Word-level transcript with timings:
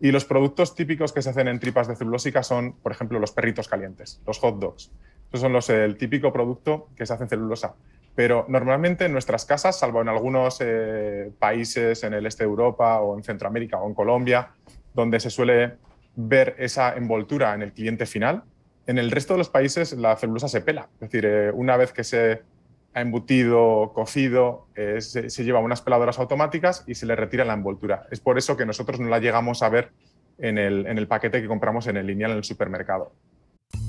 Y 0.00 0.12
los 0.12 0.24
productos 0.24 0.74
típicos 0.74 1.12
que 1.12 1.22
se 1.22 1.30
hacen 1.30 1.48
en 1.48 1.58
tripas 1.58 1.88
de 1.88 1.96
celulósica 1.96 2.42
son, 2.42 2.74
por 2.74 2.92
ejemplo, 2.92 3.18
los 3.18 3.32
perritos 3.32 3.68
calientes, 3.68 4.20
los 4.26 4.38
hot 4.38 4.58
dogs. 4.58 4.92
Esos 5.28 5.40
son 5.40 5.52
los, 5.52 5.70
el 5.70 5.96
típico 5.96 6.32
producto 6.32 6.88
que 6.96 7.06
se 7.06 7.14
hace 7.14 7.24
en 7.24 7.28
celulosa. 7.30 7.74
Pero 8.14 8.46
normalmente 8.48 9.06
en 9.06 9.12
nuestras 9.12 9.44
casas, 9.44 9.78
salvo 9.78 10.00
en 10.00 10.08
algunos 10.08 10.58
eh, 10.60 11.32
países 11.38 12.02
en 12.04 12.14
el 12.14 12.26
este 12.26 12.44
de 12.44 12.50
Europa 12.50 13.00
o 13.00 13.16
en 13.16 13.22
Centroamérica 13.22 13.78
o 13.78 13.88
en 13.88 13.94
Colombia, 13.94 14.50
donde 14.94 15.20
se 15.20 15.30
suele 15.30 15.76
ver 16.14 16.56
esa 16.58 16.96
envoltura 16.96 17.54
en 17.54 17.62
el 17.62 17.72
cliente 17.72 18.06
final, 18.06 18.44
en 18.86 18.98
el 18.98 19.10
resto 19.10 19.34
de 19.34 19.38
los 19.38 19.50
países 19.50 19.92
la 19.92 20.16
celulosa 20.16 20.48
se 20.48 20.60
pela. 20.60 20.88
Es 20.94 21.10
decir, 21.10 21.26
eh, 21.26 21.50
una 21.52 21.76
vez 21.76 21.92
que 21.92 22.04
se 22.04 22.42
ha 22.96 23.02
embutido, 23.02 23.92
cocido, 23.94 24.68
eh, 24.74 25.02
se, 25.02 25.44
lleva 25.44 25.60
unas 25.60 25.82
peladoras 25.82 26.18
automáticas 26.18 26.82
y 26.86 26.94
se 26.94 27.04
le 27.04 27.14
retira 27.14 27.44
la 27.44 27.52
envoltura. 27.52 28.06
Es 28.10 28.20
por 28.20 28.38
eso 28.38 28.56
que 28.56 28.64
nosotros 28.64 28.98
no 29.00 29.10
la 29.10 29.18
llegamos 29.18 29.62
a 29.62 29.68
ver 29.68 29.92
en 30.38 30.56
el, 30.56 30.86
en 30.86 30.96
el 30.96 31.06
paquete 31.06 31.42
que 31.42 31.46
compramos 31.46 31.86
en 31.88 31.98
el 31.98 32.06
lineal 32.06 32.30
en 32.30 32.38
el 32.38 32.44
supermercado. 32.44 33.12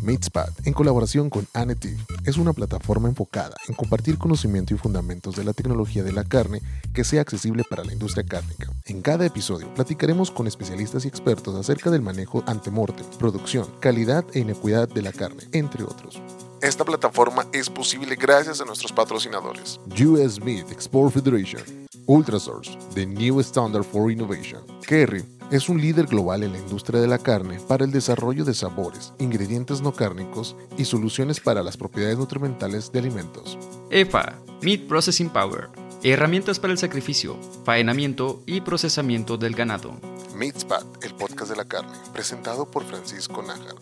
MeatSpad, 0.01 0.49
en 0.65 0.73
colaboración 0.73 1.29
con 1.29 1.47
Anetiv, 1.53 1.97
es 2.25 2.35
una 2.35 2.51
plataforma 2.51 3.07
enfocada 3.07 3.55
en 3.69 3.75
compartir 3.75 4.17
conocimiento 4.17 4.73
y 4.73 4.77
fundamentos 4.77 5.37
de 5.37 5.45
la 5.45 5.53
tecnología 5.53 6.03
de 6.03 6.11
la 6.11 6.25
carne 6.25 6.59
que 6.93 7.05
sea 7.05 7.21
accesible 7.21 7.63
para 7.69 7.85
la 7.85 7.93
industria 7.93 8.25
cárnica. 8.25 8.69
En 8.87 9.01
cada 9.01 9.25
episodio 9.25 9.73
platicaremos 9.73 10.31
con 10.31 10.47
especialistas 10.47 11.05
y 11.05 11.07
expertos 11.07 11.55
acerca 11.55 11.91
del 11.91 12.01
manejo 12.01 12.43
antemortem, 12.45 13.05
producción, 13.17 13.67
calidad 13.79 14.25
e 14.33 14.39
inequidad 14.39 14.89
de 14.89 15.01
la 15.01 15.13
carne, 15.13 15.43
entre 15.53 15.85
otros. 15.85 16.21
Esta 16.61 16.83
plataforma 16.83 17.45
es 17.53 17.69
posible 17.69 18.15
gracias 18.15 18.61
a 18.61 18.65
nuestros 18.65 18.91
patrocinadores. 18.91 19.79
US 20.03 20.41
Meat 20.41 20.71
Export 20.71 21.13
Federation, 21.13 21.61
Ultrasource, 22.07 22.75
the 22.95 23.05
new 23.05 23.39
standard 23.41 23.83
for 23.83 24.11
innovation. 24.11 24.61
Kerry, 24.87 25.23
es 25.51 25.69
un 25.69 25.79
líder 25.79 26.07
global 26.07 26.41
en 26.41 26.53
la 26.53 26.57
industria 26.57 26.99
de 26.99 27.07
la 27.07 27.19
carne 27.19 27.59
para 27.67 27.85
el 27.85 27.91
desarrollo 27.91 28.43
de 28.43 28.55
sabores, 28.55 29.13
ingredientes 29.19 29.81
no 29.81 29.93
cárnicos 29.93 30.55
y 30.79 30.85
soluciones 30.85 31.39
para 31.39 31.61
las 31.61 31.77
propiedades 31.77 32.17
nutrimentales 32.17 32.91
de 32.91 32.99
alimentos. 32.99 33.55
EFA, 33.91 34.33
Meat 34.63 34.87
Processing 34.87 35.29
Power, 35.29 35.69
herramientas 36.01 36.59
para 36.59 36.73
el 36.73 36.79
sacrificio, 36.79 37.37
faenamiento 37.65 38.41
y 38.47 38.61
procesamiento 38.61 39.37
del 39.37 39.53
ganado. 39.53 39.93
Meatspad, 40.35 40.85
el 41.03 41.13
podcast 41.13 41.51
de 41.51 41.57
la 41.57 41.65
carne, 41.65 41.97
presentado 42.13 42.65
por 42.65 42.83
Francisco 42.83 43.43
Nájar. 43.43 43.75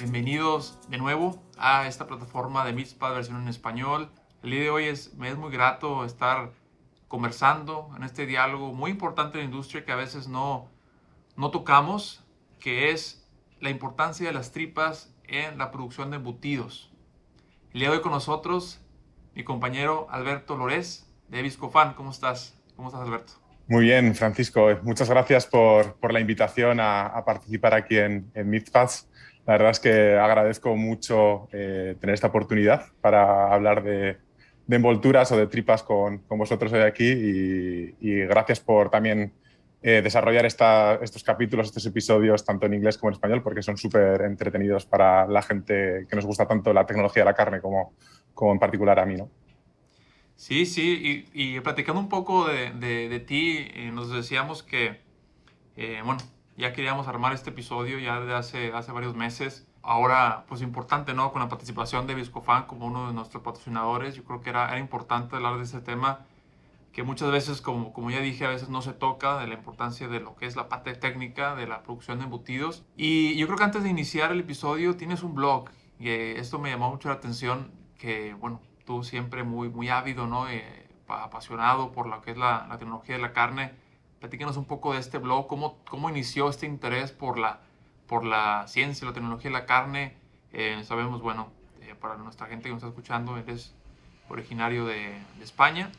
Bienvenidos 0.00 0.78
de 0.88 0.96
nuevo 0.96 1.42
a 1.56 1.88
esta 1.88 2.06
plataforma 2.06 2.64
de 2.64 2.72
Meatspad 2.72 3.14
versión 3.14 3.42
en 3.42 3.48
español. 3.48 4.12
El 4.44 4.50
día 4.50 4.60
de 4.60 4.70
hoy 4.70 4.84
es, 4.84 5.14
me 5.14 5.28
es 5.28 5.36
muy 5.36 5.50
grato 5.50 6.04
estar 6.04 6.52
conversando 7.08 7.90
en 7.96 8.04
este 8.04 8.24
diálogo 8.24 8.72
muy 8.72 8.92
importante 8.92 9.38
en 9.38 9.44
la 9.44 9.50
industria 9.50 9.84
que 9.84 9.90
a 9.90 9.96
veces 9.96 10.28
no, 10.28 10.70
no 11.36 11.50
tocamos, 11.50 12.24
que 12.60 12.92
es 12.92 13.28
la 13.58 13.70
importancia 13.70 14.28
de 14.28 14.32
las 14.32 14.52
tripas 14.52 15.12
en 15.24 15.58
la 15.58 15.72
producción 15.72 16.10
de 16.10 16.16
embutidos. 16.16 16.92
El 17.72 17.80
día 17.80 17.90
de 17.90 17.96
hoy 17.96 18.02
con 18.02 18.12
nosotros 18.12 18.80
mi 19.34 19.42
compañero 19.42 20.06
Alberto 20.10 20.56
Lórez 20.56 21.06
de 21.26 21.42
Viscofan. 21.42 21.94
¿Cómo 21.94 22.12
estás? 22.12 22.56
¿Cómo 22.76 22.88
estás, 22.88 23.02
Alberto? 23.02 23.32
Muy 23.66 23.84
bien, 23.84 24.14
Francisco. 24.14 24.68
Muchas 24.82 25.10
gracias 25.10 25.46
por, 25.46 25.94
por 25.96 26.12
la 26.12 26.20
invitación 26.20 26.78
a, 26.80 27.22
participar 27.26 27.74
aquí 27.74 27.98
en, 27.98 28.30
en 28.34 28.48
La 29.48 29.54
verdad 29.54 29.70
es 29.70 29.80
que 29.80 30.18
agradezco 30.18 30.76
mucho 30.76 31.48
eh, 31.52 31.96
tener 31.98 32.12
esta 32.12 32.26
oportunidad 32.26 32.92
para 33.00 33.50
hablar 33.50 33.82
de, 33.82 34.18
de, 34.66 34.76
envolturas 34.76 35.32
o 35.32 35.38
de 35.38 35.46
tripas 35.46 35.82
con, 35.82 36.18
con 36.18 36.36
vosotros 36.36 36.70
hoy 36.70 36.80
aquí 36.80 37.06
y, 37.10 37.94
y 37.98 38.26
gracias 38.26 38.60
por 38.60 38.90
también 38.90 39.32
eh, 39.80 40.02
desarrollar 40.02 40.44
estos 40.44 41.22
capítulos, 41.24 41.68
estos 41.68 41.86
episodios, 41.86 42.44
tanto 42.44 42.66
en 42.66 42.74
inglés 42.74 42.98
como 42.98 43.08
en 43.08 43.14
español, 43.14 43.42
porque 43.42 43.62
son 43.62 43.78
súper 43.78 44.20
entretenidos 44.20 44.84
para 44.84 45.26
la 45.26 45.40
gente 45.40 46.06
que 46.10 46.14
nos 46.14 46.26
gusta 46.26 46.46
tanto 46.46 46.74
la 46.74 46.84
tecnología 46.84 47.22
de 47.22 47.30
la 47.30 47.34
carne 47.34 47.62
como, 47.62 47.94
como 48.34 48.52
en 48.52 48.58
particular 48.58 48.98
a 48.98 49.06
mí. 49.06 49.16
¿no? 49.16 49.30
Sí, 50.36 50.66
sí, 50.66 51.26
y, 51.32 51.58
platicando 51.60 52.02
un 52.02 52.10
poco 52.10 52.46
de, 52.48 52.72
de, 52.74 53.20
ti, 53.20 53.66
eh, 53.72 53.90
nos 53.94 54.12
decíamos 54.12 54.62
que, 54.62 55.00
bueno, 56.04 56.20
ya 56.58 56.72
queríamos 56.72 57.08
armar 57.08 57.32
este 57.32 57.50
episodio 57.50 57.98
ya 57.98 58.20
desde 58.20 58.34
hace, 58.34 58.72
hace 58.72 58.92
varios 58.92 59.14
meses. 59.14 59.66
Ahora, 59.82 60.44
pues 60.48 60.60
importante, 60.60 61.14
¿no? 61.14 61.32
Con 61.32 61.40
la 61.40 61.48
participación 61.48 62.06
de 62.06 62.14
Viscofan 62.14 62.66
como 62.66 62.86
uno 62.86 63.06
de 63.06 63.14
nuestros 63.14 63.42
patrocinadores, 63.42 64.16
yo 64.16 64.24
creo 64.24 64.42
que 64.42 64.50
era, 64.50 64.68
era 64.68 64.78
importante 64.78 65.36
hablar 65.36 65.56
de 65.56 65.64
este 65.64 65.80
tema 65.80 66.26
que 66.92 67.04
muchas 67.04 67.30
veces, 67.30 67.62
como, 67.62 67.92
como 67.92 68.10
ya 68.10 68.20
dije, 68.20 68.44
a 68.44 68.48
veces 68.48 68.70
no 68.70 68.82
se 68.82 68.92
toca 68.92 69.38
de 69.38 69.46
la 69.46 69.54
importancia 69.54 70.08
de 70.08 70.18
lo 70.18 70.34
que 70.34 70.46
es 70.46 70.56
la 70.56 70.68
parte 70.68 70.94
técnica 70.94 71.54
de 71.54 71.68
la 71.68 71.82
producción 71.84 72.18
de 72.18 72.24
embutidos. 72.24 72.84
Y 72.96 73.36
yo 73.36 73.46
creo 73.46 73.56
que 73.56 73.64
antes 73.64 73.84
de 73.84 73.88
iniciar 73.88 74.32
el 74.32 74.40
episodio 74.40 74.96
tienes 74.96 75.22
un 75.22 75.36
blog 75.36 75.70
y 76.00 76.08
esto 76.08 76.58
me 76.58 76.70
llamó 76.70 76.90
mucho 76.90 77.08
la 77.08 77.14
atención, 77.14 77.70
que 77.98 78.34
bueno, 78.34 78.60
tú 78.84 79.04
siempre 79.04 79.44
muy, 79.44 79.68
muy 79.68 79.90
ávido, 79.90 80.26
¿no? 80.26 80.48
Eh, 80.48 80.88
apasionado 81.06 81.92
por 81.92 82.06
lo 82.06 82.20
que 82.20 82.32
es 82.32 82.36
la, 82.36 82.66
la, 82.68 82.78
tecnología 82.78 83.16
de 83.16 83.22
la 83.22 83.32
carne. 83.32 83.72
Platícanos 84.20 84.56
un 84.56 84.64
poco 84.64 84.94
de 84.94 85.00
este 85.00 85.18
blog, 85.18 85.46
cómo, 85.46 85.78
cómo 85.88 86.10
inició 86.10 86.48
este 86.48 86.66
interés 86.66 87.12
por 87.12 87.38
la, 87.38 87.60
por 88.06 88.24
la 88.24 88.64
ciencia, 88.66 89.06
la 89.06 89.12
tecnología 89.12 89.50
de 89.50 89.54
la 89.54 89.66
carne. 89.66 90.14
Eh, 90.52 90.80
sabemos, 90.84 91.20
bueno, 91.20 91.52
para 92.00 92.16
nuestra 92.16 92.46
gente 92.46 92.64
que 92.64 92.70
nos 92.70 92.78
está 92.78 92.88
escuchando, 92.88 93.36
eres 93.36 93.74
originario 94.28 94.84
de, 94.84 95.12
de 95.38 95.44
España 95.44 95.90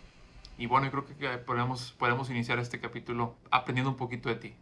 y 0.57 0.65
bueno, 0.65 0.87
yo 0.87 0.91
creo 0.91 1.05
que 1.05 1.37
podemos, 1.39 1.95
podemos 1.97 2.29
iniciar 2.29 2.59
este 2.59 2.79
capítulo 2.79 3.35
aprendiendo 3.49 3.89
un 3.89 3.97
poquito 3.97 4.29
de 4.29 4.35
ti. 4.35 4.53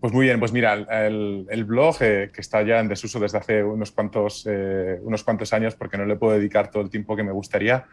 Pues 0.00 0.12
muy 0.12 0.26
bien, 0.26 0.40
pues 0.40 0.52
mira, 0.52 0.74
el, 0.74 1.46
el 1.48 1.64
blog 1.64 1.96
eh, 2.00 2.30
que 2.34 2.40
está 2.40 2.62
ya 2.62 2.80
en 2.80 2.88
desuso 2.88 3.18
desde 3.18 3.38
hace 3.38 3.62
unos 3.62 3.92
cuantos, 3.92 4.46
eh, 4.50 4.98
unos 5.02 5.24
cuantos 5.24 5.52
años 5.52 5.74
porque 5.74 5.96
no 5.96 6.04
le 6.04 6.16
puedo 6.16 6.34
dedicar 6.34 6.70
todo 6.70 6.82
el 6.82 6.90
tiempo 6.90 7.16
que 7.16 7.22
me 7.22 7.32
gustaría, 7.32 7.86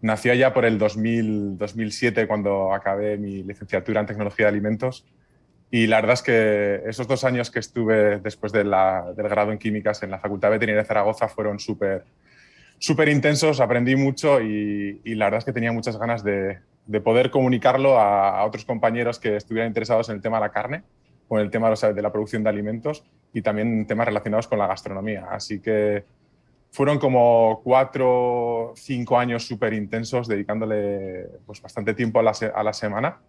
nació 0.00 0.34
ya 0.34 0.52
por 0.52 0.64
el 0.64 0.78
2000, 0.78 1.58
2007 1.58 2.26
cuando 2.26 2.72
acabé 2.72 3.16
mi 3.18 3.42
licenciatura 3.42 4.00
en 4.00 4.06
tecnología 4.06 4.46
de 4.46 4.50
alimentos 4.50 5.04
y 5.70 5.86
la 5.86 5.96
verdad 5.96 6.14
es 6.14 6.22
que 6.22 6.82
esos 6.86 7.06
dos 7.06 7.24
años 7.24 7.50
que 7.50 7.60
estuve 7.60 8.18
después 8.18 8.52
del 8.52 8.70
grado 8.70 9.52
en 9.52 9.58
químicas 9.58 10.02
en 10.02 10.10
la 10.10 10.18
Facultad 10.18 10.50
Veterinaria 10.50 10.82
de 10.82 10.88
Zaragoza 10.88 11.28
fueron 11.28 11.58
súper 11.58 12.04
súper 12.78 13.10
intensos, 13.10 13.60
aprendí 13.60 13.94
mucho 13.94 14.40
y, 14.40 15.02
y, 15.04 15.14
la 15.14 15.26
verdad 15.26 15.38
es 15.38 15.44
que 15.44 15.52
tenía 15.52 15.70
muchas 15.70 15.98
ganas 15.98 16.24
de, 16.24 16.60
de 16.90 17.00
poder 17.00 17.30
comunicarlo 17.30 18.00
a, 18.00 18.44
otros 18.44 18.64
compañeros 18.64 19.20
que 19.20 19.36
estuvieran 19.36 19.68
interesados 19.68 20.08
en 20.08 20.16
el 20.16 20.22
tema 20.22 20.38
de 20.38 20.40
la 20.40 20.50
carne 20.50 20.82
o 21.28 21.38
en 21.38 21.44
el 21.44 21.50
tema 21.50 21.70
de 21.70 22.02
la 22.02 22.10
producción 22.10 22.42
de 22.42 22.48
alimentos 22.48 23.04
y 23.32 23.42
también 23.42 23.86
temas 23.86 24.06
relacionados 24.06 24.48
con 24.48 24.58
la 24.58 24.66
gastronomía. 24.66 25.28
Así 25.30 25.60
que 25.60 26.04
fueron 26.70 26.98
como 26.98 27.60
cuatro, 27.62 28.72
cinco 28.76 29.18
años 29.18 29.46
súper 29.46 29.72
intensos 29.72 30.28
dedicándole 30.28 31.26
pues, 31.46 31.60
bastante 31.60 31.94
tiempo 31.94 32.20
a 32.20 32.22
la, 32.22 32.32
a 32.54 32.62
la 32.62 32.72
semana 32.72 33.20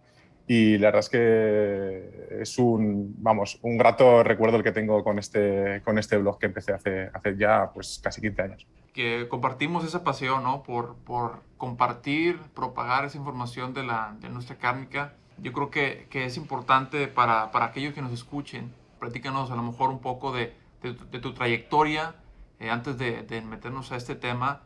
y 0.46 0.78
la 0.78 0.88
verdad 0.88 1.00
es 1.00 1.08
que 1.08 2.40
es 2.42 2.58
un, 2.58 3.14
vamos, 3.18 3.58
un 3.62 3.78
grato 3.78 4.22
recuerdo 4.22 4.56
el 4.56 4.62
que 4.62 4.72
tengo 4.72 5.04
con 5.04 5.18
este, 5.18 5.82
con 5.84 5.98
este 5.98 6.16
blog 6.16 6.38
que 6.38 6.46
empecé 6.46 6.72
hace, 6.72 7.10
hace 7.12 7.36
ya 7.36 7.70
pues, 7.72 8.00
casi 8.02 8.20
15 8.20 8.42
años. 8.42 8.66
Que 8.92 9.28
compartimos 9.28 9.84
esa 9.84 10.04
pasión 10.04 10.42
¿no? 10.42 10.62
por, 10.62 10.96
por 10.96 11.42
compartir, 11.56 12.38
propagar 12.54 13.04
esa 13.04 13.18
información 13.18 13.72
de, 13.72 13.84
la, 13.84 14.16
de 14.20 14.28
nuestra 14.28 14.56
cárnica. 14.56 15.14
Yo 15.38 15.52
creo 15.52 15.70
que, 15.70 16.06
que 16.10 16.26
es 16.26 16.36
importante 16.36 17.08
para, 17.08 17.50
para, 17.52 17.66
aquellos 17.66 17.94
que 17.94 18.02
nos 18.02 18.12
escuchen. 18.12 18.74
Platícanos 18.98 19.50
a 19.50 19.56
lo 19.56 19.62
mejor 19.62 19.90
un 19.90 20.00
poco 20.00 20.32
de, 20.32 20.52
de, 20.82 21.20
tu 21.20 21.32
trayectoria 21.32 22.16
eh, 22.62 22.70
antes 22.70 22.96
de, 22.96 23.24
de 23.24 23.40
meternos 23.42 23.90
a 23.90 23.96
este 23.96 24.14
tema 24.14 24.62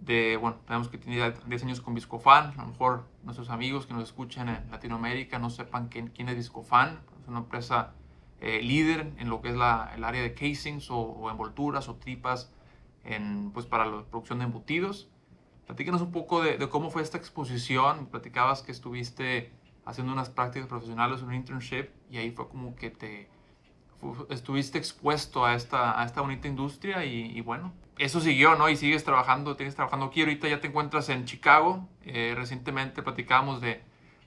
de, 0.00 0.38
bueno, 0.38 0.56
tenemos 0.66 0.88
que 0.88 0.96
tener 0.96 1.38
10 1.46 1.62
años 1.62 1.80
con 1.82 1.94
Viscofan, 1.94 2.58
a 2.58 2.62
lo 2.62 2.68
mejor 2.68 3.04
nuestros 3.22 3.50
amigos 3.50 3.86
que 3.86 3.92
nos 3.92 4.04
escuchan 4.04 4.48
en 4.48 4.70
Latinoamérica 4.70 5.38
no 5.38 5.50
sepan 5.50 5.88
quién, 5.88 6.08
quién 6.08 6.30
es 6.30 6.36
Viscofan, 6.36 7.00
es 7.20 7.28
una 7.28 7.40
empresa 7.40 7.92
eh, 8.40 8.62
líder 8.62 9.12
en 9.18 9.28
lo 9.28 9.42
que 9.42 9.50
es 9.50 9.56
la, 9.56 9.92
el 9.94 10.04
área 10.04 10.22
de 10.22 10.32
casings 10.32 10.90
o, 10.90 11.30
envolturas 11.30 11.88
o 11.88 11.96
tripas 11.96 12.50
en, 13.04 13.50
pues, 13.52 13.66
para 13.66 13.84
la 13.84 14.04
producción 14.04 14.38
de 14.38 14.46
embutidos. 14.46 15.10
Platícanos 15.66 16.00
un 16.00 16.12
poco 16.12 16.42
de, 16.42 16.56
de, 16.56 16.68
cómo 16.70 16.90
fue 16.90 17.02
esta 17.02 17.18
exposición, 17.18 18.06
platicabas 18.06 18.62
que 18.62 18.72
estuviste 18.72 19.52
haciendo 19.84 20.14
unas 20.14 20.30
prácticas 20.30 20.66
profesionales, 20.66 21.20
un 21.20 21.34
internship, 21.34 21.88
y 22.10 22.16
ahí 22.16 22.30
fue 22.30 22.48
como 22.48 22.74
que 22.74 22.88
te 22.88 23.28
estuviste 24.30 24.78
expuesto 24.78 25.44
a 25.44 25.54
esta, 25.54 26.00
a 26.00 26.04
esta 26.04 26.20
bonita 26.20 26.48
industria 26.48 27.04
y, 27.04 27.36
y 27.36 27.40
bueno, 27.40 27.72
eso 27.98 28.20
siguió, 28.20 28.56
¿no? 28.56 28.68
Y 28.68 28.76
sigues 28.76 29.04
trabajando, 29.04 29.56
tienes 29.56 29.74
trabajando 29.74 30.06
aquí. 30.06 30.20
Ahorita 30.20 30.48
ya 30.48 30.60
te 30.60 30.68
encuentras 30.68 31.08
en 31.08 31.24
Chicago. 31.24 31.88
Eh, 32.02 32.34
recientemente 32.36 33.02
platicamos 33.02 33.60
de, 33.60 33.82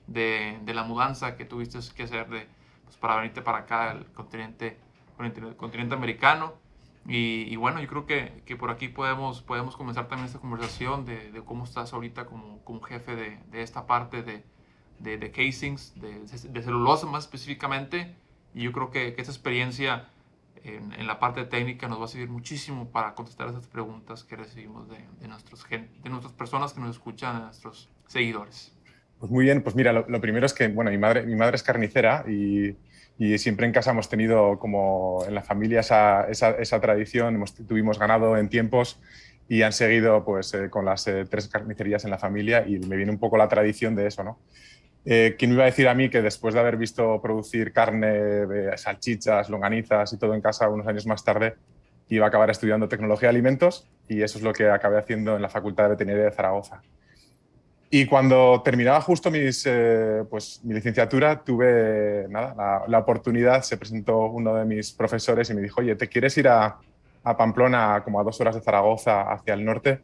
de, 0.06 0.58
de, 0.62 0.74
la 0.74 0.84
mudanza 0.84 1.36
que 1.36 1.44
tuviste 1.44 1.78
que 1.94 2.04
hacer 2.04 2.28
de, 2.28 2.48
pues, 2.84 2.96
para 2.96 3.16
venirte 3.16 3.42
para 3.42 3.58
acá, 3.58 3.90
al 3.90 4.06
continente, 4.12 4.78
el 5.18 5.56
continente 5.56 5.94
americano. 5.94 6.54
Y, 7.06 7.44
y, 7.48 7.56
bueno, 7.56 7.80
yo 7.80 7.88
creo 7.88 8.06
que, 8.06 8.42
que, 8.44 8.56
por 8.56 8.70
aquí 8.70 8.88
podemos, 8.88 9.42
podemos 9.42 9.76
comenzar 9.76 10.08
también 10.08 10.26
esta 10.26 10.40
conversación 10.40 11.04
de, 11.04 11.32
de 11.32 11.42
cómo 11.42 11.64
estás 11.64 11.92
ahorita 11.92 12.26
como, 12.26 12.62
como 12.64 12.82
jefe 12.82 13.16
de, 13.16 13.62
esta 13.62 13.86
parte 13.86 14.22
de, 14.22 14.44
de, 14.98 15.30
casings, 15.30 15.94
de, 15.98 16.62
celulosa 16.62 17.06
más 17.06 17.24
específicamente. 17.24 18.14
Y 18.54 18.62
yo 18.62 18.72
creo 18.72 18.90
que, 18.90 19.14
que 19.14 19.22
esa 19.22 19.30
experiencia 19.30 20.08
en, 20.64 20.92
en, 20.92 21.06
la 21.06 21.18
parte 21.18 21.44
técnica 21.44 21.88
nos 21.88 22.00
va 22.00 22.06
a 22.06 22.08
servir 22.08 22.28
muchísimo 22.28 22.90
para 22.90 23.14
contestar 23.14 23.48
esas 23.48 23.66
preguntas 23.66 24.24
que 24.24 24.36
recibimos 24.36 24.88
de, 24.88 24.98
de, 25.20 25.28
nuestros, 25.28 25.64
de 25.68 26.10
nuestras 26.10 26.32
personas 26.32 26.72
que 26.72 26.80
nos 26.80 26.90
escuchan, 26.90 27.36
de 27.36 27.44
nuestros 27.44 27.88
seguidores. 28.06 28.72
Pues 29.18 29.30
muy 29.30 29.44
bien, 29.44 29.62
pues 29.62 29.74
mira, 29.74 29.92
lo, 29.92 30.08
lo, 30.08 30.20
primero 30.20 30.46
es 30.46 30.54
que, 30.54 30.68
bueno, 30.68 30.90
mi 30.90 30.98
madre, 30.98 31.24
mi 31.24 31.34
madre 31.34 31.56
es 31.56 31.62
carnicera 31.62 32.24
y, 32.28 32.76
y, 33.18 33.36
siempre 33.38 33.66
en 33.66 33.72
casa 33.72 33.90
hemos 33.90 34.08
tenido 34.08 34.58
como 34.58 35.24
en 35.26 35.34
la 35.34 35.42
familia 35.42 35.80
esa, 35.80 36.28
esa, 36.28 36.50
esa 36.50 36.80
tradición, 36.80 37.34
hemos, 37.34 37.54
tuvimos 37.54 37.98
ganado 37.98 38.36
en 38.36 38.48
tiempos 38.48 39.00
y 39.48 39.62
han 39.62 39.72
seguido 39.72 40.24
pues 40.24 40.54
eh, 40.54 40.70
con 40.70 40.84
las 40.84 41.06
eh, 41.08 41.24
tres 41.28 41.48
carnicerías 41.48 42.04
en 42.04 42.10
la 42.10 42.18
familia 42.18 42.64
y 42.66 42.78
me 42.78 42.96
viene 42.96 43.10
un 43.10 43.18
poco 43.18 43.36
la 43.36 43.48
tradición 43.48 43.96
de 43.96 44.06
eso, 44.06 44.22
¿no? 44.22 44.38
Eh, 45.04 45.36
¿Quién 45.38 45.50
me 45.50 45.54
iba 45.54 45.64
a 45.64 45.66
decir 45.66 45.88
a 45.88 45.94
mí 45.94 46.10
que 46.10 46.20
después 46.20 46.54
de 46.54 46.60
haber 46.60 46.76
visto 46.76 47.20
producir 47.22 47.72
carne, 47.72 48.46
salchichas, 48.76 49.48
longanizas 49.48 50.12
y 50.12 50.18
todo 50.18 50.34
en 50.34 50.40
casa 50.40 50.68
unos 50.68 50.86
años 50.86 51.06
más 51.06 51.24
tarde, 51.24 51.54
iba 52.08 52.26
a 52.26 52.28
acabar 52.28 52.50
estudiando 52.50 52.88
tecnología 52.88 53.28
de 53.28 53.36
alimentos 53.36 53.86
y 54.08 54.22
eso 54.22 54.38
es 54.38 54.44
lo 54.44 54.52
que 54.52 54.68
acabé 54.68 54.98
haciendo 54.98 55.36
en 55.36 55.42
la 55.42 55.48
Facultad 55.48 55.84
de 55.84 55.90
Veterinaria 55.90 56.24
de 56.24 56.32
Zaragoza. 56.32 56.82
Y 57.90 58.04
cuando 58.04 58.60
terminaba 58.62 59.00
justo 59.00 59.30
eh, 59.32 60.24
pues, 60.28 60.60
mi 60.62 60.74
licenciatura, 60.74 61.42
tuve 61.42 62.28
la, 62.28 62.98
oportunidad, 62.98 63.62
se 63.62 63.78
presentó 63.78 64.26
uno 64.26 64.54
de 64.54 64.66
mis 64.66 64.92
profesores 64.92 65.48
y 65.48 65.54
me 65.54 65.62
dijo, 65.62 65.80
oye, 65.80 65.96
¿te 65.96 66.08
quieres 66.08 66.36
ir 66.36 66.48
a 66.48 66.78
Pamplona, 67.22 68.02
como 68.04 68.20
a 68.20 68.24
dos 68.24 68.38
horas 68.40 68.54
de 68.54 68.60
Zaragoza, 68.60 69.32
hacia 69.32 69.54
el 69.54 69.64
norte? 69.64 70.00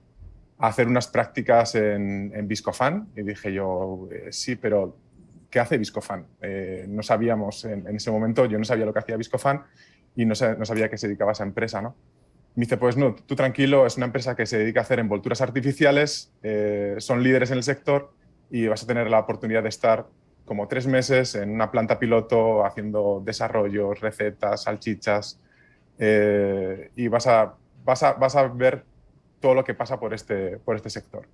Hacer 0.58 0.86
unas 0.86 1.08
prácticas 1.08 1.74
en, 1.74 2.32
en 2.34 2.46
Viscofan 2.46 3.08
y 3.16 3.22
dije 3.22 3.52
yo, 3.52 4.08
eh, 4.12 4.28
sí, 4.30 4.56
pero 4.56 4.96
¿qué 5.50 5.60
hace 5.60 5.78
Viscofan? 5.78 6.26
Eh, 6.40 6.86
no 6.88 7.02
sabíamos 7.02 7.64
en, 7.64 7.86
ese 7.94 8.10
momento, 8.10 8.46
yo 8.46 8.58
no 8.58 8.64
sabía 8.64 8.86
lo 8.86 8.92
que 8.92 9.00
hacía 9.00 9.16
Viscofan 9.16 9.64
y 10.16 10.24
no, 10.24 10.34
sabía 10.34 10.88
que 10.88 10.96
se 10.96 11.08
dedicaba 11.08 11.32
a 11.32 11.34
esa 11.34 11.44
empresa, 11.44 11.82
¿no? 11.82 11.96
Me 12.54 12.62
dice, 12.62 12.76
pues 12.76 12.96
no, 12.96 13.16
tú 13.16 13.34
tranquilo, 13.34 13.84
es 13.84 13.96
una 13.96 14.06
empresa 14.06 14.36
que 14.36 14.46
se 14.46 14.58
dedica 14.58 14.78
a 14.80 14.82
hacer 14.84 15.00
envolturas 15.00 15.40
artificiales, 15.40 16.32
eh, 16.44 16.94
son 16.98 17.20
líderes 17.20 17.50
en 17.50 17.56
el 17.56 17.64
sector 17.64 18.12
y 18.48 18.68
vas 18.68 18.84
a 18.84 18.86
tener 18.86 19.10
la 19.10 19.18
oportunidad 19.18 19.64
de 19.64 19.70
estar 19.70 20.06
como 20.44 20.68
tres 20.68 20.86
meses 20.86 21.34
en 21.34 21.50
una 21.50 21.72
planta 21.72 21.98
piloto 21.98 22.64
haciendo 22.64 23.20
desarrollos, 23.24 23.98
recetas, 24.00 24.64
salchichas 24.64 25.40
y 25.98 27.08
vas 27.08 27.26
a, 27.26 27.54
vas, 27.84 28.02
a, 28.02 28.12
vas 28.12 28.36
a 28.36 28.46
ver 28.48 28.84
todo 29.44 29.54
lo 29.54 29.62
que 29.62 29.74
pasa 29.74 30.00
por 30.00 30.14
este, 30.14 30.56
por 30.56 30.74
este 30.74 30.88
sector. 30.88 31.28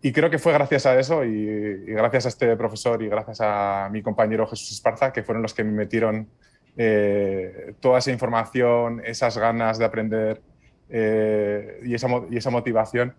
Y 0.00 0.10
creo 0.10 0.30
que 0.30 0.38
fue 0.38 0.54
gracias 0.54 0.86
a 0.86 0.98
eso 0.98 1.22
y, 1.22 1.28
y, 1.28 1.92
gracias 1.92 2.24
a 2.24 2.28
este 2.30 2.56
profesor 2.56 3.02
y 3.02 3.08
gracias 3.08 3.42
a 3.42 3.90
mi 3.92 4.00
compañero 4.00 4.46
Jesús 4.46 4.72
Esparza, 4.72 5.12
que 5.12 5.22
fueron 5.22 5.42
los 5.42 5.52
que 5.52 5.62
me 5.62 5.72
metieron 5.72 6.30
eh, 6.78 7.74
toda 7.78 7.98
esa 7.98 8.10
información, 8.10 9.02
esas 9.04 9.36
ganas 9.36 9.76
de 9.76 9.84
aprender 9.84 10.40
eh, 10.88 11.80
y, 11.84 11.92
esa, 11.92 12.08
y, 12.30 12.38
esa, 12.38 12.48
motivación, 12.48 13.14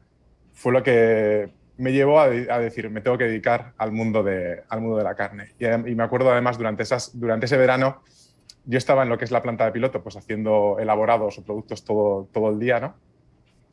fue 0.51 0.73
lo 0.73 0.81
que 0.81 1.51
me 1.77 1.91
llevó 1.91 2.19
a, 2.19 2.23
a, 2.23 2.59
decir, 2.59 2.89
me 2.89 3.01
tengo 3.01 3.19
que 3.19 3.25
dedicar 3.25 3.73
al 3.77 3.91
mundo 3.91 4.23
de, 4.23 4.63
al 4.67 4.81
mundo 4.81 4.97
de 4.97 5.03
la 5.03 5.13
carne. 5.13 5.49
Y, 5.59 5.67
y, 5.67 5.93
me 5.93 6.03
acuerdo 6.03 6.31
además, 6.31 6.57
durante, 6.57 6.81
esas, 6.81 7.19
durante 7.19 7.45
ese 7.45 7.57
verano, 7.57 8.01
yo 8.65 8.79
estaba 8.79 9.03
en 9.03 9.09
lo 9.09 9.19
que 9.19 9.25
es 9.25 9.31
la 9.31 9.43
planta 9.43 9.65
de 9.65 9.71
piloto, 9.73 10.01
pues 10.01 10.17
haciendo 10.17 10.77
elaborados 10.79 11.37
o 11.37 11.43
productos 11.43 11.85
todo, 11.85 12.27
todo 12.33 12.49
el 12.49 12.57
día, 12.57 12.79
¿no? 12.79 12.95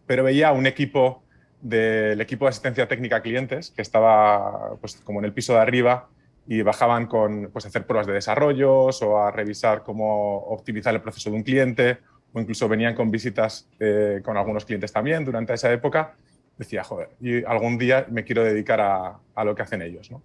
Pero 0.06 0.24
veía 0.24 0.52
un 0.52 0.66
equipo 0.66 1.22
del 1.60 2.20
equipo 2.20 2.44
de 2.44 2.50
asistencia 2.50 2.86
técnica 2.86 3.16
a 3.16 3.22
clientes 3.22 3.70
que 3.70 3.82
estaba 3.82 4.76
pues, 4.80 4.96
como 4.96 5.20
en 5.20 5.24
el 5.24 5.32
piso 5.32 5.54
de 5.54 5.60
arriba 5.60 6.08
y 6.46 6.60
bajaban 6.62 7.06
con 7.06 7.50
pues, 7.52 7.64
hacer 7.64 7.86
pruebas 7.86 8.06
de 8.06 8.12
desarrollos 8.12 9.00
o 9.02 9.18
a 9.18 9.30
revisar 9.30 9.82
cómo 9.82 10.36
optimizar 10.38 10.94
el 10.94 11.00
proceso 11.00 11.30
de 11.30 11.36
un 11.36 11.42
cliente 11.42 11.98
o 12.34 12.40
incluso 12.40 12.68
venían 12.68 12.94
con 12.94 13.10
visitas 13.10 13.68
eh, 13.80 14.20
con 14.22 14.36
algunos 14.36 14.64
clientes 14.64 14.92
también 14.92 15.24
durante 15.24 15.54
esa 15.54 15.72
época. 15.72 16.14
Decía, 16.58 16.84
joder, 16.84 17.08
y 17.20 17.44
algún 17.44 17.78
día 17.78 18.06
me 18.10 18.24
quiero 18.24 18.44
dedicar 18.44 18.80
a, 18.80 19.18
a 19.34 19.44
lo 19.44 19.54
que 19.54 19.62
hacen 19.62 19.80
ellos. 19.80 20.10
¿no? 20.10 20.22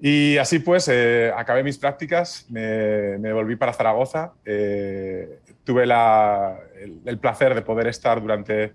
Y 0.00 0.38
así 0.38 0.60
pues, 0.60 0.88
eh, 0.88 1.30
acabé 1.36 1.62
mis 1.62 1.76
prácticas, 1.76 2.46
me, 2.48 3.18
me, 3.18 3.32
volví 3.34 3.56
para 3.56 3.74
Zaragoza, 3.74 4.32
eh, 4.46 5.40
tuve 5.64 5.86
la, 5.86 6.58
el, 6.80 7.00
el, 7.04 7.18
placer 7.18 7.54
de 7.54 7.62
poder 7.62 7.86
estar 7.86 8.20
durante 8.20 8.72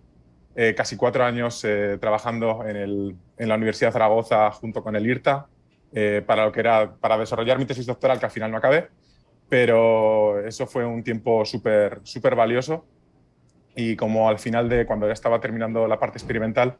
eh, 0.55 0.73
casi 0.75 0.95
cuatro 0.95 1.23
años 1.23 1.63
eh, 1.65 1.97
trabajando 1.99 2.65
en, 2.65 2.75
el, 2.75 3.15
en, 3.37 3.49
la 3.49 3.55
Universidad 3.55 3.89
de 3.89 3.93
Zaragoza 3.93 4.51
junto 4.51 4.83
con 4.83 4.95
el 4.95 5.05
IRTA 5.05 5.47
eh, 5.93 6.23
para 6.25 6.45
lo 6.45 6.51
que 6.51 6.61
era 6.61 6.95
para 6.95 7.17
desarrollar 7.17 7.57
mi 7.57 7.65
tesis 7.65 7.85
doctoral 7.85 8.19
que 8.19 8.25
al 8.25 8.31
final 8.31 8.51
no 8.51 8.57
acabé, 8.57 8.87
pero 9.49 10.45
eso 10.45 10.65
fue 10.67 10.85
un 10.85 11.03
tiempo 11.03 11.43
súper 11.45 12.35
valioso. 12.35 12.85
Y 13.75 13.97
como 13.97 14.29
al 14.29 14.39
final 14.39 14.69
de 14.69 14.85
cuando 14.85 15.07
ya 15.07 15.13
estaba 15.13 15.41
terminando 15.41 15.88
la 15.88 15.99
parte 15.99 16.17
experimental 16.17 16.77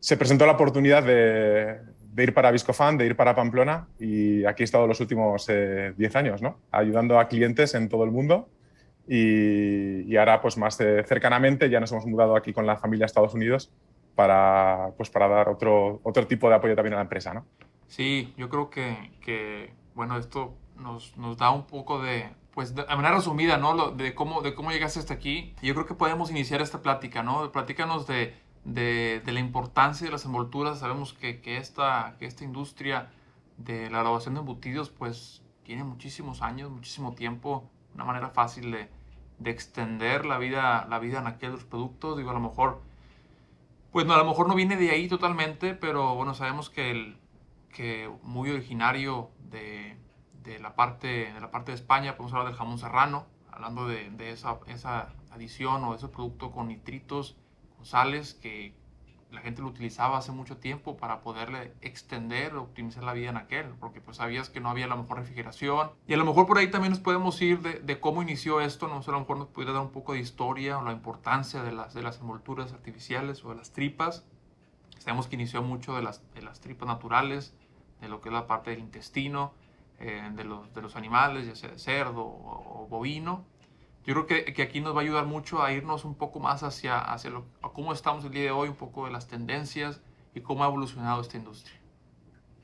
se 0.00 0.16
presentó 0.16 0.46
la 0.46 0.52
oportunidad 0.52 1.02
de, 1.04 1.78
de 2.12 2.22
ir 2.22 2.34
para 2.34 2.50
Viscofan, 2.50 2.98
de 2.98 3.06
ir 3.06 3.16
para 3.16 3.34
Pamplona. 3.34 3.86
Y 3.98 4.44
aquí 4.44 4.62
he 4.62 4.64
estado 4.64 4.86
los 4.86 5.00
últimos 5.00 5.46
10 5.46 5.50
eh, 5.98 6.18
años, 6.18 6.42
¿no? 6.42 6.58
Ayudando 6.70 7.20
a 7.20 7.28
clientes 7.28 7.74
en 7.74 7.88
todo 7.88 8.04
el 8.04 8.10
mundo 8.10 8.48
y, 9.14 10.10
y 10.10 10.16
ahora 10.16 10.40
pues 10.40 10.56
más 10.56 10.80
eh, 10.80 11.04
cercanamente 11.06 11.68
ya 11.68 11.80
nos 11.80 11.92
hemos 11.92 12.06
mudado 12.06 12.34
aquí 12.34 12.54
con 12.54 12.66
la 12.66 12.76
familia 12.76 13.04
a 13.04 13.06
Estados 13.06 13.34
Unidos 13.34 13.70
para, 14.14 14.92
pues, 14.96 15.10
para 15.10 15.28
dar 15.28 15.50
otro, 15.50 16.00
otro 16.02 16.26
tipo 16.26 16.48
de 16.48 16.54
apoyo 16.54 16.74
también 16.74 16.94
a 16.94 16.96
la 16.96 17.02
empresa, 17.02 17.34
¿no? 17.34 17.44
Sí, 17.88 18.32
yo 18.38 18.48
creo 18.48 18.70
que, 18.70 19.12
que 19.20 19.74
bueno, 19.94 20.16
esto 20.16 20.54
nos, 20.78 21.14
nos, 21.18 21.36
da 21.36 21.50
un 21.50 21.66
poco 21.66 22.02
de, 22.02 22.30
pues, 22.54 22.74
de, 22.74 22.84
manera 22.86 23.16
resumida, 23.16 23.58
¿no? 23.58 23.90
De, 23.90 24.14
cómo, 24.14 24.40
de 24.40 24.54
cómo 24.54 24.70
llegaste 24.70 25.00
hasta 25.00 25.12
aquí. 25.12 25.54
Yo 25.62 25.74
creo 25.74 25.86
que 25.86 25.94
podemos 25.94 26.30
iniciar 26.30 26.62
esta 26.62 26.80
plática, 26.80 27.22
¿no? 27.22 27.52
Platícanos 27.52 28.06
de 28.06 28.34
de, 28.64 29.20
de, 29.24 29.32
la 29.32 29.40
importancia 29.40 30.06
de 30.06 30.12
las 30.12 30.24
envolturas. 30.24 30.78
Sabemos 30.78 31.12
que, 31.12 31.40
que, 31.40 31.56
esta, 31.56 32.14
que 32.18 32.26
esta 32.26 32.44
industria 32.44 33.10
de 33.56 33.90
la 33.90 34.00
elaboración 34.00 34.34
de 34.34 34.40
embutidos 34.40 34.90
pues 34.90 35.42
tiene 35.64 35.84
muchísimos 35.84 36.42
años, 36.42 36.70
muchísimo 36.70 37.12
tiempo, 37.14 37.68
una 37.94 38.04
manera 38.04 38.30
fácil 38.30 38.70
de, 38.70 38.88
de 39.42 39.50
extender 39.50 40.26
la 40.26 40.38
vida, 40.38 40.86
la 40.88 40.98
vida 40.98 41.20
en 41.20 41.26
aquellos 41.26 41.64
productos. 41.64 42.16
Digo, 42.16 42.30
a 42.30 42.34
lo 42.34 42.40
mejor, 42.40 42.82
pues 43.90 44.06
no, 44.06 44.14
a 44.14 44.18
lo 44.18 44.24
mejor 44.24 44.48
no 44.48 44.54
viene 44.54 44.76
de 44.76 44.90
ahí 44.90 45.08
totalmente, 45.08 45.74
pero 45.74 46.14
bueno, 46.14 46.34
sabemos 46.34 46.70
que, 46.70 46.90
el, 46.90 47.18
que 47.72 48.10
muy 48.22 48.50
originario 48.50 49.30
de, 49.50 49.96
de, 50.42 50.58
la 50.58 50.74
parte, 50.74 51.32
de 51.32 51.40
la 51.40 51.50
parte 51.50 51.72
de 51.72 51.76
España, 51.76 52.16
podemos 52.16 52.32
hablar 52.32 52.48
del 52.48 52.56
jamón 52.56 52.78
serrano, 52.78 53.26
hablando 53.50 53.86
de, 53.86 54.10
de 54.10 54.30
esa, 54.30 54.58
esa 54.66 55.12
adición 55.30 55.84
o 55.84 55.94
ese 55.94 56.08
producto 56.08 56.50
con 56.50 56.68
nitritos 56.68 57.36
sales 57.82 58.34
que 58.34 58.74
la 59.32 59.40
gente 59.40 59.62
lo 59.62 59.68
utilizaba 59.68 60.18
hace 60.18 60.30
mucho 60.30 60.58
tiempo 60.58 60.96
para 60.96 61.22
poderle 61.22 61.72
extender, 61.80 62.54
optimizar 62.54 63.02
la 63.02 63.14
vida 63.14 63.30
en 63.30 63.38
aquel, 63.38 63.66
porque 63.80 64.00
pues 64.00 64.18
sabías 64.18 64.50
que 64.50 64.60
no 64.60 64.68
había 64.68 64.84
a 64.84 64.88
lo 64.88 64.98
mejor 64.98 65.18
refrigeración. 65.18 65.90
Y 66.06 66.14
a 66.14 66.16
lo 66.18 66.24
mejor 66.24 66.46
por 66.46 66.58
ahí 66.58 66.70
también 66.70 66.90
nos 66.90 67.00
podemos 67.00 67.40
ir 67.40 67.60
de, 67.60 68.00
cómo 68.00 68.22
inició 68.22 68.60
esto, 68.60 68.88
no 68.88 69.02
sé, 69.02 69.10
a 69.10 69.14
lo 69.14 69.20
mejor 69.20 69.38
nos 69.38 69.48
pudiera 69.48 69.72
dar 69.72 69.82
un 69.82 69.90
poco 69.90 70.12
de 70.12 70.20
historia 70.20 70.78
o 70.78 70.84
la 70.84 70.92
importancia 70.92 71.62
de 71.62 71.72
las, 71.72 71.94
de 71.94 72.02
las 72.02 72.20
envolturas 72.20 72.72
artificiales 72.72 73.44
o 73.44 73.50
de 73.50 73.56
las 73.56 73.72
tripas. 73.72 74.24
Sabemos 74.98 75.26
que 75.26 75.36
inició 75.36 75.62
mucho 75.62 75.96
de 75.96 76.02
las, 76.02 76.22
de 76.34 76.42
las 76.42 76.60
tripas 76.60 76.86
naturales, 76.86 77.54
de 78.00 78.08
lo 78.08 78.20
que 78.20 78.28
es 78.28 78.32
la 78.32 78.46
parte 78.46 78.70
del 78.70 78.80
intestino, 78.80 79.54
eh, 79.98 80.30
de, 80.34 80.44
los, 80.44 80.72
de 80.74 80.82
los 80.82 80.94
animales, 80.94 81.46
ya 81.46 81.56
sea 81.56 81.70
de 81.70 81.78
cerdo 81.78 82.22
o, 82.22 82.82
o 82.82 82.86
bovino 82.86 83.44
yo 84.04 84.14
creo 84.14 84.26
que, 84.26 84.52
que, 84.52 84.62
aquí 84.62 84.80
nos 84.80 84.94
va 84.94 85.00
a 85.00 85.02
ayudar 85.02 85.26
mucho 85.26 85.62
a 85.62 85.72
irnos 85.72 86.04
un 86.04 86.14
poco 86.16 86.40
más 86.40 86.62
hacia, 86.62 86.98
hacia 86.98 87.30
lo, 87.30 87.46
a 87.62 87.70
cómo 87.70 87.92
estamos 87.92 88.24
el 88.24 88.32
día 88.32 88.42
de 88.42 88.50
hoy, 88.50 88.68
un 88.68 88.74
poco 88.74 89.06
de 89.06 89.12
las 89.12 89.28
tendencias 89.28 90.00
y 90.34 90.40
cómo 90.40 90.64
ha 90.64 90.66
evolucionado 90.66 91.20
esta 91.20 91.36
industria. 91.36 91.78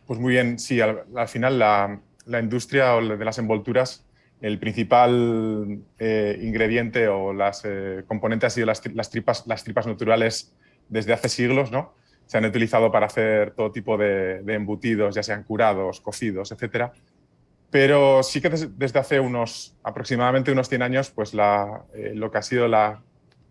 Pues 0.07 0.19
muy 0.19 0.33
bien, 0.33 0.59
sí, 0.59 0.81
al, 0.81 1.05
al 1.15 1.29
final 1.29 1.59
la, 1.59 2.01
la, 2.25 2.41
industria 2.41 2.95
de 2.95 3.25
las 3.25 3.39
envolturas, 3.39 4.05
el 4.41 4.59
principal 4.59 5.81
eh, 5.99 6.39
ingrediente 6.43 7.09
o 7.09 7.33
las 7.33 7.63
eh, 7.65 8.05
componentes 8.09 8.49
ha 8.49 8.51
sido 8.51 8.67
las, 8.67 8.85
las, 8.95 9.11
tripas, 9.11 9.47
las 9.47 9.63
tripas 9.63 9.87
naturales 9.87 10.55
desde 10.89 11.13
hace 11.13 11.29
siglos, 11.29 11.71
¿no? 11.71 11.95
Se 12.27 12.39
han 12.39 12.45
utilizado 12.47 12.91
para 12.91 13.07
hacer 13.07 13.53
todo 13.53 13.71
tipo 13.71 13.97
de, 13.97 14.43
de 14.43 14.55
embutidos, 14.55 15.15
ya 15.15 15.23
sean 15.23 15.45
curados, 15.45 16.01
cocidos, 16.01 16.53
etcétera 16.53 16.93
pero 17.71 18.23
sí 18.23 18.41
que 18.41 18.49
desde 18.49 18.99
hace 18.99 19.21
unos 19.21 19.77
aproximadamente 19.83 20.53
unos 20.53 20.69
100 20.69 20.83
años, 20.83 21.11
pues 21.11 21.35
la, 21.35 21.85
eh, 21.95 22.13
lo 22.15 22.31
que 22.31 22.39
ha 22.39 22.43
sido 22.43 22.67
la, 22.69 23.03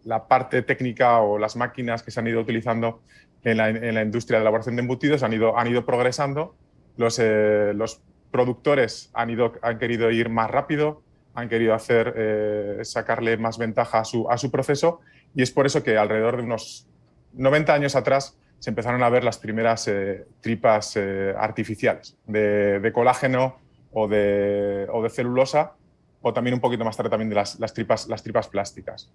la, 0.04 0.28
parte 0.28 0.62
técnica 0.64 1.20
o 1.20 1.38
las 1.38 1.56
máquinas 1.56 2.02
que 2.02 2.12
se 2.12 2.20
han 2.20 2.28
ido 2.28 2.42
utilizando 2.42 3.02
en 3.44 3.58
la, 3.58 3.70
en 3.70 3.94
la 3.94 4.02
industria 4.02 4.40
de 4.40 4.44
elaboración 4.44 4.76
de 4.76 4.82
embutidos 4.82 5.24
han 5.24 5.34
ido, 5.34 5.58
han 5.58 5.68
ido 5.68 5.86
progresando. 5.86 6.56
Los, 6.98 7.20
eh, 7.20 7.74
los 7.76 8.02
productores 8.32 9.12
han, 9.14 9.30
ido, 9.30 9.54
han 9.62 9.78
querido 9.78 10.10
ir 10.10 10.30
más 10.30 10.50
rápido, 10.50 11.04
han 11.36 11.50
querido 11.50 11.76
hacer, 11.76 12.14
eh, 12.18 12.80
sacarle 12.84 13.38
más 13.38 13.60
ventaja 13.60 14.00
a 14.00 14.06
su, 14.06 14.30
a 14.30 14.40
su 14.40 14.50
proceso 14.50 15.02
y 15.36 15.44
es 15.44 15.52
por 15.52 15.68
eso 15.68 15.84
que 15.84 15.96
alrededor 15.96 16.38
de 16.38 16.44
unos 16.44 16.88
90 17.34 17.74
años 17.74 17.96
atrás 17.96 18.38
se 18.58 18.72
empezaron 18.72 19.04
a 19.04 19.10
ver 19.10 19.24
las 19.24 19.38
primeras 19.38 19.88
eh, 19.88 20.26
tripas 20.42 20.96
eh, 20.96 21.36
artificiales 21.38 22.18
de, 22.26 22.80
de 22.80 22.92
colágeno 22.92 23.60
o 24.00 24.08
de, 24.08 24.88
o 24.94 25.02
de 25.02 25.10
celulosa 25.10 25.74
o 26.22 26.32
también 26.32 26.54
un 26.54 26.60
poquito 26.60 26.86
más 26.86 26.96
tarde 26.96 27.10
también 27.10 27.30
de 27.30 27.36
las, 27.36 27.60
las 27.60 27.74
tripas, 27.74 28.08
las 28.08 28.22
tripas 28.22 28.48
plásticas. 28.48 29.12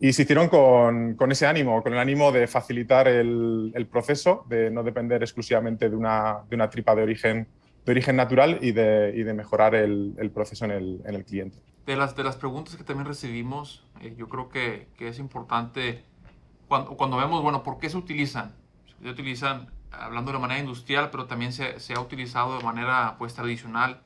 Y 0.00 0.14
se 0.14 0.22
hicieron 0.22 0.48
con, 0.48 1.14
con, 1.14 1.30
ese 1.30 1.46
ánimo, 1.46 1.82
con 1.82 1.92
el 1.92 1.98
ánimo 1.98 2.32
de 2.32 2.46
facilitar 2.46 3.06
el, 3.06 3.70
el, 3.74 3.86
proceso, 3.86 4.46
de 4.48 4.70
no 4.70 4.82
depender 4.82 5.22
exclusivamente 5.22 5.90
de 5.90 5.96
una, 5.96 6.38
de 6.48 6.56
una 6.56 6.70
tripa 6.70 6.94
de 6.94 7.02
origen, 7.02 7.48
de 7.84 7.92
origen 7.92 8.16
natural 8.16 8.58
y 8.62 8.72
de, 8.72 9.12
y 9.14 9.24
de 9.24 9.34
mejorar 9.34 9.74
el, 9.74 10.14
el 10.16 10.30
proceso 10.30 10.64
en 10.64 10.70
el, 10.70 11.02
en 11.04 11.14
el, 11.14 11.24
cliente. 11.24 11.58
De 11.84 11.94
las, 11.94 12.16
de 12.16 12.24
las 12.24 12.36
preguntas 12.36 12.76
que 12.76 12.84
también 12.84 13.06
recibimos, 13.06 13.84
eh, 14.00 14.14
yo 14.16 14.30
creo 14.30 14.48
que, 14.48 14.88
que, 14.96 15.08
es 15.08 15.18
importante 15.18 16.02
cuando, 16.66 16.96
cuando 16.96 17.18
vemos, 17.18 17.42
bueno, 17.42 17.62
¿por 17.62 17.78
qué 17.78 17.90
se 17.90 17.98
utilizan? 17.98 18.54
Se 19.02 19.08
utilizan 19.08 19.68
hablando 19.90 20.32
de 20.32 20.38
manera 20.38 20.60
industrial, 20.60 21.10
pero 21.10 21.26
también 21.26 21.52
se, 21.52 21.78
se, 21.78 21.92
ha 21.92 22.00
utilizado 22.00 22.56
de 22.56 22.64
manera 22.64 23.16
pues 23.18 23.34
tradicional. 23.34 24.00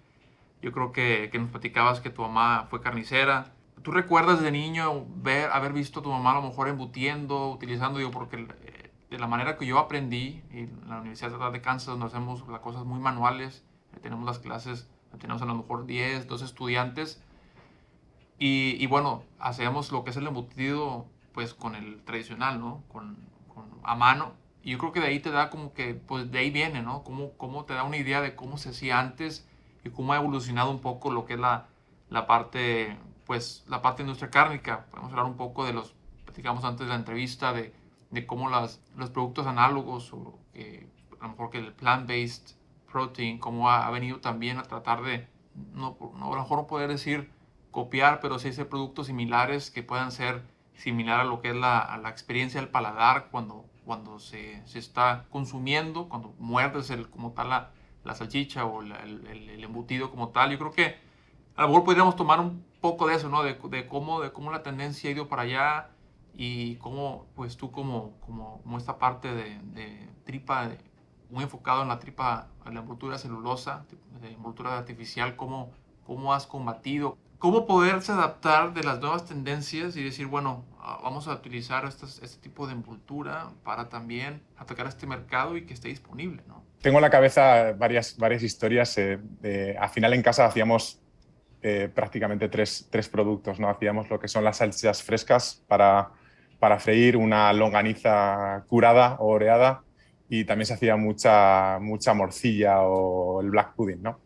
Yo 0.62 0.72
creo 0.72 0.92
que, 0.92 1.28
que 1.30 1.38
nos 1.38 1.50
platicabas 1.50 2.00
que 2.00 2.10
tu 2.10 2.22
mamá 2.22 2.66
fue 2.68 2.80
carnicera, 2.80 3.52
¿Tú 3.82 3.92
recuerdas 3.92 4.40
de 4.40 4.50
niño 4.50 5.06
ver, 5.16 5.50
haber 5.50 5.72
visto 5.72 6.00
a 6.00 6.02
tu 6.02 6.10
mamá 6.10 6.32
a 6.32 6.34
lo 6.34 6.42
mejor 6.42 6.68
embutiendo, 6.68 7.50
utilizando, 7.50 7.98
digo, 7.98 8.10
porque 8.10 8.36
eh, 8.36 8.90
de 9.08 9.18
la 9.18 9.26
manera 9.26 9.56
que 9.56 9.66
yo 9.66 9.78
aprendí 9.78 10.42
en 10.50 10.80
la 10.88 11.00
Universidad 11.00 11.52
de 11.52 11.60
Kansas, 11.60 11.86
donde 11.86 12.06
hacemos 12.06 12.46
las 12.48 12.60
cosas 12.60 12.84
muy 12.84 12.98
manuales, 12.98 13.64
eh, 13.94 14.00
tenemos 14.02 14.26
las 14.26 14.40
clases, 14.40 14.88
tenemos 15.18 15.42
a 15.42 15.46
lo 15.46 15.54
mejor 15.54 15.86
10, 15.86 16.26
12 16.26 16.44
estudiantes, 16.44 17.22
y, 18.38 18.76
y, 18.78 18.86
bueno, 18.86 19.22
hacemos 19.38 19.90
lo 19.90 20.04
que 20.04 20.10
es 20.10 20.16
el 20.16 20.26
embutido, 20.26 21.06
pues 21.32 21.54
con 21.54 21.74
el 21.74 22.02
tradicional, 22.04 22.60
¿no? 22.60 22.84
Con, 22.88 23.16
con, 23.52 23.64
a 23.82 23.96
mano. 23.96 24.34
Y 24.62 24.72
yo 24.72 24.78
creo 24.78 24.92
que 24.92 25.00
de 25.00 25.06
ahí 25.06 25.18
te 25.18 25.30
da 25.30 25.50
como 25.50 25.72
que, 25.72 25.94
pues 25.94 26.30
de 26.30 26.38
ahí 26.38 26.50
viene, 26.50 26.82
¿no? 26.82 27.02
Cómo, 27.02 27.32
cómo 27.36 27.64
te 27.64 27.74
da 27.74 27.82
una 27.84 27.96
idea 27.96 28.20
de 28.20 28.36
cómo 28.36 28.58
se 28.58 28.68
hacía 28.68 29.00
antes 29.00 29.47
y 29.84 29.90
cómo 29.90 30.12
ha 30.12 30.16
evolucionado 30.16 30.70
un 30.70 30.80
poco 30.80 31.10
lo 31.12 31.24
que 31.24 31.34
es 31.34 31.40
la, 31.40 31.66
la 32.10 32.26
parte 32.26 32.96
pues 33.28 33.62
la 33.68 33.82
parte 33.82 34.02
industria 34.02 34.30
cárnica. 34.30 34.86
Podemos 34.90 35.10
hablar 35.10 35.26
un 35.26 35.36
poco 35.36 35.66
de 35.66 35.74
los, 35.74 35.94
platicamos 36.24 36.64
antes 36.64 36.86
de 36.86 36.92
la 36.92 36.98
entrevista, 36.98 37.52
de, 37.52 37.74
de 38.10 38.26
cómo 38.26 38.48
las, 38.48 38.80
los 38.96 39.10
productos 39.10 39.46
análogos 39.46 40.12
o 40.14 40.38
a 41.20 41.24
lo 41.24 41.30
mejor 41.30 41.50
que 41.50 41.58
el 41.58 41.74
plant-based 41.74 42.56
protein, 42.90 43.38
cómo 43.38 43.68
ha, 43.68 43.86
ha, 43.86 43.90
venido 43.90 44.20
también 44.20 44.58
a 44.58 44.62
tratar 44.62 45.02
de, 45.02 45.28
no, 45.74 45.96
no, 46.18 46.32
a 46.32 46.36
lo 46.36 46.42
mejor 46.42 46.58
no 46.58 46.66
poder 46.66 46.88
decir 46.88 47.30
copiar, 47.70 48.20
pero 48.20 48.38
sí 48.38 48.48
hacer 48.48 48.68
productos 48.68 49.08
similares 49.08 49.70
que 49.70 49.82
puedan 49.82 50.10
ser 50.10 50.42
similar 50.72 51.20
a 51.20 51.24
lo 51.24 51.40
que 51.40 51.50
es 51.50 51.56
la, 51.56 51.98
la 52.02 52.08
experiencia 52.08 52.60
del 52.60 52.70
paladar 52.70 53.28
cuando, 53.30 53.66
cuando 53.84 54.20
se, 54.20 54.66
se, 54.66 54.78
está 54.78 55.26
consumiendo, 55.30 56.08
cuando 56.08 56.34
muerdes 56.38 56.88
el, 56.90 57.10
como 57.10 57.32
tal 57.32 57.50
la, 57.50 57.72
la 58.08 58.14
salchicha 58.14 58.64
o 58.64 58.82
la, 58.82 58.96
el, 58.96 59.26
el, 59.26 59.62
embutido 59.62 60.10
como 60.10 60.30
tal. 60.30 60.50
Yo 60.50 60.58
creo 60.58 60.72
que 60.72 60.96
a 61.54 61.62
lo 61.62 61.68
mejor 61.68 61.84
podríamos 61.84 62.16
tomar 62.16 62.40
un 62.40 62.64
poco 62.80 63.06
de 63.06 63.14
eso, 63.14 63.28
¿no? 63.28 63.42
De, 63.42 63.54
de, 63.54 63.86
cómo, 63.86 64.20
de 64.20 64.32
cómo 64.32 64.50
la 64.50 64.62
tendencia 64.62 65.10
ha 65.10 65.12
ido 65.12 65.28
para 65.28 65.42
allá 65.42 65.90
y 66.34 66.76
cómo, 66.76 67.26
pues 67.36 67.56
tú 67.56 67.70
como, 67.70 68.18
como, 68.20 68.62
como 68.62 68.78
esta 68.78 68.98
parte 68.98 69.34
de, 69.34 69.60
de 69.74 70.08
tripa, 70.24 70.68
de, 70.68 70.78
muy 71.30 71.44
enfocado 71.44 71.82
en 71.82 71.88
la 71.88 71.98
tripa, 71.98 72.48
en 72.64 72.74
la 72.74 72.80
envoltura 72.80 73.18
celulosa, 73.18 73.84
de 74.22 74.32
envoltura 74.32 74.78
artificial, 74.78 75.36
cómo, 75.36 75.70
cómo 76.06 76.32
has 76.32 76.46
combatido, 76.46 77.18
cómo 77.38 77.66
poderse 77.66 78.12
adaptar 78.12 78.74
de 78.74 78.82
las 78.82 79.00
nuevas 79.00 79.24
tendencias 79.24 79.96
y 79.96 80.02
decir, 80.02 80.26
bueno, 80.26 80.64
ah, 80.80 81.00
vamos 81.02 81.28
a 81.28 81.34
utilizar 81.34 81.84
este 81.86 82.40
tipo 82.40 82.66
de 82.66 82.72
envoltura 82.72 83.50
para 83.64 83.88
también 83.88 84.42
atacar 84.56 84.86
este 84.86 85.06
mercado 85.06 85.56
y 85.56 85.64
que 85.64 85.74
esté 85.74 85.88
disponible, 85.88 86.42
¿no? 86.46 86.64
Tengo 86.82 86.98
en 86.98 87.02
la 87.02 87.10
cabeza 87.10 87.72
varias, 87.72 88.16
varias 88.16 88.42
historias. 88.42 88.96
Eh, 88.98 89.18
de, 89.40 89.76
al 89.76 89.88
final 89.88 90.14
en 90.14 90.22
casa 90.22 90.46
hacíamos 90.46 91.00
eh, 91.60 91.90
prácticamente 91.92 92.48
tres, 92.48 92.86
tres, 92.90 93.08
productos. 93.08 93.58
¿no? 93.58 93.68
Hacíamos 93.68 94.08
lo 94.10 94.20
que 94.20 94.28
son 94.28 94.44
las 94.44 94.58
salchichas 94.58 95.02
frescas 95.02 95.64
para, 95.66 96.10
para 96.60 96.78
freír, 96.78 97.16
una 97.16 97.52
longaniza 97.52 98.64
curada 98.68 99.16
o 99.18 99.26
oreada 99.26 99.82
y 100.28 100.44
también 100.44 100.66
se 100.66 100.74
hacía 100.74 100.96
mucha, 100.96 101.78
mucha 101.80 102.14
morcilla 102.14 102.82
o 102.82 103.40
el 103.40 103.50
black 103.50 103.74
pudding. 103.74 104.02
¿no? 104.02 104.20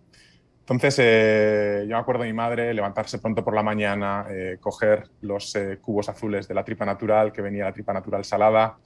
Entonces, 0.63 0.97
eh, 1.01 1.85
yo 1.89 1.97
me 1.97 2.01
acuerdo 2.01 2.23
de 2.23 2.29
mi 2.29 2.37
madre 2.37 2.73
levantarse 2.73 3.19
pronto 3.19 3.43
por 3.43 3.53
la 3.53 3.65
mañana, 3.65 4.27
eh, 4.31 4.59
coger 4.61 5.09
los 5.23 5.55
eh, 5.57 5.79
cubos 5.81 6.09
azules 6.09 6.47
de 6.47 6.55
la 6.55 6.65
tripa 6.65 6.85
natural, 6.85 7.33
que 7.33 7.43
venía 7.43 7.65
la 7.65 7.73
tripa 7.73 7.93
natural 7.93 8.25
salada, 8.25 8.79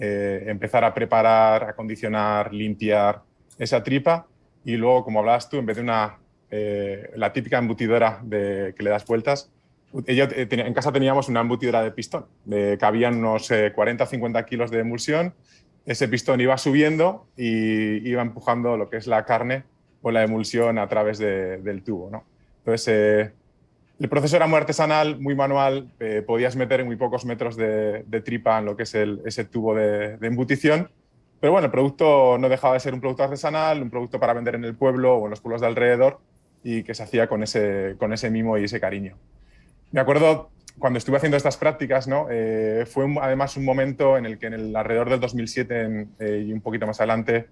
empezar 0.00 0.84
a 0.84 0.94
preparar, 0.94 1.64
acondicionar, 1.64 2.54
limpiar 2.54 3.20
esa 3.58 3.82
tripa 3.82 4.26
y 4.64 4.76
luego, 4.76 5.04
como 5.04 5.18
hablabas 5.18 5.50
tú, 5.50 5.58
en 5.58 5.66
vez 5.66 5.76
de 5.76 5.82
una 5.82 6.18
la 6.50 7.32
típica 7.32 7.58
embutidora 7.58 8.20
de, 8.22 8.74
que 8.76 8.82
le 8.84 8.90
das 8.90 9.04
vueltas. 9.04 9.50
En 10.06 10.72
casa 10.72 10.92
teníamos 10.92 11.28
una 11.28 11.40
embutidora 11.40 11.82
de 11.82 11.90
pistón, 11.90 12.26
cabían 12.78 13.16
unos 13.16 13.50
eh, 13.50 13.72
40 13.74 14.04
o 14.04 14.06
50 14.06 14.46
kilos 14.46 14.70
de 14.70 14.78
emulsión. 14.78 15.34
Ese 15.84 16.06
pistón 16.06 16.40
iba 16.40 16.56
subiendo 16.58 17.26
y 17.36 18.08
iba 18.08 18.22
empujando 18.22 18.76
lo 18.76 18.88
que 18.88 18.98
es 18.98 19.08
la 19.08 19.24
carne 19.24 19.64
o 20.02 20.10
la 20.10 20.22
emulsión 20.22 20.78
a 20.78 20.88
través 20.88 21.18
de, 21.18 21.58
del 21.58 21.82
tubo. 21.82 22.10
¿no? 22.10 22.24
Entonces, 22.58 22.88
eh, 22.88 23.32
el 23.98 24.08
proceso 24.08 24.36
era 24.36 24.46
muy 24.46 24.58
artesanal, 24.58 25.18
muy 25.18 25.34
manual, 25.34 25.90
eh, 25.98 26.22
podías 26.26 26.54
meter 26.54 26.84
muy 26.84 26.96
pocos 26.96 27.24
metros 27.24 27.56
de, 27.56 28.04
de, 28.06 28.20
tripa 28.20 28.58
en 28.58 28.66
lo 28.66 28.76
que 28.76 28.84
es 28.84 28.94
el, 28.94 29.20
ese 29.24 29.44
tubo 29.44 29.74
de, 29.74 30.16
de 30.16 30.26
embutición. 30.26 30.90
Pero 31.40 31.52
bueno, 31.52 31.66
el 31.66 31.72
producto 31.72 32.38
no 32.38 32.48
dejaba 32.48 32.74
de 32.74 32.80
ser 32.80 32.94
un 32.94 33.00
producto 33.00 33.24
artesanal, 33.24 33.82
un 33.82 33.90
producto 33.90 34.18
para 34.20 34.34
vender 34.34 34.54
en 34.54 34.64
el 34.64 34.74
pueblo 34.74 35.16
o 35.16 35.24
en 35.24 35.30
los 35.30 35.40
pueblos 35.40 35.60
de 35.60 35.66
alrededor 35.68 36.20
y 36.62 36.82
que 36.82 36.94
se 36.94 37.02
hacía 37.02 37.28
con 37.28 37.42
ese, 37.42 37.96
con 37.98 38.12
ese 38.12 38.30
mimo 38.30 38.58
y 38.58 38.64
ese 38.64 38.80
cariño. 38.80 39.16
Me 39.92 40.00
acuerdo 40.00 40.50
cuando 40.78 40.98
estuve 40.98 41.16
haciendo 41.16 41.36
estas 41.36 41.56
prácticas, 41.56 42.08
¿no? 42.08 42.26
Eh, 42.30 42.84
fue 42.86 43.04
un, 43.04 43.18
además 43.20 43.56
un 43.56 43.64
momento 43.64 44.16
en 44.16 44.26
el 44.26 44.38
que 44.38 44.46
en 44.46 44.54
el 44.54 44.76
alrededor 44.76 45.10
del 45.10 45.20
2007 45.20 45.80
en, 45.80 46.10
eh, 46.18 46.44
y 46.46 46.52
un 46.52 46.60
poquito 46.60 46.86
más 46.86 47.00
adelante 47.00 47.48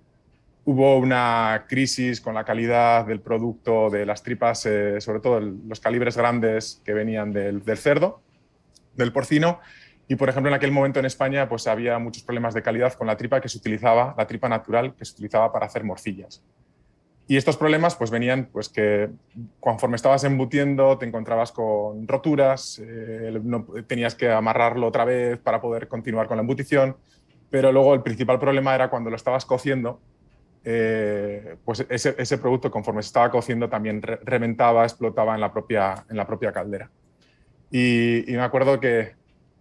hubo 0.67 0.99
una 0.99 1.65
crisis 1.69 2.21
con 2.21 2.35
la 2.35 2.45
calidad 2.45 3.07
del 3.07 3.21
producto, 3.21 3.89
de 3.89 4.05
las 4.05 4.25
tripas, 4.25 4.67
eh, 4.67 5.01
sobre 5.01 5.21
todo 5.21 5.39
el, 5.39 5.61
los 5.69 5.79
calibres 5.79 6.17
grandes 6.17 6.83
que 6.85 6.93
venían 6.93 7.33
del, 7.33 7.65
del, 7.65 7.79
cerdo, 7.79 8.21
del 8.95 9.13
porcino. 9.13 9.61
Y, 10.09 10.17
por 10.17 10.29
ejemplo, 10.29 10.51
en 10.51 10.57
aquel 10.57 10.73
momento 10.73 10.99
en 10.99 11.07
España 11.07 11.49
pues, 11.49 11.69
había 11.69 12.01
muchos 12.01 12.25
problemas 12.25 12.53
de 12.53 12.63
calidad 12.63 12.95
con 12.95 13.07
la 13.07 13.17
tripa 13.17 13.41
que 13.41 13.49
se 13.49 13.59
utilizaba, 13.59 14.17
la 14.19 14.27
tripa 14.27 14.49
natural 14.49 14.97
que 14.97 15.05
se 15.05 15.13
utilizaba 15.13 15.53
para 15.53 15.67
hacer 15.67 15.85
morcillas. 15.85 16.43
Y 17.29 17.37
estos 17.37 17.57
problemas 17.57 17.95
pues 17.95 18.11
venían 18.11 18.49
pues 18.53 18.69
que 18.69 19.11
conforme 19.61 19.97
estabas 19.97 20.25
embutiendo 20.25 20.99
te 20.99 21.07
encontrabas 21.07 21.53
con 21.53 22.07
roturas, 22.09 22.81
eh, 22.85 23.41
no, 23.43 23.67
tenías 23.87 24.17
que 24.17 24.31
amarrarlo 24.31 24.87
otra 24.87 25.05
vez 25.05 25.39
para 25.39 25.61
poder 25.61 25.87
continuar 25.87 26.27
con 26.27 26.37
la 26.37 26.43
embutición, 26.43 26.97
pero 27.51 27.71
luego 27.73 27.95
el 27.95 28.03
principal 28.03 28.39
problema 28.39 28.75
era 28.75 28.91
cuando 28.91 29.11
lo 29.11 29.17
estabas 29.17 29.45
cociendo, 29.45 30.01
eh, 30.69 31.59
pues 31.65 31.87
ese, 31.89 32.39
producto 32.39 32.73
conforme 32.73 33.01
se 33.01 33.07
estaba 33.07 33.31
cociendo 33.31 33.69
también 33.69 34.03
re 34.03 34.19
reventaba, 34.25 34.83
explotaba 34.83 35.37
en 35.37 35.41
la 35.41 35.53
propia, 35.53 36.53
caldera. 36.53 36.91
Y, 37.71 38.29
y 38.29 38.35
me 38.35 38.43
acuerdo 38.43 38.81
que 38.81 39.15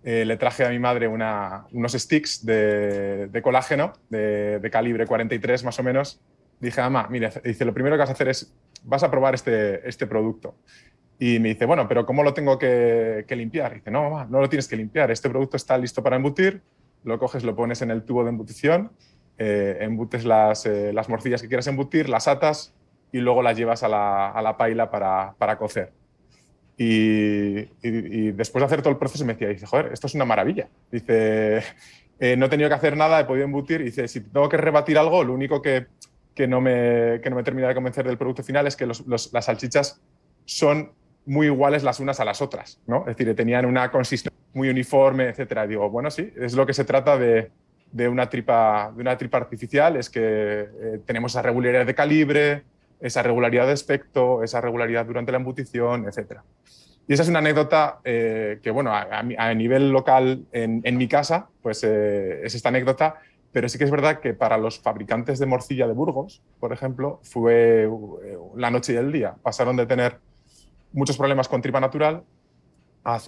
eh, 0.04 0.26
le 0.26 0.36
traje 0.38 0.66
a 0.66 0.70
mi 0.70 0.80
madre 0.80 1.08
unos 1.08 1.92
sticks 1.94 2.44
de, 2.44 3.40
colágeno 3.44 3.94
de, 4.10 4.60
de 4.60 4.70
calibre 4.72 5.06
43 5.06 5.64
más 5.64 5.78
o 5.78 5.84
menos, 5.84 6.20
dije, 6.60 6.82
mamá, 6.82 7.08
mira, 7.08 7.32
dice, 7.44 7.66
lo 7.66 7.74
primero 7.76 7.96
que 7.96 8.00
vas 8.00 8.10
a 8.10 8.14
hacer 8.14 8.30
es, 8.30 8.52
vas 8.84 9.04
a 9.04 9.12
probar 9.12 9.36
este, 9.36 9.88
este 9.88 10.08
producto. 10.08 10.56
Y 11.20 11.38
me 11.38 11.50
dice, 11.50 11.66
bueno, 11.66 11.88
pero 11.88 12.08
¿cómo 12.08 12.24
lo 12.24 12.34
tengo 12.34 12.58
que, 12.58 13.26
que 13.28 13.36
limpiar? 13.36 13.74
Y 13.74 13.76
dice, 13.76 13.92
no, 13.92 14.10
mamá, 14.10 14.26
no 14.28 14.42
lo 14.42 14.50
tienes 14.50 14.68
que 14.68 14.76
limpiar. 14.76 15.12
Este 15.12 15.30
producto 15.30 15.56
está 15.56 15.78
listo 15.78 16.02
para 16.02 16.16
embutir, 16.16 16.64
lo 17.04 17.20
coges, 17.20 17.44
lo 17.44 17.56
pones 17.56 17.84
en 17.84 17.92
el 17.92 18.04
tubo 18.04 18.24
de 18.24 18.30
embutición, 18.32 18.92
eh, 19.38 19.78
embutes 19.82 20.26
las, 20.26 20.66
eh, 20.66 20.92
las, 20.94 21.10
morcillas 21.10 21.42
que 21.42 21.48
quieras 21.48 21.68
embutir, 21.68 22.10
las 22.10 22.28
atas 22.28 22.74
y 23.12 23.20
luego 23.20 23.42
las 23.42 23.58
llevas 23.58 23.84
a 23.84 23.88
la, 23.88 24.32
a 24.32 24.42
la 24.42 24.58
paila 24.58 24.90
para, 24.90 25.36
para 25.38 25.58
cocer. 25.58 25.92
Y, 26.78 27.62
después 28.32 28.62
de 28.62 28.66
hacer 28.66 28.82
todo 28.82 28.92
el 28.92 28.98
proceso 28.98 29.24
me 29.26 29.34
decía, 29.34 29.48
dice, 29.48 29.66
joder, 29.66 29.92
esto 29.94 30.08
es 30.08 30.16
una 30.16 30.26
maravilla. 30.26 30.68
Dice, 30.92 31.64
eh, 32.20 32.36
no 32.36 32.48
he 32.48 32.50
tenido 32.50 32.70
que 32.70 32.76
hacer 32.76 32.98
nada, 32.98 33.20
he 33.20 33.26
podido 33.26 33.46
embutir. 33.46 33.84
Dice, 33.84 34.08
si 34.08 34.22
tengo 34.22 34.50
que 34.50 34.58
rebatir 34.58 34.98
algo, 34.98 35.24
lo 35.24 35.34
único 35.34 35.62
que 35.62 35.88
que 36.36 36.48
no 36.48 36.62
me, 36.62 37.22
que 37.24 37.30
no 37.30 37.38
me 37.38 37.44
termina 37.44 37.70
de 37.70 37.74
convencer 37.74 38.06
del 38.06 38.18
producto 38.18 38.44
final 38.44 38.68
es 38.68 38.76
que 38.76 38.86
los, 38.86 39.08
las 39.08 39.46
salchichas 39.46 40.02
son 40.44 40.92
muy 41.26 41.48
iguales 41.48 41.82
las 41.82 42.00
unas 42.00 42.20
a 42.20 42.26
las 42.26 42.42
otras, 42.42 42.80
¿no? 42.86 43.00
Es 43.08 43.16
decir, 43.18 43.34
tenían 43.36 43.66
una 43.66 43.90
consistencia 43.90 44.38
muy 44.54 44.70
uniforme, 44.70 45.30
etcétera. 45.30 45.66
Digo, 45.66 45.90
bueno, 45.90 46.12
sí, 46.12 46.32
es 46.36 46.54
lo 46.54 46.66
que 46.66 46.74
se 46.74 46.84
trata 46.84 47.18
de, 47.18 47.50
de 47.96 48.10
una, 48.10 48.30
tripa, 48.30 48.92
de 48.94 49.02
una 49.02 49.18
tripa 49.18 49.38
artificial, 49.38 49.96
es 49.96 50.10
que 50.10 50.20
eh, 50.22 51.00
tenemos 51.06 51.32
esa 51.32 51.42
regularidad 51.42 51.86
de 51.86 51.96
calibre, 51.96 52.64
esa 53.00 53.24
regularidad 53.24 53.68
de 53.68 53.72
aspecto, 53.72 54.44
esa 54.44 54.60
regularidad 54.60 55.06
durante 55.06 55.32
la 55.32 55.38
embutición, 55.38 56.06
etcétera. 56.06 56.44
Y 57.08 57.14
esa 57.14 57.24
es 57.24 57.30
una 57.30 57.40
anécdota 57.40 58.00
eh, 58.04 58.60
que, 58.62 58.70
bueno, 58.70 58.92
a, 58.94 59.54
nivel 59.54 59.92
local 59.92 60.44
en, 60.52 60.82
en 60.84 60.98
mi 60.98 61.08
casa, 61.08 61.48
pues 61.62 61.86
eh, 61.86 62.42
es 62.44 62.54
esta 62.56 62.70
anécdota 62.70 63.16
pero 63.54 63.70
sí 63.70 63.78
que 63.78 63.86
es 63.86 63.92
verdad 63.92 64.20
que 64.20 64.34
para 64.34 64.58
los 64.58 64.80
fabricantes 64.82 65.40
de 65.40 65.46
morcilla 65.46 65.88
de 65.88 65.94
Burgos, 65.94 66.42
por 66.60 66.74
ejemplo, 66.74 67.22
fue 67.24 67.90
la 68.58 68.70
noche 68.70 68.92
y 68.92 68.96
el 68.98 69.14
día. 69.14 69.36
Pasaron 69.42 69.78
de 69.78 69.86
tener 69.86 70.20
muchos 70.92 71.16
problemas 71.18 71.48
con 71.48 71.62
tripa 71.62 71.80
natural. 71.80 72.24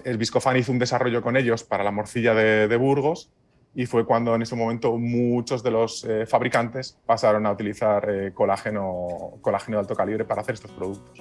El 0.04 0.18
Viscofan 0.18 0.58
hizo 0.58 0.70
un 0.70 0.78
desarrollo 0.78 1.22
con 1.22 1.38
ellos 1.38 1.64
para 1.64 1.82
la 1.82 1.92
morcilla 1.92 2.34
de, 2.34 2.76
Burgos 2.76 3.30
y 3.74 3.86
fue 3.86 4.04
cuando 4.04 4.34
en 4.34 4.42
ese 4.42 4.56
momento 4.56 4.96
muchos 4.96 5.62
de 5.62 5.70
los 5.70 6.04
eh, 6.04 6.26
fabricantes 6.26 6.98
pasaron 7.06 7.46
a 7.46 7.52
utilizar 7.52 8.08
eh, 8.10 8.32
colágeno, 8.34 9.34
colágeno 9.40 9.76
de 9.76 9.80
alto 9.80 9.94
calibre 9.94 10.24
para 10.24 10.42
hacer 10.42 10.54
estos 10.54 10.70
productos. 10.72 11.18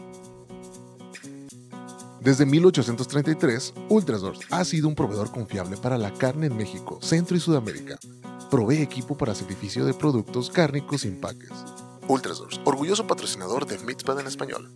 Desde 2.22 2.46
1833, 2.46 3.74
Ultrasource 3.90 4.48
ha 4.52 4.66
sido 4.66 4.88
un 4.88 4.96
proveedor 4.96 5.32
confiable 5.32 5.78
para 5.78 5.98
la 5.98 6.12
carne 6.12 6.48
en 6.48 6.58
México, 6.58 7.00
Centro 7.02 7.38
y 7.38 7.40
Sudamérica. 7.40 7.98
Provee 8.50 8.82
equipo 8.82 9.18
para 9.18 9.36
sacrificio 9.36 9.86
de 9.86 9.94
productos 9.94 10.50
cárnicos 10.50 11.02
sin 11.02 11.22
paques. 11.22 11.52
Ultrasource, 12.08 12.60
orgulloso 12.66 13.08
patrocinador 13.08 13.66
de 13.66 13.78
Mitzpah 13.80 14.20
en 14.20 14.28
español. 14.28 14.74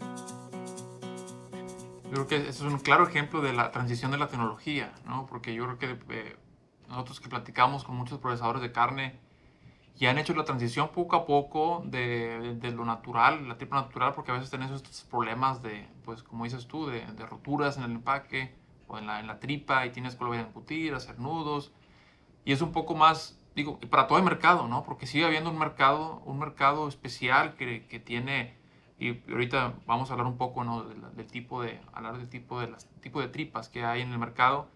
Yo 2.12 2.26
creo 2.26 2.28
que 2.28 2.50
es 2.50 2.62
un 2.62 2.78
claro 2.80 3.08
ejemplo 3.08 3.42
de 3.42 3.54
la 3.54 3.72
transición 3.72 4.12
de 4.12 4.18
la 4.18 4.28
tecnología, 4.28 4.94
¿no? 5.06 5.26
Porque 5.28 5.54
yo 5.54 5.66
creo 5.66 5.78
que 5.78 5.98
eh, 6.14 6.36
nosotros 6.92 7.20
que 7.20 7.30
platicamos 7.30 7.84
con 7.84 7.96
muchos 7.96 8.20
procesadores 8.20 8.62
de 8.62 8.72
carne 8.72 9.20
y 9.98 10.06
han 10.08 10.18
hecho 10.18 10.34
la 10.34 10.46
transición 10.46 10.90
poco 10.90 11.16
a 11.16 11.26
poco 11.26 11.84
de, 11.86 12.56
de, 12.56 12.72
lo 12.72 12.86
natural, 12.86 13.48
la 13.48 13.58
tripa 13.58 13.76
natural, 13.82 14.14
porque 14.14 14.32
a 14.32 14.36
veces 14.36 14.50
tenés 14.50 14.72
estos 14.72 15.02
problemas 15.02 15.62
de, 15.62 15.88
pues 16.06 16.24
como 16.24 16.44
dices 16.44 16.68
tú, 16.68 16.88
de, 16.88 17.06
de 17.06 17.26
roturas 17.26 17.78
en 17.78 17.84
el 17.84 17.92
empaque 17.92 18.56
o 18.88 18.98
en 18.98 19.08
la, 19.08 19.20
en 19.20 19.28
la 19.28 19.40
tripa 19.40 19.86
y 19.86 19.92
tienes 19.92 20.16
que 20.16 20.24
volver 20.24 20.40
a 20.40 20.48
embutir, 20.48 20.94
hacer 20.94 21.20
nudos. 21.20 21.72
Y 22.46 22.54
es 22.54 22.62
un 22.62 22.72
poco 22.72 22.96
más, 22.96 23.40
digo, 23.56 23.80
para 23.80 24.08
todo 24.08 24.18
el 24.18 24.24
mercado, 24.24 24.68
¿no? 24.68 24.84
Porque 24.84 25.06
sigue 25.06 25.26
habiendo 25.26 25.50
un 25.50 25.60
mercado, 25.60 26.22
un 26.26 26.40
mercado 26.40 26.88
especial 26.88 27.56
que, 27.56 27.86
que 27.88 28.00
tiene 28.00 28.62
y 29.02 29.20
ahorita 29.32 29.74
vamos 29.88 30.12
a 30.12 30.14
hablar 30.14 30.28
un 30.28 30.38
poco 30.38 30.64
¿no? 30.64 30.84
del, 30.84 31.26
tipo 31.26 31.64
de 31.64 31.82
hablar 31.92 32.20
del 32.20 32.30
tipo 32.30 32.60
de 32.60 32.72
tipo 33.02 33.20
de 33.20 33.30
tripas 33.30 33.68
que 33.68 33.84
hay 33.84 34.02
en 34.02 34.12
el 34.12 34.20
mercado 34.20 34.68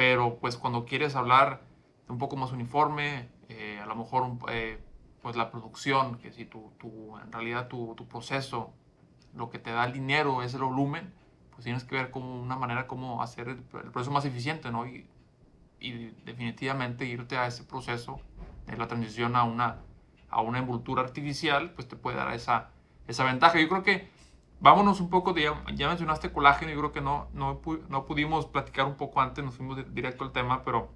pero 0.00 0.38
pues 0.40 0.56
cuando 0.56 0.86
quieres 0.86 1.14
hablar 1.14 1.60
un 2.08 2.16
poco 2.16 2.34
más 2.34 2.52
uniforme 2.52 3.28
eh, 3.50 3.78
a 3.82 3.84
lo 3.84 3.94
mejor 3.96 4.30
eh, 4.48 4.82
pues 5.20 5.36
la 5.36 5.50
producción 5.50 6.16
que 6.16 6.32
si 6.32 6.46
tu, 6.46 6.72
tu 6.78 7.18
en 7.18 7.30
realidad 7.30 7.68
tu, 7.68 7.94
tu, 7.94 8.08
proceso 8.08 8.72
lo 9.34 9.50
que 9.50 9.58
te 9.58 9.70
da 9.70 9.84
el 9.84 9.92
dinero 9.92 10.42
es 10.42 10.54
el 10.54 10.62
volumen 10.62 11.12
pues 11.50 11.64
tienes 11.64 11.84
que 11.84 11.96
ver 11.96 12.10
como 12.10 12.40
una 12.40 12.56
manera 12.56 12.86
como 12.86 13.22
hacer 13.22 13.48
el, 13.50 13.58
proceso 13.58 14.10
más 14.10 14.24
eficiente 14.24 14.70
no 14.70 14.86
y, 14.86 15.06
y, 15.80 16.14
definitivamente 16.24 17.04
irte 17.04 17.36
a 17.36 17.46
ese 17.46 17.64
proceso 17.64 18.22
de 18.68 18.78
la 18.78 18.88
transición 18.88 19.36
a 19.36 19.44
una 19.44 19.80
a 20.30 20.40
una 20.40 20.60
envoltura 20.60 21.02
artificial 21.02 21.72
pues 21.72 21.88
te 21.88 21.96
puede 21.96 22.16
dar 22.16 22.32
esa 22.32 22.70
esa 23.06 23.24
ventaja. 23.24 23.60
Yo 23.60 23.68
creo 23.68 23.82
que 23.82 24.08
vámonos 24.60 25.00
un 25.00 25.10
poco, 25.10 25.32
de, 25.32 25.50
ya 25.74 25.88
mencionaste 25.88 26.30
colágeno, 26.32 26.70
yo 26.70 26.78
creo 26.78 26.92
que 26.92 27.00
no, 27.00 27.28
no, 27.32 27.60
no 27.88 28.06
pudimos 28.06 28.46
platicar 28.46 28.86
un 28.86 28.96
poco 28.96 29.20
antes, 29.20 29.44
nos 29.44 29.56
fuimos 29.56 29.92
directo 29.94 30.24
al 30.24 30.32
tema, 30.32 30.62
pero 30.64 30.90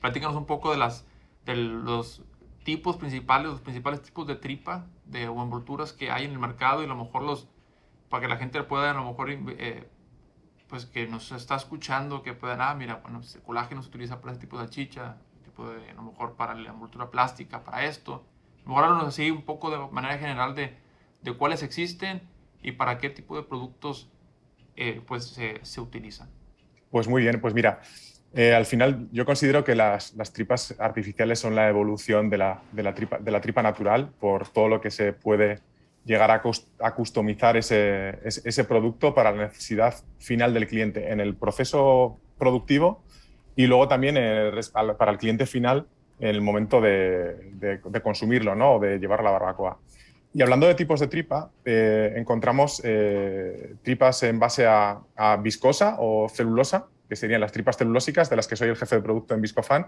platícanos 0.00 0.36
un 0.36 0.46
poco 0.46 0.70
de, 0.70 0.78
las, 0.78 1.06
de 1.44 1.54
los 1.54 2.22
tipos 2.64 2.96
principales, 2.96 3.50
los 3.50 3.60
principales 3.60 4.02
tipos 4.02 4.26
de 4.26 4.36
tripa 4.36 4.86
de, 5.04 5.28
o 5.28 5.42
envolturas 5.42 5.92
que 5.92 6.10
hay 6.10 6.24
en 6.24 6.32
el 6.32 6.38
mercado 6.38 6.82
y 6.82 6.86
a 6.86 6.88
lo 6.88 6.96
mejor 6.96 7.22
los, 7.22 7.46
para 8.08 8.22
que 8.22 8.28
la 8.28 8.36
gente 8.36 8.62
pueda 8.62 8.90
a 8.90 8.94
lo 8.94 9.04
mejor, 9.04 9.30
eh, 9.30 9.88
pues 10.68 10.86
que 10.86 11.06
nos 11.06 11.30
está 11.32 11.56
escuchando, 11.56 12.22
que 12.22 12.32
puedan, 12.32 12.62
ah, 12.62 12.74
mira, 12.74 12.96
bueno, 12.96 13.20
el 13.20 13.42
colágeno 13.42 13.82
se 13.82 13.88
utiliza 13.90 14.20
para 14.20 14.32
ese 14.32 14.40
tipo 14.40 14.58
de 14.58 14.68
chicha, 14.70 15.18
tipo 15.44 15.68
de, 15.68 15.90
a 15.90 15.94
lo 15.94 16.02
mejor 16.02 16.34
para 16.36 16.54
la 16.54 16.70
envoltura 16.70 17.10
plástica, 17.10 17.62
para 17.64 17.84
esto. 17.84 18.24
A 18.64 18.68
lo 18.68 18.74
mejor 18.74 19.06
así 19.08 19.30
un 19.30 19.42
poco 19.42 19.70
de 19.70 19.76
manera 19.92 20.16
general 20.16 20.54
de 20.54 20.82
de 21.24 21.32
cuáles 21.32 21.62
existen 21.62 22.22
y 22.64 22.72
para 22.72 22.98
qué 22.98 23.10
tipo 23.10 23.36
de 23.36 23.44
productos 23.44 24.10
eh, 24.74 25.00
pues, 25.06 25.38
se, 25.62 25.80
utilizan. 25.80 26.28
Pues 26.90 27.06
muy 27.06 27.22
bien, 27.22 27.40
pues 27.40 27.54
mira, 27.54 27.80
eh, 28.32 28.54
al 28.54 28.66
final 28.66 29.08
yo 29.12 29.24
considero 29.24 29.62
que 29.62 29.74
las, 29.74 30.14
tripas 30.32 30.74
artificiales 30.80 31.38
son 31.38 31.54
la 31.54 31.68
evolución 31.68 32.30
de 32.30 32.38
la, 32.38 32.62
de 32.72 32.92
tripa, 32.92 33.18
de 33.18 33.62
natural 33.62 34.10
por 34.18 34.48
todo 34.48 34.68
lo 34.68 34.80
que 34.80 34.90
se 34.90 35.12
puede 35.12 35.60
llegar 36.04 36.30
a, 36.30 36.42
customizar 36.94 37.56
ese, 37.56 38.64
producto 38.66 39.14
para 39.14 39.30
la 39.30 39.46
necesidad 39.46 39.94
final 40.18 40.52
del 40.52 40.66
cliente 40.66 41.10
en 41.12 41.20
el 41.20 41.34
proceso 41.34 42.18
productivo 42.38 43.02
y 43.56 43.66
luego 43.66 43.88
también 43.88 44.16
para 44.98 45.12
el 45.12 45.18
cliente 45.18 45.46
final 45.46 45.86
en 46.18 46.28
el 46.28 46.40
momento 46.40 46.80
de, 46.80 47.52
de, 47.54 48.00
consumirlo 48.02 48.54
¿no? 48.54 48.74
o 48.74 48.80
de 48.80 48.98
llevar 48.98 49.22
la 49.22 49.30
barbacoa. 49.30 49.78
Y 50.36 50.42
hablando 50.42 50.66
de 50.66 50.74
tipos 50.74 50.98
de 50.98 51.06
tripa, 51.06 51.52
eh, 51.64 52.12
encontramos 52.16 52.82
eh, 52.84 53.76
tripas 53.82 54.20
en 54.24 54.40
base 54.40 54.66
a, 54.66 55.00
viscosa 55.40 55.94
o 56.00 56.28
celulosa, 56.28 56.88
que 57.08 57.14
serían 57.14 57.40
las 57.40 57.52
tripas 57.52 57.76
celulósicas, 57.76 58.28
de 58.28 58.34
las 58.34 58.48
que 58.48 58.56
soy 58.56 58.68
el 58.68 58.76
jefe 58.76 58.96
de 58.96 59.02
producto 59.02 59.34
en 59.34 59.40
Viscofan. 59.40 59.86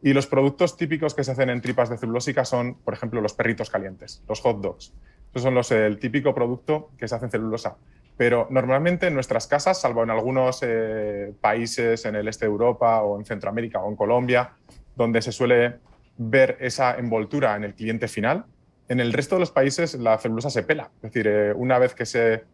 Y 0.00 0.14
los 0.14 0.26
productos 0.26 0.78
típicos 0.78 1.14
que 1.14 1.22
se 1.22 1.32
hacen 1.32 1.50
en 1.50 1.60
tripas 1.60 1.90
de 1.90 1.98
celulósica 1.98 2.46
son, 2.46 2.76
por 2.76 2.94
ejemplo, 2.94 3.20
los 3.20 3.34
perritos 3.34 3.68
calientes, 3.68 4.22
los 4.26 4.40
hot 4.40 4.62
dogs. 4.62 4.94
Esos 5.34 5.66
son 5.66 5.78
el 5.78 5.98
típico 5.98 6.34
producto 6.34 6.90
que 6.96 7.06
se 7.06 7.16
hace 7.16 7.26
en 7.26 7.30
celulosa. 7.30 7.76
Pero 8.16 8.46
normalmente 8.50 9.08
en 9.08 9.14
nuestras 9.14 9.46
casas, 9.46 9.80
salvo 9.80 10.02
en 10.02 10.10
algunos 10.10 10.60
eh, 10.62 11.34
países 11.42 12.06
en 12.06 12.16
el 12.16 12.28
este 12.28 12.46
de 12.46 12.52
Europa 12.52 13.02
o 13.02 13.18
en 13.18 13.26
Centroamérica 13.26 13.80
o 13.80 13.90
en 13.90 13.96
Colombia, 13.96 14.52
donde 14.96 15.20
se 15.20 15.32
suele 15.32 15.74
ver 16.16 16.56
esa 16.60 16.96
envoltura 16.96 17.56
en 17.56 17.64
el 17.64 17.74
cliente 17.74 18.08
final, 18.08 18.46
en 18.88 19.00
el 19.00 19.12
resto 19.12 19.36
de 19.36 19.40
los 19.40 19.50
países 19.50 19.94
la 19.94 20.18
celulosa 20.18 20.50
se 20.50 20.62
pela, 20.62 20.90
es 20.96 21.02
decir, 21.02 21.26
eh, 21.26 21.52
una 21.54 21.78
vez 21.78 21.94
que 21.94 22.06
se 22.06 22.44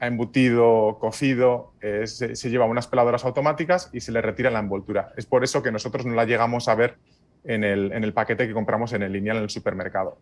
ha 0.00 0.06
embutido, 0.06 0.98
cocido, 1.00 1.72
eh, 1.80 2.06
se, 2.06 2.50
lleva 2.50 2.66
unas 2.66 2.86
peladoras 2.86 3.24
automáticas 3.24 3.90
y 3.92 4.00
se 4.00 4.12
le 4.12 4.22
retira 4.22 4.50
la 4.50 4.60
envoltura. 4.60 5.12
Es 5.16 5.26
por 5.26 5.42
eso 5.42 5.62
que 5.62 5.72
nosotros 5.72 6.06
no 6.06 6.14
la 6.14 6.24
llegamos 6.24 6.68
a 6.68 6.74
ver 6.74 6.98
en 7.44 7.64
el, 7.64 8.12
paquete 8.12 8.46
que 8.46 8.52
compramos 8.52 8.92
en 8.92 9.02
el 9.02 9.12
lineal 9.12 9.38
en 9.38 9.44
el 9.44 9.50
supermercado. 9.50 10.18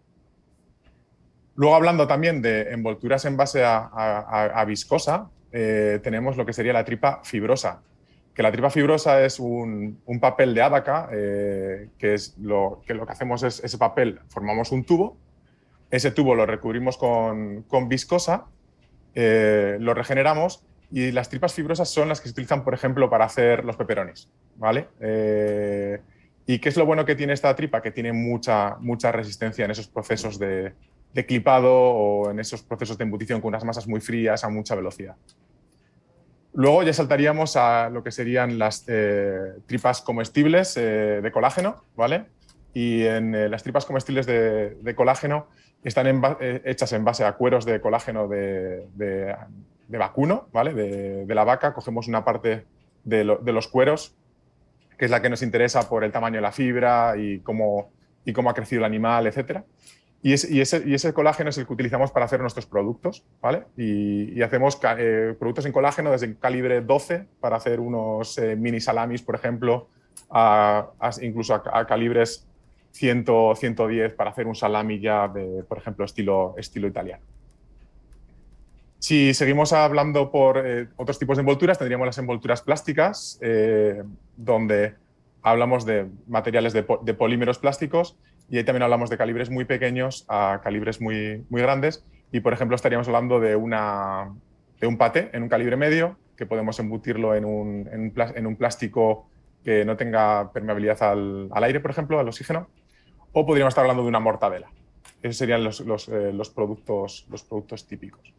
Luego, 1.56 1.74
hablando 1.74 2.06
también 2.06 2.40
de 2.40 2.72
envolturas 2.72 3.24
en 3.24 3.36
base 3.36 3.62
a, 3.64 4.64
viscosa, 4.66 5.30
eh, 5.52 6.00
tenemos 6.02 6.36
lo 6.36 6.46
que 6.46 6.52
sería 6.52 6.72
la 6.72 6.84
tripa 6.84 7.20
fibrosa, 7.24 7.82
que 8.34 8.42
la 8.42 8.52
tripa 8.52 8.70
fibrosa 8.70 9.22
es 9.24 9.40
un, 9.40 10.00
papel 10.20 10.54
de 10.54 10.62
abaca, 10.62 11.08
que 11.10 12.14
es 12.14 12.36
lo 12.38 12.82
que 12.86 12.94
lo 12.94 13.04
que 13.04 13.12
hacemos 13.12 13.42
es 13.42 13.62
ese 13.64 13.76
papel, 13.76 14.20
formamos 14.28 14.70
un 14.72 14.84
tubo 14.84 15.18
ese 15.96 16.10
tubo 16.10 16.34
lo 16.34 16.46
recubrimos 16.46 16.96
con, 16.98 17.88
viscosa, 17.88 18.46
eh, 19.14 19.78
lo 19.80 19.94
regeneramos 19.94 20.64
y 20.90 21.10
las 21.10 21.28
tripas 21.28 21.54
fibrosas 21.54 21.88
son 21.88 22.08
las 22.08 22.20
que 22.20 22.28
se 22.28 22.32
utilizan, 22.32 22.64
por 22.64 22.74
ejemplo, 22.74 23.10
para 23.10 23.24
hacer 23.24 23.64
los 23.64 23.76
peperonis. 23.76 24.28
¿vale? 24.56 24.88
Eh, 25.00 26.00
¿Y 26.46 26.58
qué 26.58 26.68
es 26.68 26.76
lo 26.76 26.86
bueno 26.86 27.04
que 27.04 27.16
tiene 27.16 27.32
esta 27.32 27.54
tripa? 27.56 27.82
Que 27.82 27.90
tiene 27.90 28.12
mucha, 28.12 28.76
mucha 28.80 29.10
resistencia 29.10 29.64
en 29.64 29.70
esos 29.70 29.88
procesos 29.88 30.38
de, 30.38 30.74
clipado 31.26 31.72
o 31.72 32.30
en 32.30 32.40
esos 32.40 32.62
procesos 32.62 32.98
de 32.98 33.04
embutición 33.04 33.40
con 33.40 33.48
unas 33.48 33.64
masas 33.64 33.88
muy 33.88 34.00
frías 34.00 34.44
a 34.44 34.50
mucha 34.50 34.74
velocidad. 34.74 35.16
Luego 36.52 36.82
ya 36.82 36.92
saltaríamos 36.92 37.56
a 37.56 37.88
lo 37.88 38.02
que 38.02 38.10
serían 38.10 38.58
las 38.58 38.84
eh, 38.86 39.54
tripas 39.66 40.02
comestibles 40.02 40.74
de 40.74 41.30
colágeno, 41.32 41.84
¿vale? 41.96 42.26
Y 42.74 43.04
en 43.04 43.50
las 43.50 43.62
tripas 43.62 43.86
comestibles 43.86 44.26
de 44.26 44.94
colágeno 44.94 45.48
están 45.88 46.36
eh, 46.40 46.62
hechas 46.64 46.92
en 46.92 47.04
base 47.04 47.24
a 47.24 47.32
cueros 47.34 47.64
de 47.64 47.80
colágeno 47.80 48.26
de, 48.26 49.36
vacuno, 49.88 50.48
¿vale? 50.52 50.74
De, 50.74 51.34
la 51.34 51.44
vaca. 51.44 51.72
Cogemos 51.74 52.08
una 52.08 52.24
parte 52.24 52.64
de, 53.04 53.24
los 53.24 53.68
cueros, 53.68 54.16
que 54.98 55.04
es 55.04 55.10
la 55.12 55.22
que 55.22 55.30
nos 55.30 55.42
interesa 55.42 55.88
por 55.88 56.02
el 56.02 56.10
tamaño 56.10 56.36
de 56.36 56.42
la 56.42 56.50
fibra 56.50 57.14
y 57.16 57.38
cómo, 57.38 57.90
y 58.24 58.32
cómo 58.32 58.50
ha 58.50 58.54
crecido 58.54 58.80
el 58.80 58.84
animal, 58.84 59.28
etc. 59.28 59.60
Y, 60.22 60.32
ese, 60.32 61.12
colágeno 61.12 61.50
es 61.50 61.58
el 61.58 61.68
que 61.68 61.72
utilizamos 61.72 62.10
para 62.10 62.24
hacer 62.24 62.40
nuestros 62.40 62.66
productos, 62.66 63.24
¿vale? 63.40 63.62
Y, 63.76 64.42
hacemos 64.42 64.80
eh, 64.98 65.36
productos 65.38 65.66
en 65.66 65.72
colágeno 65.72 66.10
desde 66.10 66.34
calibre 66.36 66.80
12 66.80 67.26
para 67.38 67.56
hacer 67.56 67.78
unos 67.78 68.36
eh, 68.38 68.56
mini 68.56 68.80
salamis, 68.80 69.22
por 69.22 69.36
ejemplo, 69.36 69.88
incluso 71.22 71.54
a 71.54 71.86
calibres 71.86 72.44
100, 72.96 73.24
110 73.56 74.14
para 74.14 74.30
hacer 74.30 74.46
un 74.46 74.54
salami 74.54 74.98
ya 74.98 75.28
de, 75.28 75.62
por 75.64 75.78
ejemplo, 75.78 76.04
estilo, 76.04 76.54
estilo 76.56 76.88
italiano. 76.88 77.22
Si 78.98 79.34
seguimos 79.34 79.72
hablando 79.72 80.30
por 80.30 80.66
eh, 80.66 80.88
otros 80.96 81.18
tipos 81.18 81.36
de 81.36 81.42
envolturas, 81.42 81.78
tendríamos 81.78 82.06
las 82.06 82.18
envolturas 82.18 82.62
plásticas, 82.62 83.38
eh, 83.42 84.02
donde 84.36 84.94
hablamos 85.42 85.84
de 85.84 86.06
materiales 86.26 86.72
de, 86.72 86.82
polímeros 86.82 87.58
plásticos 87.58 88.16
y 88.50 88.56
ahí 88.56 88.64
también 88.64 88.82
hablamos 88.82 89.10
de 89.10 89.16
calibres 89.16 89.50
muy 89.50 89.64
pequeños 89.64 90.24
a 90.28 90.60
calibres 90.62 91.00
muy, 91.00 91.44
muy 91.50 91.62
grandes. 91.62 92.04
Y, 92.32 92.40
por 92.40 92.52
ejemplo, 92.52 92.74
estaríamos 92.74 93.06
hablando 93.06 93.38
de, 93.38 93.54
una, 93.54 94.34
de 94.80 94.86
un 94.86 94.96
pate 94.96 95.30
en 95.32 95.42
un 95.44 95.48
calibre 95.48 95.76
medio, 95.76 96.16
que 96.36 96.46
podemos 96.46 96.78
embutirlo 96.80 97.34
en 97.34 97.44
un, 97.44 97.88
en 97.92 98.46
un, 98.46 98.56
plástico 98.56 99.28
que 99.62 99.84
no 99.84 99.96
tenga 99.96 100.52
permeabilidad 100.52 101.02
al, 101.02 101.48
al 101.52 101.64
aire, 101.64 101.80
por 101.80 101.90
ejemplo, 101.92 102.18
al 102.18 102.28
oxígeno 102.28 102.68
o 103.38 103.44
podríamos 103.44 103.72
estar 103.72 103.82
hablando 103.82 104.02
de 104.02 104.08
una 104.08 104.18
mortadela. 104.18 104.70
Esos 105.20 105.36
serían 105.36 105.62
los, 105.62 105.80
eh, 106.08 106.32
productos, 106.54 107.26
los 107.28 107.42
productos 107.42 107.86
típicos. 107.86 108.32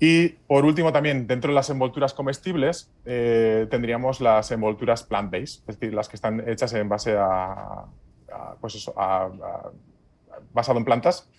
Y 0.00 0.30
por 0.30 0.64
último, 0.64 0.92
también 0.92 1.28
dentro 1.28 1.52
de 1.52 1.54
las 1.54 1.70
envolturas 1.70 2.12
comestibles 2.12 2.90
eh, 3.04 3.68
tendríamos 3.70 4.20
las 4.20 4.50
envolturas 4.50 5.04
plant-based, 5.04 5.62
es 5.68 5.78
decir, 5.78 5.94
las 5.94 6.08
que 6.08 6.16
están 6.16 6.42
hechas 6.48 6.72
en 6.74 6.88
base 6.88 7.14
a, 7.16 7.84
pues 8.60 8.74
eso, 8.74 8.92
basado 10.52 10.78
en 10.78 10.84
plantas. 10.84 11.30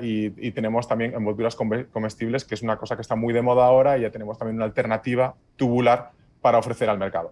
y, 0.00 0.50
tenemos 0.52 0.88
también 0.88 1.12
envolturas 1.12 1.54
comestibles, 1.54 2.46
que 2.46 2.54
es 2.54 2.62
una 2.62 2.78
cosa 2.78 2.96
que 2.96 3.02
está 3.02 3.14
muy 3.14 3.34
de 3.34 3.42
moda 3.42 3.66
ahora 3.66 3.98
y 3.98 4.00
ya 4.02 4.10
tenemos 4.10 4.38
también 4.38 4.56
una 4.56 4.64
alternativa 4.64 5.34
tubular 5.56 6.12
para 6.40 6.56
ofrecer 6.56 6.88
al 6.88 6.98
mercado. 6.98 7.30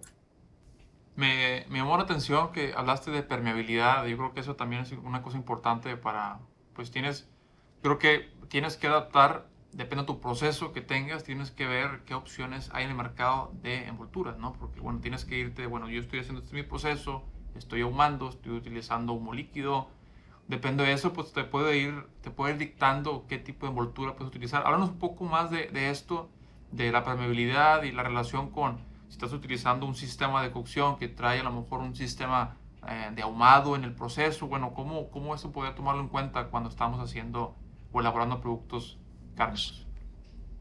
Me, 1.17 1.65
me 1.67 1.79
llamó 1.79 1.97
la 1.97 2.03
atención 2.03 2.53
que 2.53 2.73
hablaste 2.73 3.11
de 3.11 3.23
permeabilidad. 3.23 4.05
Yo 4.05 4.15
creo 4.15 4.33
que 4.33 4.39
eso 4.39 4.55
también 4.55 4.83
es 4.83 4.93
una 4.93 5.21
cosa 5.21 5.35
importante 5.35 5.97
para, 5.97 6.39
pues 6.73 6.91
tienes, 6.91 7.29
creo 7.81 7.97
que 7.99 8.31
tienes 8.47 8.77
que 8.77 8.87
adaptar 8.87 9.47
depende 9.77 10.03
de 10.03 10.07
tu 10.07 10.19
proceso 10.19 10.73
que 10.73 10.81
tengas, 10.81 11.23
tienes 11.23 11.51
que 11.51 11.67
ver 11.67 12.01
qué 12.05 12.15
opciones 12.15 12.69
hay 12.73 12.85
en 12.85 12.91
el 12.91 12.95
mercado 12.95 13.51
de 13.61 13.85
envolturas, 13.85 14.37
¿no? 14.37 14.53
Porque, 14.53 14.79
bueno, 14.79 14.99
tienes 14.99 15.23
que 15.25 15.37
irte, 15.37 15.67
bueno, 15.67 15.89
yo 15.89 16.01
estoy 16.01 16.19
haciendo 16.19 16.41
este 16.41 16.55
mi 16.55 16.63
proceso, 16.63 17.23
estoy 17.55 17.81
ahumando, 17.81 18.29
estoy 18.29 18.53
utilizando 18.53 19.13
humo 19.13 19.33
líquido. 19.33 19.89
Depende 20.47 20.83
de 20.83 20.93
eso, 20.93 21.13
pues 21.13 21.33
te 21.33 21.43
puede 21.43 21.77
ir, 21.77 22.07
te 22.21 22.31
puede 22.31 22.53
ir 22.53 22.59
dictando 22.59 23.25
qué 23.27 23.37
tipo 23.37 23.65
de 23.65 23.71
envoltura 23.71 24.15
puedes 24.15 24.29
utilizar. 24.29 24.63
Háblanos 24.65 24.89
un 24.89 24.99
poco 24.99 25.25
más 25.25 25.51
de, 25.51 25.67
de 25.67 25.89
esto, 25.89 26.29
de 26.71 26.91
la 26.91 27.03
permeabilidad 27.03 27.83
y 27.83 27.91
la 27.91 28.03
relación 28.03 28.49
con 28.49 28.79
si 29.07 29.13
estás 29.13 29.33
utilizando 29.33 29.85
un 29.85 29.95
sistema 29.95 30.43
de 30.43 30.51
cocción 30.51 30.97
que 30.97 31.07
trae 31.07 31.39
a 31.39 31.43
lo 31.43 31.51
mejor 31.51 31.79
un 31.79 31.95
sistema 31.95 32.57
eh, 32.87 33.11
de 33.15 33.21
ahumado 33.21 33.75
en 33.75 33.83
el 33.83 33.93
proceso. 33.93 34.47
Bueno, 34.47 34.73
¿cómo, 34.73 35.09
¿cómo 35.09 35.33
eso 35.35 35.51
podría 35.51 35.75
tomarlo 35.75 36.01
en 36.01 36.09
cuenta 36.09 36.47
cuando 36.47 36.69
estamos 36.69 36.99
haciendo 36.99 37.55
o 37.91 38.01
elaborando 38.01 38.41
productos 38.41 38.97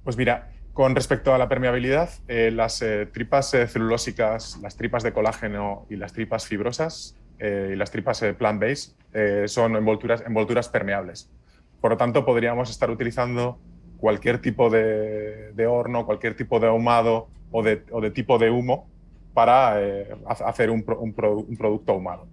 pues 0.05 0.17
mira, 0.17 0.53
con 0.73 0.95
respecto 0.95 1.35
a 1.35 1.39
la 1.39 1.49
permeabilidad, 1.49 2.11
eh, 2.29 2.51
las 2.51 2.83
eh, 2.83 3.07
tripas 3.07 3.55
eh, 3.55 3.67
celulósicas, 3.67 4.59
las 4.63 4.77
tripas 4.77 5.03
de 5.03 5.13
colágeno 5.13 5.87
y 5.89 5.97
las 5.97 6.13
tripas 6.13 6.47
fibrosas 6.47 7.17
y 7.39 7.77
las 7.77 7.91
tripas 7.91 8.23
plant-based 8.39 9.47
son 9.47 9.77
envolturas, 9.77 10.23
envolturas 10.27 10.71
permeables. 10.71 11.31
Por 11.83 11.91
lo 11.91 11.99
tanto, 11.99 12.25
podríamos 12.25 12.71
estar 12.71 12.91
utilizando 12.91 13.59
cualquier 13.99 14.41
tipo 14.41 14.71
de, 14.71 15.67
horno, 15.69 16.07
cualquier 16.07 16.35
tipo 16.35 16.61
de 16.61 16.69
ahumado 16.69 17.29
o 17.57 18.01
de, 18.01 18.11
tipo 18.11 18.39
de 18.39 18.51
humo 18.51 18.89
para 19.35 19.77
hacer 20.27 20.71
un, 20.71 20.83
producto 20.83 21.93
ahumado. 21.93 22.27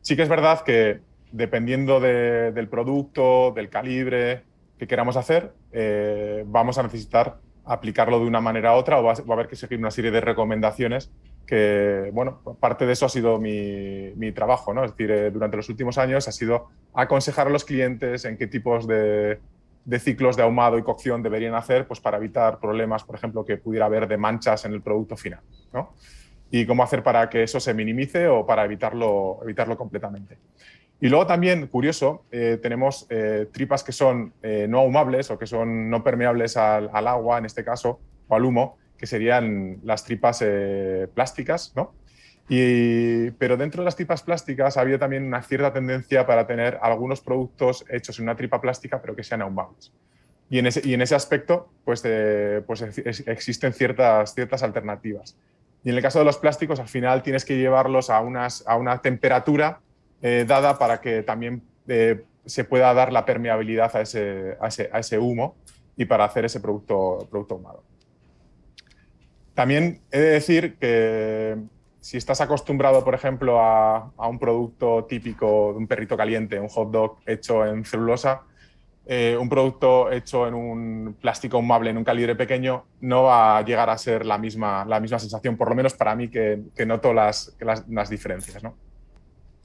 Sí 0.00 0.16
que 0.16 0.22
es 0.22 0.28
verdad 0.28 0.62
que 0.62 1.00
dependiendo 1.32 2.00
del 2.00 2.68
producto, 2.68 3.52
del 3.52 3.68
calibre, 3.68 4.42
que 4.78 4.86
queramos 4.86 5.16
hacer, 5.16 5.52
eh, 5.72 6.44
vamos 6.46 6.78
a 6.78 6.82
necesitar 6.82 7.38
aplicarlo 7.64 8.18
de 8.18 8.26
una 8.26 8.40
manera 8.40 8.74
u 8.74 8.78
otra 8.78 8.98
o 8.98 9.04
va 9.04 9.12
a, 9.12 9.32
haber 9.32 9.46
que 9.46 9.54
seguir 9.54 9.78
una 9.78 9.90
serie 9.90 10.10
de 10.10 10.20
recomendaciones 10.20 11.12
que, 11.46 12.10
bueno, 12.12 12.40
parte 12.60 12.86
de 12.86 12.92
eso 12.92 13.06
ha 13.06 13.08
sido 13.08 13.38
mi, 13.38 14.12
mi 14.16 14.32
trabajo, 14.32 14.72
¿no? 14.72 14.84
Es 14.84 14.92
decir, 14.92 15.10
eh, 15.10 15.30
durante 15.30 15.56
los 15.56 15.68
últimos 15.68 15.98
años 15.98 16.28
ha 16.28 16.32
sido 16.32 16.68
aconsejar 16.94 17.48
a 17.48 17.50
los 17.50 17.64
clientes 17.64 18.24
en 18.24 18.36
qué 18.36 18.46
tipos 18.46 18.86
de, 18.86 19.38
de, 19.84 19.98
ciclos 19.98 20.36
de 20.36 20.42
ahumado 20.42 20.78
y 20.78 20.82
cocción 20.82 21.22
deberían 21.22 21.54
hacer 21.54 21.86
pues, 21.86 22.00
para 22.00 22.18
evitar 22.18 22.58
problemas, 22.58 23.04
por 23.04 23.16
ejemplo, 23.16 23.44
que 23.44 23.56
pudiera 23.56 23.86
haber 23.86 24.08
de 24.08 24.16
manchas 24.16 24.64
en 24.64 24.72
el 24.72 24.82
producto 24.82 25.16
final, 25.16 25.40
¿no? 25.72 25.94
Y 26.50 26.66
cómo 26.66 26.82
hacer 26.82 27.02
para 27.02 27.28
que 27.30 27.44
eso 27.44 27.60
se 27.60 27.74
minimice 27.74 28.26
o 28.26 28.44
para 28.44 28.64
evitarlo, 28.64 29.38
evitarlo 29.42 29.76
completamente. 29.76 30.38
Y 31.00 31.08
luego 31.08 31.26
también, 31.26 31.66
curioso, 31.68 32.24
eh, 32.30 32.58
tenemos 32.60 33.06
eh, 33.08 33.48
tripas 33.52 33.82
que 33.82 33.92
son 33.92 34.34
eh, 34.42 34.66
no 34.68 34.80
ahumables 34.80 35.30
o 35.30 35.38
que 35.38 35.46
son 35.46 35.88
no 35.88 36.04
permeables 36.04 36.58
al, 36.58 36.90
agua, 37.06 37.38
en 37.38 37.46
este 37.46 37.64
caso, 37.64 38.00
o 38.28 38.34
al 38.34 38.44
humo, 38.44 38.76
que 38.98 39.06
serían 39.06 39.78
las 39.82 40.04
tripas 40.04 40.44
plásticas, 41.14 41.72
¿no? 41.74 41.94
Y, 42.52 43.30
pero 43.38 43.56
dentro 43.56 43.82
de 43.82 43.84
las 43.84 43.94
tripas 43.94 44.24
plásticas 44.24 44.76
ha 44.76 44.80
habido 44.80 44.98
también 44.98 45.24
una 45.24 45.40
cierta 45.40 45.72
tendencia 45.72 46.26
para 46.26 46.48
tener 46.48 46.80
algunos 46.82 47.20
productos 47.20 47.84
hechos 47.88 48.18
en 48.18 48.24
una 48.24 48.34
tripa 48.34 48.60
plástica, 48.60 49.00
pero 49.00 49.14
que 49.14 49.22
sean 49.22 49.42
ahumables. 49.42 49.92
Y 50.50 50.58
en 50.58 50.66
ese, 50.66 50.82
y 50.84 50.94
en 50.94 51.00
ese 51.00 51.14
aspecto, 51.14 51.68
pues, 51.84 52.02
pues 52.66 52.82
existen 53.28 53.72
ciertas, 53.72 54.34
ciertas 54.34 54.64
alternativas. 54.64 55.36
Y 55.84 55.90
en 55.90 55.96
el 55.96 56.02
caso 56.02 56.18
de 56.18 56.24
los 56.24 56.38
plásticos, 56.38 56.80
al 56.80 56.88
final 56.88 57.22
tienes 57.22 57.44
que 57.44 57.56
llevarlos 57.56 58.10
a, 58.10 58.20
unas, 58.20 58.66
a 58.66 58.74
una 58.74 59.00
temperatura 59.00 59.78
eh, 60.20 60.44
dada 60.44 60.76
para 60.76 61.00
que 61.00 61.22
también 61.22 61.62
eh, 61.86 62.24
se 62.44 62.64
pueda 62.64 62.92
dar 62.92 63.12
la 63.12 63.24
permeabilidad 63.24 63.94
a 63.94 64.00
ese, 64.00 64.56
a 64.60 64.98
ese, 64.98 65.18
humo 65.20 65.54
y 65.96 66.04
para 66.04 66.24
hacer 66.24 66.46
ese 66.46 66.58
producto, 66.58 67.28
producto 67.30 67.54
ahumado. 67.54 67.84
También 69.54 70.00
he 70.10 70.18
de 70.18 70.30
decir 70.30 70.76
que 70.78 71.56
si 72.00 72.16
estás 72.16 72.40
acostumbrado, 72.40 73.04
por 73.04 73.14
ejemplo, 73.14 73.60
a, 73.60 74.10
a, 74.16 74.28
un 74.28 74.38
producto 74.38 75.04
típico 75.04 75.72
de 75.72 75.78
un 75.78 75.86
perrito 75.86 76.16
caliente, 76.16 76.58
un 76.58 76.68
hot 76.68 76.90
dog 76.90 77.18
hecho 77.26 77.64
en 77.66 77.84
celulosa, 77.84 78.42
eh, 79.06 79.36
un 79.38 79.48
producto 79.48 80.10
hecho 80.10 80.46
en 80.46 80.54
un 80.54 81.16
plástico 81.20 81.56
ahumable 81.56 81.90
en 81.90 81.96
un 81.96 82.04
calibre 82.04 82.36
pequeño 82.36 82.84
no 83.00 83.24
va 83.24 83.58
a 83.58 83.62
llegar 83.62 83.90
a 83.90 83.98
ser 83.98 84.24
la 84.24 84.38
misma, 84.38 84.84
la 84.84 85.00
misma 85.00 85.18
sensación, 85.18 85.56
por 85.56 85.68
lo 85.68 85.74
menos 85.74 85.94
para 85.94 86.14
mí 86.14 86.28
que, 86.28 86.62
que 86.76 86.86
noto 86.86 87.12
las, 87.12 87.56
las, 87.60 87.88
las 87.88 88.08
diferencias. 88.08 88.62
¿no? 88.62 88.74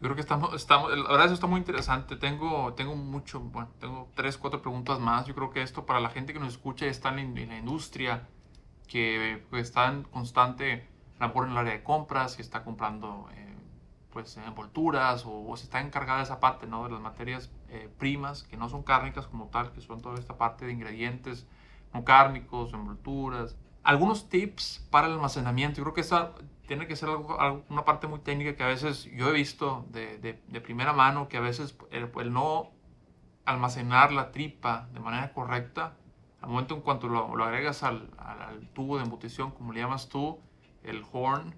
creo 0.06 0.15
que 0.15 0.21
estamos, 0.21 0.54
estamos, 0.54 0.95
la 0.95 1.10
verdad 1.10 1.32
está 1.32 1.48
muy 1.48 1.60
interesante. 1.60 2.15
Tengo, 2.15 2.74
tengo 2.74 2.95
mucho, 2.95 3.39
bueno, 3.39 3.69
tengo 3.80 4.10
tres, 4.13 4.38
cuatro 4.38 4.62
preguntas 4.62 5.00
más. 5.00 5.26
Yo 5.26 5.36
creo 5.36 5.50
que 5.50 5.62
esto 5.62 5.86
para 5.86 6.00
la 6.00 6.10
gente 6.10 6.34
que 6.34 6.39
nos 6.39 6.54
escucha 6.54 6.86
y 6.86 6.89
está 6.89 7.10
en, 7.10 7.36
la 7.36 7.58
industria, 7.58 8.28
que 8.88 9.43
pues, 9.50 9.63
está 9.63 9.88
en 9.88 10.04
constante, 10.04 10.88
a 11.19 11.25
en 11.25 11.51
el 11.51 11.58
área 11.58 11.73
de 11.73 11.84
compras, 11.84 12.36
que 12.36 12.41
está 12.41 12.63
comprando 12.63 13.30
eh, 13.34 13.56
pues 14.12 14.38
envolturas 14.38 15.25
o, 15.25 15.32
o, 15.32 15.56
está 15.56 15.82
encargada 15.82 16.19
de 16.19 16.25
esa 16.25 16.39
parte, 16.39 16.67
¿no? 16.67 16.84
De 16.84 16.91
las 16.91 17.01
materias 17.01 17.51
eh, 17.69 17.89
primas, 17.97 18.43
que 18.43 18.58
no 18.58 18.69
son 18.69 18.84
cárnicas 18.84 19.28
como 19.28 19.47
tal, 19.47 19.71
que 19.71 19.82
son 19.82 20.01
toda 20.01 20.19
esta 20.19 20.38
parte 20.38 20.65
de 20.65 20.73
ingredientes 20.73 21.47
no 21.95 22.04
cárnicos, 22.04 22.73
envolturas. 22.73 23.58
Algunos 23.84 24.30
tips 24.30 24.86
para 24.91 25.08
el 25.08 25.13
almacenamiento. 25.13 25.78
Yo 25.78 25.84
creo 25.84 25.93
que 25.93 26.01
esa 26.01 26.34
tiene 26.67 26.88
que 26.88 26.95
ser 26.95 27.10
algo, 27.10 27.63
una 27.69 27.86
parte 27.86 28.08
muy 28.08 28.19
técnica 28.19 28.56
que 28.56 28.63
a 28.63 28.67
veces 28.67 29.06
yo 29.13 29.30
he 29.30 29.32
visto 29.32 29.86
de, 29.89 30.17
de, 30.17 30.62
primera 30.62 30.93
mano, 30.93 31.30
que 31.30 31.38
a 31.38 31.41
veces 31.41 31.78
el, 31.91 32.12
el, 32.19 32.34
no 32.34 32.71
almacenar 33.45 34.12
la 34.12 34.32
tripa 34.32 34.89
de 34.91 34.99
manera 34.99 35.32
correcta, 35.34 35.95
al 36.41 36.49
momento 36.49 36.75
en 36.75 36.82
cuanto 36.82 37.08
lo, 37.08 37.36
lo 37.36 37.43
agregas 37.43 37.84
al, 37.84 38.10
al, 38.17 38.67
tubo 38.73 38.97
de 38.97 39.04
embutición, 39.04 39.51
como 39.51 39.71
le 39.73 39.82
llamas 39.82 40.10
tú, 40.10 40.39
el 40.86 41.04
horn, 41.12 41.56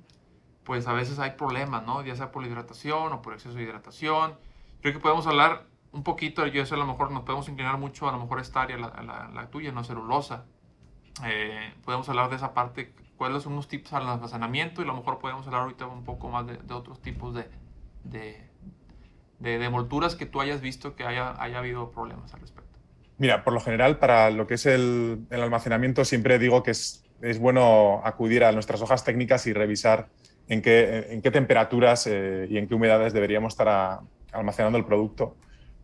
pues 0.63 0.87
a 0.87 0.93
veces 0.93 1.19
hay 1.19 1.31
problemas, 1.31 1.85
¿no? 1.85 2.03
Ya 2.03 2.15
sea 2.15 2.31
por 2.31 2.45
hidratación 2.45 3.13
o 3.13 3.21
por 3.21 3.33
exceso 3.33 3.55
de 3.55 3.63
hidratación. 3.63 4.37
Creo 4.81 4.93
que 4.93 4.99
podemos 4.99 5.25
hablar 5.27 5.67
un 5.91 6.03
poquito, 6.03 6.45
yo 6.47 6.65
sé 6.65 6.75
a 6.75 6.77
lo 6.77 6.85
mejor 6.85 7.11
nos 7.11 7.23
podemos 7.23 7.47
inclinar 7.49 7.77
mucho 7.77 8.07
a 8.07 8.11
lo 8.11 8.19
mejor 8.19 8.39
esta 8.39 8.61
área, 8.61 8.77
la, 8.77 9.31
la, 9.33 9.49
tuya, 9.49 9.71
no 9.71 9.83
celulosa. 9.83 10.45
Eh, 11.25 11.73
podemos 11.83 12.07
hablar 12.09 12.29
de 12.29 12.35
esa 12.35 12.53
parte 12.53 12.93
cuáles 13.17 13.43
son 13.43 13.53
unos 13.53 13.67
tips 13.67 13.93
al 13.93 14.07
almacenamiento 14.07 14.81
y 14.81 14.83
a 14.83 14.87
lo 14.87 14.95
mejor 14.95 15.19
podemos 15.19 15.45
hablar 15.47 15.61
ahorita 15.61 15.87
un 15.87 16.03
poco 16.03 16.29
más 16.29 16.45
de, 16.45 16.73
otros 16.73 17.01
tipos 17.01 17.33
de, 17.33 17.49
de, 18.03 18.49
de, 19.39 20.15
que 20.19 20.25
tú 20.25 20.41
hayas 20.41 20.61
visto 20.61 20.95
que 20.95 21.03
haya, 21.03 21.33
haya 21.41 21.57
habido 21.57 21.91
problemas 21.91 22.33
al 22.33 22.41
respecto. 22.41 22.77
Mira, 23.17 23.43
por 23.43 23.53
lo 23.53 23.59
general, 23.59 23.97
para 23.97 24.29
lo 24.29 24.45
que 24.45 24.55
es 24.55 24.65
el, 24.67 25.25
el 25.31 25.41
almacenamiento, 25.41 26.05
siempre 26.05 26.37
digo 26.37 26.61
que 26.61 26.71
es, 26.71 27.06
es, 27.21 27.39
bueno 27.39 28.01
acudir 28.03 28.43
a 28.43 28.51
nuestras 28.51 28.81
hojas 28.81 29.03
técnicas 29.03 29.47
y 29.47 29.53
revisar 29.53 30.07
en 30.47 30.61
qué, 30.61 31.29
temperaturas 31.31 32.07
eh, 32.07 32.47
y 32.49 32.57
en 32.57 32.67
qué 32.67 32.75
humedades 32.75 33.13
deberíamos 33.13 33.53
estar 33.53 33.99
almacenando 34.31 34.77
el 34.77 34.85
producto. 34.85 35.35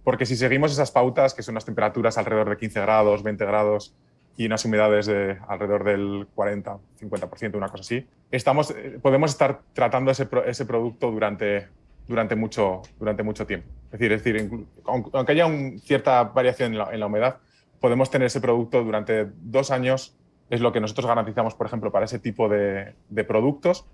Porque 0.04 0.26
si 0.26 0.36
seguimos 0.36 0.72
esas 0.72 0.92
pautas, 0.92 1.34
que 1.34 1.44
son 1.44 1.56
las 1.56 1.66
temperaturas 1.66 2.18
alrededor 2.18 2.50
de 2.50 2.58
15 2.58 2.82
grados, 2.82 3.24
20 3.24 3.46
grados, 3.46 3.96
y 4.36 4.46
unas 4.46 4.66
humedades 4.66 5.06
de 5.06 5.38
alrededor 5.48 5.84
del 5.84 6.28
40, 6.34 6.78
50%, 7.02 7.56
una 7.56 7.70
cosa 7.70 7.82
así, 7.82 8.08
estamos, 8.32 8.72
eh, 8.72 9.00
podemos 9.02 9.32
estar 9.32 9.62
tratando 9.74 10.12
ese, 10.12 10.26
producto 10.66 11.12
durante, 11.12 11.68
durante, 12.08 12.36
mucho, 12.36 12.82
durante 13.00 13.24
mucho 13.24 13.46
tiempo. 13.46 13.68
Es 13.86 14.00
decir, 14.00 14.12
es 14.12 14.24
decir 14.24 14.66
aunque 14.86 15.32
haya 15.32 15.46
una 15.46 15.78
cierta 15.80 16.24
variación 16.24 16.74
en 16.74 17.00
la, 17.00 17.06
humedad, 17.06 17.38
podemos 17.80 18.10
tener 18.10 18.28
ese 18.28 18.42
producto 18.42 18.84
durante 18.84 19.28
dos 19.42 19.70
años, 19.70 20.16
es 20.50 20.62
lo 20.62 20.72
que 20.72 20.80
nosotros 20.80 21.08
garantizamos, 21.08 21.56
por 21.56 21.68
ejemplo, 21.68 21.92
para 21.92 22.06
ese 22.06 22.20
tipo 22.20 22.50
de, 22.50 22.94
productos, 23.28 23.86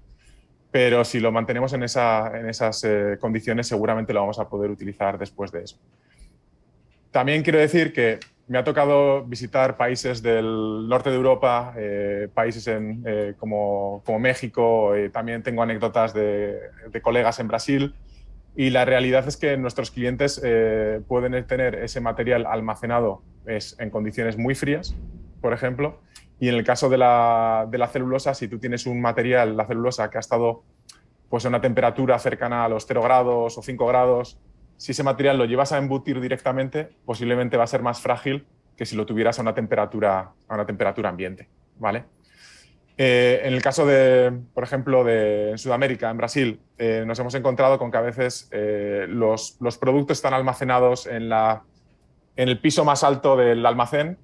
pero 0.71 1.03
si 1.03 1.19
lo 1.19 1.31
mantenemos 1.31 1.73
en, 1.73 1.83
esa, 1.83 2.37
en 2.37 2.49
esas 2.49 2.83
eh, 2.83 3.17
condiciones, 3.19 3.67
seguramente 3.67 4.13
lo 4.13 4.21
vamos 4.21 4.39
a 4.39 4.49
poder 4.49 4.69
utilizar 4.69 5.17
después 5.17 5.51
de 5.51 5.63
eso. 5.63 5.77
También 7.11 7.41
quiero 7.41 7.59
decir 7.59 7.91
que 7.91 8.19
me 8.47 8.57
ha 8.57 8.63
tocado 8.63 9.23
visitar 9.23 9.77
países 9.77 10.21
del 10.21 10.87
norte 10.87 11.09
de 11.09 11.15
Europa, 11.15 11.73
eh, 11.75 12.27
países 12.33 12.67
en, 12.67 13.03
eh, 13.05 13.33
como, 13.37 14.03
como, 14.05 14.19
México, 14.19 14.93
también 15.11 15.41
tengo 15.43 15.63
anécdotas 15.63 16.13
de, 16.13 16.59
de, 16.91 17.01
colegas 17.01 17.39
en 17.39 17.47
Brasil 17.47 17.95
y 18.55 18.71
la 18.71 18.85
realidad 18.85 19.27
es 19.27 19.37
que 19.37 19.55
nuestros 19.57 19.91
clientes 19.91 20.41
pueden 21.07 21.45
tener 21.45 21.75
ese 21.75 22.01
material 22.01 22.45
almacenado 22.47 23.21
es, 23.45 23.75
en 23.79 23.91
condiciones 23.91 24.37
muy 24.37 24.55
frías 24.55 24.95
por 25.41 25.53
ejemplo. 25.53 25.99
Y 26.39 26.47
en 26.47 26.55
el 26.55 26.63
caso 26.63 26.89
de 26.89 26.97
la, 26.97 27.67
de 27.69 27.77
la 27.77 27.87
celulosa, 27.87 28.33
si 28.33 28.47
tú 28.47 28.59
tienes 28.59 28.85
un 28.85 29.01
material, 29.01 29.57
la 29.57 29.65
celulosa, 29.65 30.09
que 30.09 30.17
ha 30.17 30.21
estado 30.21 30.63
pues, 31.29 31.45
a 31.45 31.49
una 31.49 31.61
temperatura 31.61 32.17
cercana 32.19 32.65
a 32.65 32.69
los 32.69 32.85
0 32.87 33.01
grados 33.01 33.57
o 33.57 33.61
5 33.61 33.85
grados, 33.85 34.39
si 34.77 34.93
ese 34.93 35.03
material 35.03 35.37
lo 35.37 35.45
llevas 35.45 35.73
a 35.73 35.77
embutir 35.77 36.21
directamente, 36.21 36.89
posiblemente 37.05 37.57
va 37.57 37.65
a 37.65 37.67
ser 37.67 37.81
más 37.81 37.99
frágil 37.99 38.45
que 38.77 38.85
si 38.85 38.95
lo 38.95 39.05
tuvieras 39.05 39.37
a 39.37 39.41
una 39.41 39.53
temperatura, 39.53 40.31
a 40.47 40.53
una 40.53 40.65
temperatura 40.65 41.09
ambiente. 41.09 41.49
¿vale? 41.77 42.05
Eh, 42.97 43.41
en 43.43 43.53
el 43.53 43.61
caso 43.61 43.85
de, 43.85 44.31
por 44.53 44.63
ejemplo, 44.63 45.03
de 45.03 45.53
Sudamérica, 45.57 46.09
en 46.09 46.17
Brasil, 46.17 46.61
eh, 46.77 47.03
nos 47.05 47.19
hemos 47.19 47.35
encontrado 47.35 47.77
con 47.77 47.91
que 47.91 47.97
a 47.97 48.01
veces 48.01 48.47
eh, 48.51 49.05
los, 49.09 49.57
los, 49.59 49.77
productos 49.77 50.17
están 50.17 50.33
almacenados 50.33 51.07
en, 51.07 51.27
la, 51.27 51.63
en 52.37 52.47
el 52.47 52.59
piso 52.59 52.85
más 52.85 53.03
alto 53.03 53.35
del 53.35 53.65
almacén, 53.65 54.17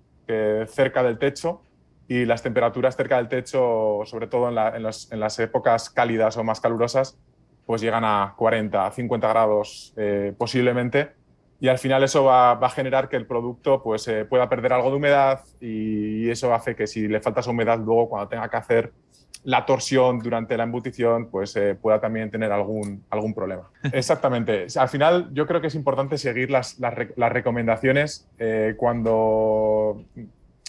cerca 0.68 1.04
del 1.04 1.20
techo, 1.20 1.62
y 2.08 2.26
las 2.26 2.44
temperaturas 2.44 2.96
cerca 2.96 3.18
del 3.18 3.28
techo, 3.28 4.02
sobre 4.06 4.28
todo 4.28 4.50
en, 4.50 4.58
en, 4.76 4.84
los, 4.84 5.12
en 5.12 5.20
las 5.20 5.40
épocas 5.40 5.90
cálidas 5.90 6.38
o 6.38 6.44
más 6.44 6.62
calurosas, 6.62 7.18
pues 7.66 7.82
llegan 7.82 8.04
a 8.06 8.36
40, 8.38 8.92
50 8.92 9.28
grados 9.28 9.94
posiblemente 10.38 11.14
y 11.60 11.68
al 11.68 11.78
final 11.78 12.04
eso 12.04 12.26
va, 12.26 12.52
a 12.52 12.70
generar 12.70 13.10
que 13.10 13.16
el 13.16 13.26
producto 13.26 13.82
pues, 13.82 14.08
eh, 14.08 14.26
pueda 14.26 14.50
perder 14.50 14.74
algo 14.74 14.90
de 14.90 14.98
humedad 14.98 15.42
y 15.62 16.30
eso 16.30 16.54
hace 16.54 16.76
que 16.76 16.86
si 16.86 17.08
le 17.08 17.22
falta 17.22 17.40
esa 17.40 17.52
humedad 17.52 17.80
luego 17.80 18.10
cuando 18.10 18.28
tenga 18.28 18.50
que 18.50 18.58
hacer 18.58 18.94
la 19.44 19.66
torsión 19.66 20.20
durante 20.20 20.58
la 20.58 20.64
embutición 20.64 21.30
pues 21.30 21.56
eh, 21.56 21.76
pueda 21.76 22.02
también 22.02 22.30
tener 22.30 22.52
algún, 22.52 23.06
algún 23.10 23.34
problema. 23.34 23.70
Exactamente. 23.94 24.68
Al 24.76 24.90
final 24.90 25.30
yo 25.34 25.48
creo 25.48 25.62
que 25.62 25.68
es 25.68 25.76
importante 25.76 26.18
seguir 26.18 26.52
las, 26.52 26.80
las, 26.80 27.32
recomendaciones 27.32 28.30
eh, 28.38 28.76
cuando 28.78 30.04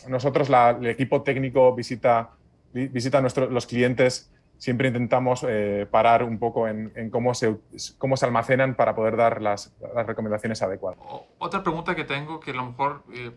nosotros, 0.09 0.51
el 0.51 0.87
equipo 0.87 1.23
técnico 1.23 1.75
visita, 1.75 2.31
visita 2.73 3.19
a 3.19 3.21
nuestros, 3.21 3.51
los 3.51 3.67
clientes 3.67 4.33
siempre 4.59 4.89
intentamos 4.89 5.45
eh, 5.47 5.87
parar 5.91 6.23
un 6.23 6.39
poco 6.39 6.69
en, 6.69 7.11
cómo, 7.11 7.35
se, 7.35 7.59
cómo 7.99 8.17
se 8.17 8.27
almacenan 8.27 8.75
para 8.75 8.95
poder 8.95 9.17
dar 9.17 9.43
las, 9.43 9.75
las, 9.95 10.07
recomendaciones 10.07 10.63
adecuadas. 10.63 10.99
Otra 11.39 11.63
pregunta 11.63 11.95
que 11.95 12.05
tengo, 12.05 12.41
que 12.41 12.53
a 12.53 12.55
lo 12.55 12.67
mejor 12.67 13.05
eh, 13.13 13.33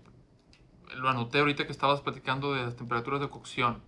lo 0.96 1.10
anoté 1.10 1.40
ahorita 1.40 1.66
que 1.66 1.72
estabas 1.72 2.02
platicando 2.02 2.54
de 2.54 2.64
las 2.64 2.76
temperaturas 2.76 3.20
de 3.20 3.30
cocción. 3.30 3.82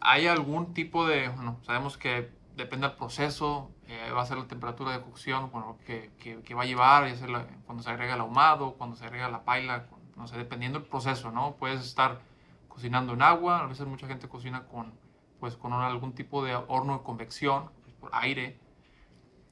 ¿Hay 0.00 0.26
algún 0.26 0.74
tipo 0.74 1.06
de, 1.06 1.28
bueno, 1.28 1.58
sabemos 1.62 1.96
que 1.96 2.28
depende 2.56 2.86
del 2.86 2.96
proceso, 2.96 3.70
eh, 3.88 4.10
va 4.12 4.22
a 4.22 4.26
ser 4.26 4.36
la 4.36 4.46
temperatura 4.46 4.92
de 4.92 5.00
cocción 5.00 5.50
bueno, 5.50 5.78
que, 5.86 6.10
que, 6.18 6.54
va 6.54 6.62
a 6.62 6.66
llevar, 6.66 7.08
ya 7.08 7.16
sea 7.16 7.46
cuando 7.64 7.82
se 7.82 7.90
agrega 7.90 8.14
el 8.14 8.20
ahumado, 8.20 8.74
cuando 8.74 8.96
se 8.96 9.04
agrega 9.04 9.30
la 9.30 9.42
paila, 9.42 9.86
no 10.16 10.26
sé, 10.26 10.36
dependiendo 10.36 10.78
del 10.78 10.88
proceso, 10.88 11.30
¿no? 11.30 11.56
Puedes 11.56 11.80
estar 11.80 12.20
cocinando 12.68 13.12
en 13.12 13.22
agua, 13.22 13.60
a 13.60 13.66
veces 13.66 13.86
mucha 13.86 14.06
gente 14.06 14.28
cocina 14.28 14.66
con 14.66 14.92
pues 15.40 15.56
con 15.56 15.72
algún 15.72 16.12
tipo 16.12 16.44
de 16.44 16.54
horno 16.54 16.98
de 16.98 17.02
convección, 17.02 17.70
pues, 17.82 17.94
por 17.94 18.10
aire. 18.12 18.60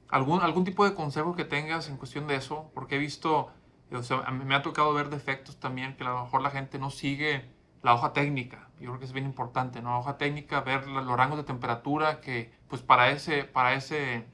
¿Algún, 0.07 0.41
algún 0.41 0.63
tipo 0.63 0.85
de 0.85 0.93
consejo 0.93 1.35
que 1.35 1.45
tengas 1.45 1.89
en 1.89 1.97
cuestión 1.97 2.27
de 2.27 2.35
eso? 2.35 2.71
Porque 2.73 2.95
he 2.95 2.99
visto, 2.99 3.51
o 3.91 4.03
sea, 4.03 4.21
me 4.31 4.55
ha 4.55 4.61
tocado 4.61 4.93
ver 4.93 5.09
defectos 5.09 5.59
también 5.59 5.97
que 5.97 6.03
a 6.03 6.09
lo 6.09 6.23
mejor 6.23 6.41
la 6.41 6.51
gente 6.51 6.79
no 6.79 6.89
sigue 6.89 7.49
la 7.81 7.93
hoja 7.93 8.13
técnica. 8.13 8.69
Yo 8.79 8.89
creo 8.89 8.99
que 8.99 9.05
es 9.05 9.13
bien 9.13 9.25
importante, 9.25 9.81
¿no? 9.81 9.89
La 9.89 9.97
hoja 9.97 10.17
técnica, 10.17 10.61
ver 10.61 10.87
los 10.87 11.17
rangos 11.17 11.37
de 11.37 11.43
temperatura 11.43 12.21
que, 12.21 12.53
pues 12.67 12.81
para 12.81 13.09
ese, 13.09 13.43
para 13.43 13.73
ese, 13.73 14.25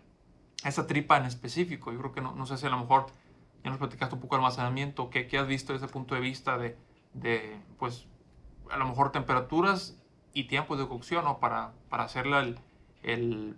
esa 0.64 0.88
tripa 0.88 1.18
en 1.18 1.26
específico. 1.26 1.92
Yo 1.92 2.00
creo 2.00 2.12
que 2.12 2.22
no, 2.22 2.36
no 2.36 2.46
sé 2.46 2.58
si 2.58 2.66
a 2.68 2.70
lo 2.70 2.78
mejor 2.78 3.08
ya 3.66 3.72
nos 3.72 3.80
platicaste 3.80 4.14
un 4.14 4.22
poco 4.22 4.36
de 4.36 4.42
almacenamiento, 4.42 5.10
¿qué, 5.10 5.26
qué 5.26 5.40
has 5.40 5.48
visto 5.48 5.74
desde 5.74 5.88
ese 5.88 5.94
punto 5.94 6.14
de 6.14 6.22
vista 6.22 6.60
de, 6.60 6.78
de, 7.14 7.58
pues, 7.80 8.08
a 8.70 8.78
lo 8.78 8.86
mejor 8.86 9.12
temperaturas 9.12 10.00
y 10.34 10.44
tiempos 10.44 10.78
de 10.78 10.88
cocción 10.88 11.26
¿no? 11.26 11.40
para, 11.40 11.74
para 11.90 12.04
hacerle 12.04 12.40
el, 12.40 12.60
el, 13.02 13.58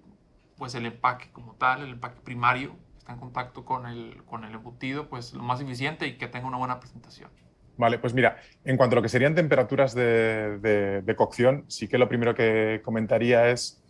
pues 0.58 0.76
el 0.76 0.86
empaque 0.86 1.30
como 1.34 1.56
tal, 1.56 1.82
el 1.82 1.90
empaque 1.90 2.22
primario, 2.22 2.72
que 2.94 3.00
está 3.00 3.12
en 3.12 3.20
contacto 3.20 3.66
con 3.66 3.86
el, 3.86 4.24
con 4.24 4.46
el 4.46 4.54
embutido, 4.54 5.10
pues 5.10 5.34
lo 5.34 5.44
más 5.44 5.60
eficiente 5.60 6.08
y 6.08 6.18
que 6.18 6.30
tenga 6.30 6.48
una 6.48 6.58
buena 6.58 6.80
presentación. 6.80 7.30
Vale, 7.76 8.00
pues 8.00 8.14
mira, 8.14 8.38
en 8.64 8.78
cuanto 8.78 8.96
a 8.96 8.98
lo 8.98 9.02
que 9.02 9.10
serían 9.10 9.36
temperaturas 9.36 9.94
de, 9.94 10.58
de, 11.04 11.16
cocción, 11.18 11.66
sí 11.68 11.90
que 11.90 11.98
lo 11.98 12.08
primero 12.08 12.34
que 12.34 12.82
comentaría 12.84 13.50
es 13.50 13.84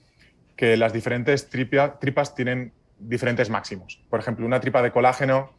que 0.56 0.78
las 0.78 0.94
diferentes 0.94 1.48
tripas 1.48 2.34
tienen 2.34 2.74
diferentes 2.98 3.52
máximos. 3.52 4.04
Por 4.10 4.20
ejemplo, 4.20 4.48
una 4.48 4.60
tripa 4.60 4.82
de 4.82 4.92
colágeno 4.92 5.57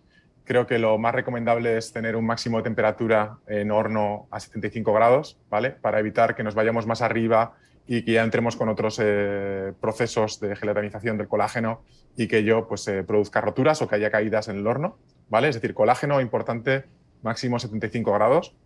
creo 0.49 0.67
que 0.67 0.79
lo 0.79 0.97
más 0.97 1.15
recomendable 1.15 1.77
es 1.77 1.93
tener 1.93 2.17
un 2.17 2.25
máximo 2.25 2.57
de 2.57 2.65
temperatura 2.65 3.37
en 3.47 3.71
horno 3.71 4.29
a 4.31 4.41
75 4.41 4.95
grados, 4.95 5.39
¿vale? 5.51 5.73
Para 5.73 6.01
evitar 6.01 6.35
que 6.35 6.43
nos 6.43 6.55
vayamos 6.55 6.87
más 6.87 7.03
arriba 7.03 7.53
y 7.87 8.03
que 8.03 8.13
ya 8.13 8.25
entremos 8.25 8.57
con 8.57 8.71
otros 8.71 8.99
eh, 9.01 9.75
procesos 9.79 10.41
de 10.41 10.57
gelatinización 10.57 11.19
del 11.19 11.29
colágeno 11.29 11.85
y 12.17 12.29
que 12.29 12.39
ello 12.39 12.67
pues, 12.67 12.89
eh, 12.89 13.05
produzca 13.05 13.43
roturas 13.43 13.83
o 13.83 13.89
que 13.89 13.97
haya 13.97 14.11
caídas 14.11 14.49
en 14.49 14.57
el 14.57 14.67
horno, 14.67 14.97
¿vale? 15.29 15.49
Es 15.49 15.55
decir, 15.55 15.75
colágeno 15.75 16.19
importante, 16.19 16.87
máximo 17.23 17.59
75 17.59 18.11
grados. 18.11 18.57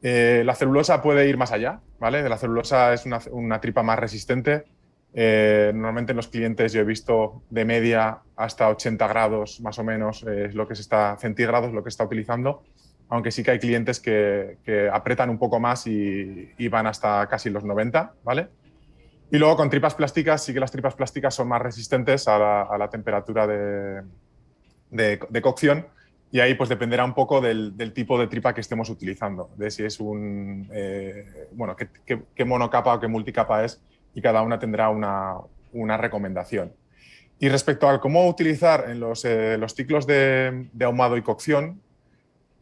Eh, 0.00 0.42
la 0.46 0.54
celulosa 0.54 1.02
puede 1.02 1.28
ir 1.28 1.36
más 1.36 1.52
allá, 1.52 1.80
¿vale? 2.00 2.26
La 2.26 2.38
celulosa 2.38 2.94
es 2.94 3.04
una, 3.04 3.20
una 3.32 3.60
tripa 3.60 3.82
más 3.82 3.98
resistente, 3.98 4.64
eh, 5.14 5.72
normalmente 5.74 6.12
en 6.12 6.16
los 6.16 6.28
clientes 6.28 6.72
yo 6.72 6.80
he 6.80 6.84
visto 6.84 7.42
de 7.48 7.64
media 7.64 8.18
hasta 8.36 8.68
80 8.68 9.08
grados 9.08 9.60
más 9.60 9.78
o 9.78 9.84
menos 9.84 10.22
eh, 10.24 10.46
es 10.46 10.54
lo 10.54 10.68
que 10.68 10.74
se 10.74 10.82
está, 10.82 11.16
centígrados 11.18 11.72
lo 11.72 11.82
que 11.82 11.88
está 11.88 12.04
utilizando, 12.04 12.62
aunque 13.08 13.30
sí 13.30 13.42
que 13.42 13.52
hay 13.52 13.58
clientes 13.58 14.00
que, 14.00 14.58
que 14.64 14.88
apretan 14.88 15.30
un 15.30 15.38
poco 15.38 15.58
más 15.60 15.86
y, 15.86 16.68
van 16.68 16.86
hasta 16.86 17.26
casi 17.26 17.48
los 17.48 17.64
90, 17.64 18.12
¿vale? 18.22 18.48
Y 19.30 19.38
luego 19.38 19.56
con 19.56 19.70
tripas 19.70 19.94
plásticas, 19.94 20.44
sí 20.44 20.52
que 20.52 20.60
las 20.60 20.70
tripas 20.70 20.94
plásticas 20.94 21.34
son 21.34 21.48
más 21.48 21.62
resistentes 21.62 22.28
a 22.28 22.38
la, 22.38 22.62
a 22.62 22.78
la 22.78 22.88
temperatura 22.88 23.46
de, 23.46 24.02
de, 24.90 25.42
cocción 25.42 25.86
y 26.30 26.40
ahí 26.40 26.54
pues 26.54 26.68
dependerá 26.68 27.04
un 27.04 27.14
poco 27.14 27.40
del, 27.40 27.76
del, 27.76 27.92
tipo 27.92 28.18
de 28.18 28.26
tripa 28.26 28.54
que 28.54 28.60
estemos 28.60 28.90
utilizando, 28.90 29.50
de 29.56 29.70
si 29.70 29.84
es 29.84 30.00
un, 30.00 30.68
eh, 30.72 31.48
bueno, 31.52 31.76
qué, 31.76 31.88
qué, 32.04 32.22
qué 32.34 32.44
monocapa 32.44 32.94
o 32.94 33.00
qué 33.00 33.08
multicapa 33.08 33.64
es 33.64 33.82
y 34.18 34.20
cada 34.20 34.42
una 34.42 34.58
tendrá 34.58 34.88
una, 34.88 35.36
una 35.72 35.96
recomendación. 35.96 36.72
Y 37.38 37.48
respecto 37.48 37.88
a 37.88 38.00
cómo 38.00 38.26
utilizar 38.26 38.90
en 38.90 38.98
los, 38.98 39.24
eh, 39.24 39.56
los 39.58 39.74
ciclos 39.74 40.08
de, 40.08 40.66
de, 40.72 40.84
ahumado 40.84 41.16
y 41.16 41.22
cocción, 41.22 41.80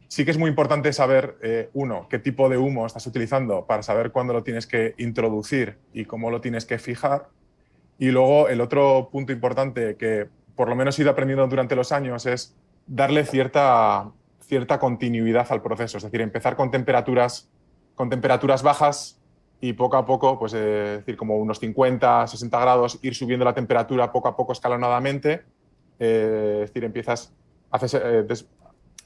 sí 0.07 0.23
que 0.23 0.29
es 0.29 0.37
muy 0.37 0.51
importante 0.51 0.93
saber, 0.93 1.35
eh, 1.41 1.71
uno, 1.73 2.05
qué 2.11 2.19
tipo 2.19 2.47
de 2.47 2.59
humo 2.59 2.85
estás 2.85 3.07
utilizando 3.07 3.65
para 3.65 3.81
saber 3.81 4.11
cuándo 4.11 4.33
lo 4.33 4.43
tienes 4.43 4.67
que 4.67 4.93
introducir 4.99 5.79
y 5.93 6.05
cómo 6.05 6.29
lo 6.29 6.41
tienes 6.41 6.65
que 6.65 6.77
fijar. 6.77 7.29
Y 7.97 8.11
luego 8.11 8.49
el 8.49 8.61
otro 8.61 9.09
punto 9.11 9.33
importante 9.33 9.95
que 9.95 10.27
por 10.55 10.69
lo 10.69 10.75
menos 10.75 10.99
he 10.99 11.01
ido 11.01 11.09
aprendiendo 11.09 11.47
durante 11.47 11.75
los 11.75 11.91
años 11.91 12.27
es 12.27 12.55
darle 12.85 13.25
cierta, 13.25 14.11
cierta 14.41 14.77
continuidad 14.77 15.47
al 15.49 15.63
proceso, 15.63 15.97
es 15.97 16.03
decir, 16.03 16.21
empezar 16.21 16.55
con 16.55 16.69
temperaturas, 16.69 17.49
con 17.95 18.11
temperaturas 18.11 18.61
bajas 18.61 19.16
y 19.59 19.73
poco 19.73 19.97
a 19.97 20.05
poco, 20.05 20.37
pues 20.37 20.53
eh, 20.53 20.93
es 20.93 20.99
decir, 20.99 21.17
como 21.17 21.37
unos 21.37 21.59
50, 21.59 22.27
60 22.27 22.59
grados, 22.59 22.99
ir 23.01 23.15
subiendo 23.15 23.43
la 23.43 23.53
temperatura 23.53 24.11
poco 24.11 24.27
a 24.27 24.35
poco 24.35 24.53
escalonadamente. 24.53 25.43
Eh, 25.99 26.61
es 26.63 26.69
decir, 26.69 26.83
empiezas, 26.83 27.33
eh, 27.93 28.25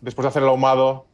después 0.02 0.24
de 0.24 0.28
hacer 0.28 0.44
el 0.44 0.50
ahumado, 0.50 1.08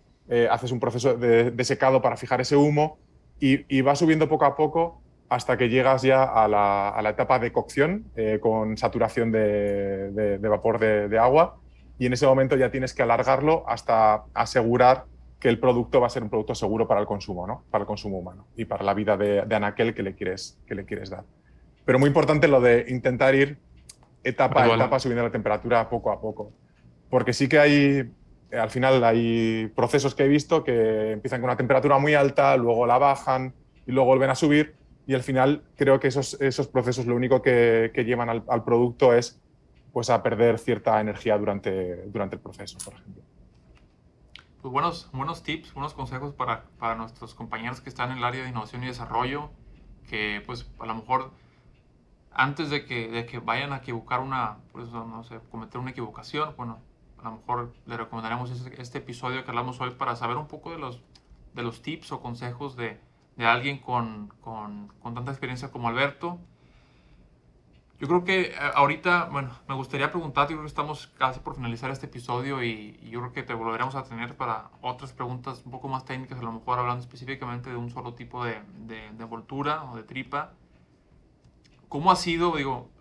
haces 0.50 0.73
un 0.73 0.80
proceso 0.82 1.15
de, 1.15 1.63
secado 1.63 2.02
para 2.02 2.17
fijar 2.17 2.41
ese 2.41 2.58
humo 2.58 2.97
y, 3.39 3.82
va 3.82 3.95
subiendo 3.95 4.28
poco 4.28 4.43
a 4.43 4.58
poco 4.58 5.02
hasta 5.30 5.58
que 5.58 5.69
llegas 5.69 6.02
ya 6.02 6.23
a 6.23 6.50
la, 6.50 7.10
etapa 7.10 7.39
de 7.39 7.54
cocción 7.54 8.12
con 8.41 8.76
saturación 8.76 9.32
de, 9.32 10.12
de 10.12 10.47
vapor 10.50 10.80
de 10.80 11.17
agua 11.17 11.60
y 11.97 12.08
en 12.08 12.13
ese 12.13 12.28
momento 12.28 12.58
ya 12.58 12.71
tienes 12.71 12.93
que 12.93 13.04
alargarlo 13.04 13.63
hasta 13.69 14.26
asegurar 14.34 15.06
que 15.39 15.50
el 15.50 15.60
producto 15.60 16.02
va 16.02 16.08
a 16.08 16.10
ser 16.10 16.23
un 16.23 16.30
producto 16.30 16.56
seguro 16.56 16.88
para 16.88 17.00
el 17.00 17.06
consumo, 17.06 17.45
¿no? 17.45 17.63
Para 17.69 17.84
el 17.84 17.88
consumo 17.88 18.17
humano 18.17 18.47
y 18.56 18.65
para 18.65 18.84
la 18.84 18.93
vida 18.93 19.17
de, 19.17 19.43
de 19.43 19.56
anaquel 19.56 19.93
que 19.93 20.04
le, 20.04 20.15
quieres, 20.15 20.58
que 20.65 20.76
le 20.76 20.86
quieres 20.86 21.10
dar. 21.10 21.23
Pero 21.86 22.00
muy 22.00 22.08
importante 22.08 22.47
lo 22.47 22.60
de 22.60 22.86
intentar 22.89 23.36
ir 23.36 23.58
etapa 24.23 24.63
a 24.63 24.76
etapa 24.76 25.00
subiendo 25.00 25.23
la 25.23 25.32
temperatura 25.32 25.89
poco 25.89 26.12
a 26.12 26.19
poco. 26.19 26.52
Porque 27.10 27.34
sí 27.34 27.47
que 27.47 27.60
hay, 27.60 28.12
al 28.52 28.69
final 28.69 29.04
hay 29.04 29.71
procesos 29.76 30.15
que 30.15 30.23
he 30.23 30.28
visto 30.28 30.63
que 30.63 31.12
empiezan 31.12 31.39
con 31.39 31.50
una 31.50 31.58
temperatura 31.58 31.97
muy 31.97 32.15
alta, 32.15 32.58
luego 32.58 32.86
la 32.86 32.97
bajan 32.97 33.54
y 33.86 33.91
luego 33.91 34.08
vuelven 34.08 34.32
a 34.32 34.36
subir 34.36 34.76
y 35.06 35.13
al 35.13 35.23
final 35.23 35.63
creo 35.78 36.00
que 36.00 36.10
esos, 36.10 36.39
esos 36.41 36.67
procesos 36.67 37.06
lo 37.06 37.15
único 37.15 37.41
que, 37.41 37.91
que 37.93 38.04
llevan 38.04 38.30
al, 38.30 38.43
al, 38.50 38.65
producto 38.65 39.13
es 39.13 39.39
pues 39.93 40.10
a 40.10 40.21
perder 40.21 40.60
cierta 40.60 41.00
energía 41.00 41.38
durante, 41.38 42.08
durante 42.08 42.36
el 42.36 42.41
proceso, 42.41 42.78
por 42.84 42.95
ejemplo 42.95 43.16
pues 44.67 44.73
buenos, 44.73 45.10
buenos 45.13 45.43
tips, 45.43 45.73
buenos 45.73 45.93
consejos 45.93 46.34
para, 46.34 46.65
para 46.77 46.95
nuestros 46.95 47.34
compañeros 47.34 47.80
que 47.80 47.88
están 47.88 48.12
en 48.12 48.17
el 48.17 48.23
área 48.25 48.43
de 48.43 48.49
innovación 48.49 48.84
y 48.84 48.88
desarrollo, 48.88 49.49
que 50.10 50.43
pues 50.45 50.69
a 50.80 50.86
lo 50.86 50.95
mejor 50.95 51.32
antes 52.34 52.69
de 52.69 52.84
que, 52.84 53.08
de 53.08 53.25
que 53.25 53.39
vayan 53.39 53.71
a 53.71 53.77
equivocar 53.77 54.19
una, 54.19 54.58
pues 54.73 54.89
no 54.91 55.23
sé, 55.23 55.39
cometer 55.49 55.80
una 55.80 55.91
equivocación, 55.91 56.53
bueno, 56.58 56.80
a 57.17 57.23
lo 57.23 57.38
mejor 57.38 57.73
le 57.86 57.95
recomendaremos 57.95 58.51
este, 58.51 58.82
este, 58.82 58.97
episodio 58.97 59.45
que 59.45 59.51
hablamos 59.51 59.80
hoy 59.80 59.91
para 59.91 60.17
saber 60.17 60.36
un 60.36 60.47
poco 60.47 60.71
de 60.71 60.80
los, 60.80 61.01
de 61.53 61.63
los 61.63 61.82
tips 61.82 62.12
o 62.12 62.19
consejos 62.19 62.75
de, 62.75 62.99
de 63.38 63.45
alguien 63.45 63.77
con, 63.77 64.34
con, 64.41 64.89
con, 65.01 65.13
tanta 65.13 65.32
experiencia 65.32 65.71
como 65.71 65.88
Alberto. 65.88 66.39
Yo 68.00 68.08
creo 68.08 68.24
que 68.24 68.42
eh, 68.42 68.56
ahorita, 68.76 69.26
bueno, 69.32 69.50
me 69.68 69.74
gustaría 69.74 70.12
preguntarte, 70.12 70.54
yo 70.54 70.58
creo 70.58 70.66
que 70.66 70.70
estamos 70.70 71.08
casi 71.18 71.40
por 71.40 71.56
finalizar 71.56 71.90
este 71.90 72.06
episodio 72.06 72.64
y, 72.64 73.00
y, 73.02 73.10
yo 73.10 73.20
creo 73.22 73.34
que 73.34 73.42
te 73.42 73.56
volveremos 73.56 73.96
a 73.96 74.04
tener 74.04 74.38
para 74.38 74.70
otras 74.82 75.14
preguntas 75.14 75.64
un 75.66 75.72
poco 75.72 75.88
más 75.88 76.06
técnicas, 76.06 76.38
a 76.40 76.44
lo 76.44 76.52
mejor 76.52 76.78
hablando 76.78 77.02
específicamente 77.02 77.72
de 77.72 77.76
un 77.76 77.90
solo 77.90 78.14
tipo 78.14 78.46
de, 78.46 78.62
de, 78.86 79.12
de 79.12 79.24
envoltura 79.24 79.84
o 79.86 79.96
de 79.96 80.04
tripa. 80.04 80.54
¿Cómo 81.90 82.12
ha 82.12 82.16
sido, 82.16 82.56
digo, 82.56 82.92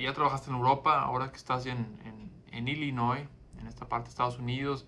ya 0.00 0.12
trabajaste 0.12 0.50
en 0.50 0.56
Europa, 0.56 1.00
ahora 1.00 1.30
que 1.30 1.36
estás 1.36 1.66
en, 1.66 1.98
en, 2.04 2.30
en 2.52 2.68
Illinois, 2.68 3.26
en 3.58 3.66
esta 3.66 3.88
parte 3.88 4.04
de 4.04 4.10
Estados 4.10 4.38
Unidos, 4.38 4.86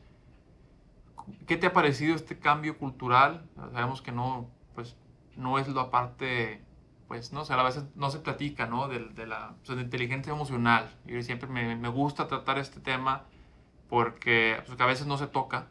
¿qué 1.48 1.56
te 1.56 1.66
ha 1.66 1.72
parecido 1.72 2.14
este 2.14 2.38
cambio 2.38 2.78
cultural? 2.78 3.48
Sabemos 3.72 4.02
que 4.02 4.12
no, 4.12 4.48
pues, 4.74 4.96
no 5.36 5.58
es 5.58 5.66
la 5.66 5.90
parte 5.90 6.62
pues, 7.08 7.32
no 7.32 7.44
sé, 7.44 7.54
a 7.54 7.62
veces 7.62 7.84
no 7.96 8.10
se 8.10 8.20
platica, 8.20 8.66
¿no? 8.66 8.86
De, 8.88 9.00
de 9.00 9.26
la 9.26 9.56
o 9.62 9.66
sea, 9.66 9.74
de 9.76 9.82
inteligencia 9.82 10.32
emocional. 10.32 10.90
Yo 11.06 11.20
siempre 11.22 11.48
me, 11.48 11.74
me, 11.74 11.88
gusta 11.88 12.28
tratar 12.28 12.58
este 12.58 12.80
tema 12.80 13.24
porque 13.88 14.62
pues, 14.66 14.78
a 14.80 14.86
veces 14.86 15.06
no 15.06 15.16
se 15.16 15.26
toca. 15.26 15.68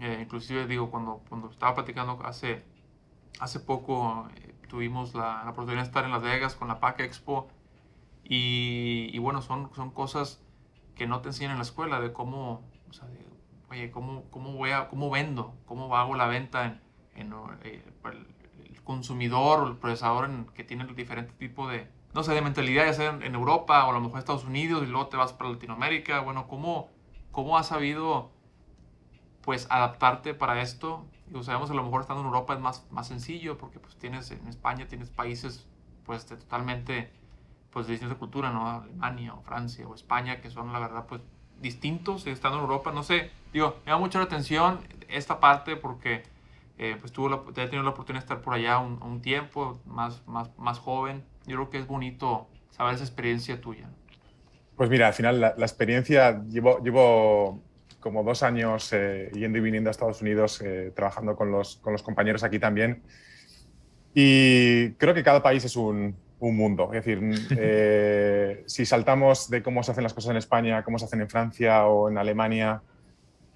Eh, 0.00 0.20
inclusive, 0.22 0.66
digo, 0.66 0.90
cuando, 0.90 1.22
cuando 1.28 1.50
estaba 1.50 1.74
platicando 1.74 2.18
hace, 2.24 2.64
hace 3.40 3.60
poco, 3.60 4.28
eh, 4.36 4.54
tuvimos 4.68 5.14
la, 5.14 5.42
la, 5.44 5.50
oportunidad 5.50 5.82
de 5.82 5.88
estar 5.88 6.04
en 6.04 6.12
Las 6.12 6.22
Vegas 6.22 6.54
con 6.54 6.68
la 6.68 6.80
PAC 6.80 7.00
Expo 7.00 7.48
y, 8.24 9.10
y, 9.12 9.18
bueno, 9.18 9.42
son, 9.42 9.70
son 9.74 9.90
cosas 9.90 10.42
que 10.94 11.06
no 11.06 11.20
te 11.22 11.28
enseñan 11.30 11.52
en 11.52 11.58
la 11.58 11.64
escuela 11.64 12.00
de 12.00 12.12
cómo, 12.12 12.62
o 12.90 12.92
sea, 12.92 13.06
de, 13.08 13.26
oye, 13.70 13.90
cómo, 13.90 14.24
cómo, 14.30 14.52
voy 14.52 14.70
a, 14.70 14.88
cómo 14.88 15.10
vendo, 15.10 15.54
cómo 15.66 15.96
hago 15.96 16.14
la 16.14 16.26
venta 16.26 16.66
en, 16.66 16.80
en 17.14 17.34
eh, 17.62 17.84
consumidor 18.84 19.60
o 19.60 19.66
el 19.68 19.76
procesador 19.76 20.24
en, 20.24 20.46
que 20.46 20.64
tiene 20.64 20.84
diferente 20.86 21.32
tipo 21.34 21.68
de, 21.68 21.88
no 22.14 22.22
sé, 22.22 22.32
de 22.34 22.42
mentalidad, 22.42 22.86
ya 22.86 22.92
sea 22.92 23.10
en, 23.10 23.22
en, 23.22 23.34
Europa 23.34 23.86
o 23.86 23.90
a 23.90 23.92
lo 23.92 24.00
mejor 24.00 24.18
Estados 24.18 24.44
Unidos 24.44 24.82
y 24.82 24.86
luego 24.86 25.08
te 25.08 25.16
vas 25.16 25.32
para 25.32 25.50
Latinoamérica. 25.50 26.20
Bueno, 26.20 26.48
¿cómo, 26.48 26.90
cómo 27.30 27.58
has 27.58 27.68
sabido 27.68 28.30
pues 29.42 29.66
adaptarte 29.70 30.34
para 30.34 30.60
esto? 30.62 31.06
Digo, 31.26 31.42
sabemos 31.42 31.70
a 31.70 31.74
lo 31.74 31.82
mejor 31.82 32.02
estando 32.02 32.20
en 32.20 32.26
Europa 32.26 32.54
es 32.54 32.60
más, 32.60 32.86
más 32.90 33.08
sencillo 33.08 33.58
porque 33.58 33.78
pues 33.78 33.96
tienes 33.96 34.30
en 34.30 34.46
España 34.48 34.86
tienes 34.86 35.10
países 35.10 35.66
pues 36.04 36.28
de 36.28 36.36
totalmente 36.36 37.12
pues 37.70 37.86
de 37.86 37.98
cultura, 38.16 38.50
¿no? 38.50 38.68
Alemania 38.68 39.32
o 39.34 39.40
Francia 39.40 39.88
o 39.88 39.94
España 39.94 40.40
que 40.40 40.50
son 40.50 40.72
la 40.72 40.78
verdad 40.78 41.06
pues 41.06 41.22
distintos 41.60 42.26
estando 42.26 42.58
en 42.58 42.64
Europa, 42.64 42.92
no 42.92 43.02
sé, 43.02 43.30
digo, 43.52 43.76
me 43.86 43.92
da 43.92 43.98
mucho 43.98 44.18
la 44.18 44.24
atención 44.24 44.80
esta 45.08 45.40
parte 45.40 45.76
porque 45.76 46.24
eh, 46.82 46.96
pues 46.98 47.12
tuvo 47.12 47.28
la, 47.28 47.42
he 47.48 47.52
tenido 47.52 47.84
la 47.84 47.90
oportunidad 47.90 48.22
de 48.22 48.24
estar 48.24 48.42
por 48.42 48.54
allá 48.54 48.78
un, 48.78 49.00
un, 49.02 49.22
tiempo, 49.22 49.80
más, 49.86 50.26
más, 50.26 50.50
más 50.58 50.78
joven. 50.78 51.22
Yo 51.46 51.56
creo 51.56 51.70
que 51.70 51.78
es 51.78 51.86
bonito 51.86 52.48
saber 52.70 52.94
esa 52.94 53.04
experiencia 53.04 53.60
tuya. 53.60 53.88
Pues 54.76 54.90
mira, 54.90 55.06
al 55.06 55.14
final 55.14 55.40
la, 55.40 55.54
la 55.56 55.64
experiencia, 55.64 56.42
llevo, 56.48 56.82
llevo 56.82 57.62
como 58.00 58.24
dos 58.24 58.42
años 58.42 58.92
eh, 58.92 59.30
yendo 59.32 59.58
y 59.58 59.60
viniendo 59.60 59.90
a 59.90 59.92
Estados 59.92 60.20
Unidos, 60.22 60.60
eh, 60.60 60.92
trabajando 60.94 61.36
con 61.36 61.52
los, 61.52 61.76
con 61.76 61.92
los 61.92 62.02
compañeros 62.02 62.42
aquí 62.42 62.58
también. 62.58 63.02
Y 64.12 64.90
creo 64.94 65.14
que 65.14 65.22
cada 65.22 65.40
país 65.40 65.64
es 65.64 65.76
un, 65.76 66.16
un 66.40 66.56
mundo. 66.56 66.90
Es 66.92 67.04
decir, 67.04 67.20
eh, 67.56 68.64
si 68.66 68.84
saltamos 68.84 69.48
de 69.48 69.62
cómo 69.62 69.82
se 69.84 69.92
hacen 69.92 70.02
las 70.02 70.14
cosas 70.14 70.32
en 70.32 70.36
España, 70.38 70.82
cómo 70.82 70.98
se 70.98 71.04
hacen 71.04 71.20
en 71.20 71.30
Francia 71.30 71.86
o 71.86 72.10
en 72.10 72.18
Alemania, 72.18 72.82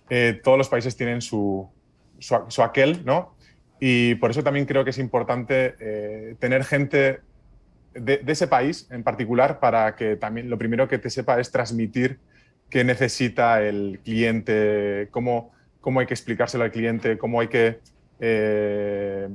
eh, 0.08 0.40
todos 0.42 0.56
los 0.56 0.68
países 0.68 0.96
tienen 0.96 1.20
su, 1.20 1.68
su, 2.18 2.36
su, 2.48 2.62
aquel, 2.62 3.04
¿no? 3.04 3.36
Y 3.80 4.14
por 4.16 4.30
eso 4.30 4.42
también 4.42 4.66
creo 4.66 4.84
que 4.84 4.90
es 4.90 4.98
importante 4.98 5.74
eh, 5.80 6.36
tener 6.38 6.64
gente 6.64 7.20
de, 7.94 8.18
de, 8.18 8.32
ese 8.32 8.46
país 8.46 8.88
en 8.90 9.02
particular 9.02 9.60
para 9.60 9.94
que 9.96 10.16
también 10.16 10.50
lo 10.50 10.58
primero 10.58 10.88
que 10.88 10.98
te 10.98 11.10
sepa 11.10 11.40
es 11.40 11.50
transmitir 11.50 12.18
qué 12.70 12.84
necesita 12.84 13.62
el 13.62 14.00
cliente, 14.04 15.08
cómo, 15.10 15.52
cómo 15.80 16.00
hay 16.00 16.06
que 16.06 16.14
explicárselo 16.14 16.64
al 16.64 16.72
cliente, 16.72 17.18
cómo 17.18 17.40
hay 17.40 17.48
que, 17.48 17.80
eh, 18.20 19.28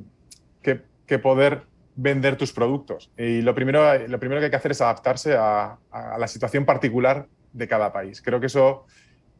que, 0.61 0.81
que, 1.05 1.19
poder 1.19 1.63
vender 1.95 2.35
tus 2.35 2.51
productos. 2.51 3.11
Y 3.17 3.41
lo 3.41 3.55
primero, 3.55 4.07
lo 4.07 4.19
primero 4.19 4.41
que 4.41 4.45
hay 4.45 4.51
que 4.51 4.57
hacer 4.57 4.71
es 4.71 4.81
adaptarse 4.81 5.35
a, 5.35 5.77
a 5.91 6.17
la 6.17 6.27
situación 6.27 6.65
particular 6.65 7.27
de 7.53 7.67
cada 7.67 7.91
país. 7.91 8.21
Creo 8.21 8.39
que 8.39 8.47
eso 8.47 8.85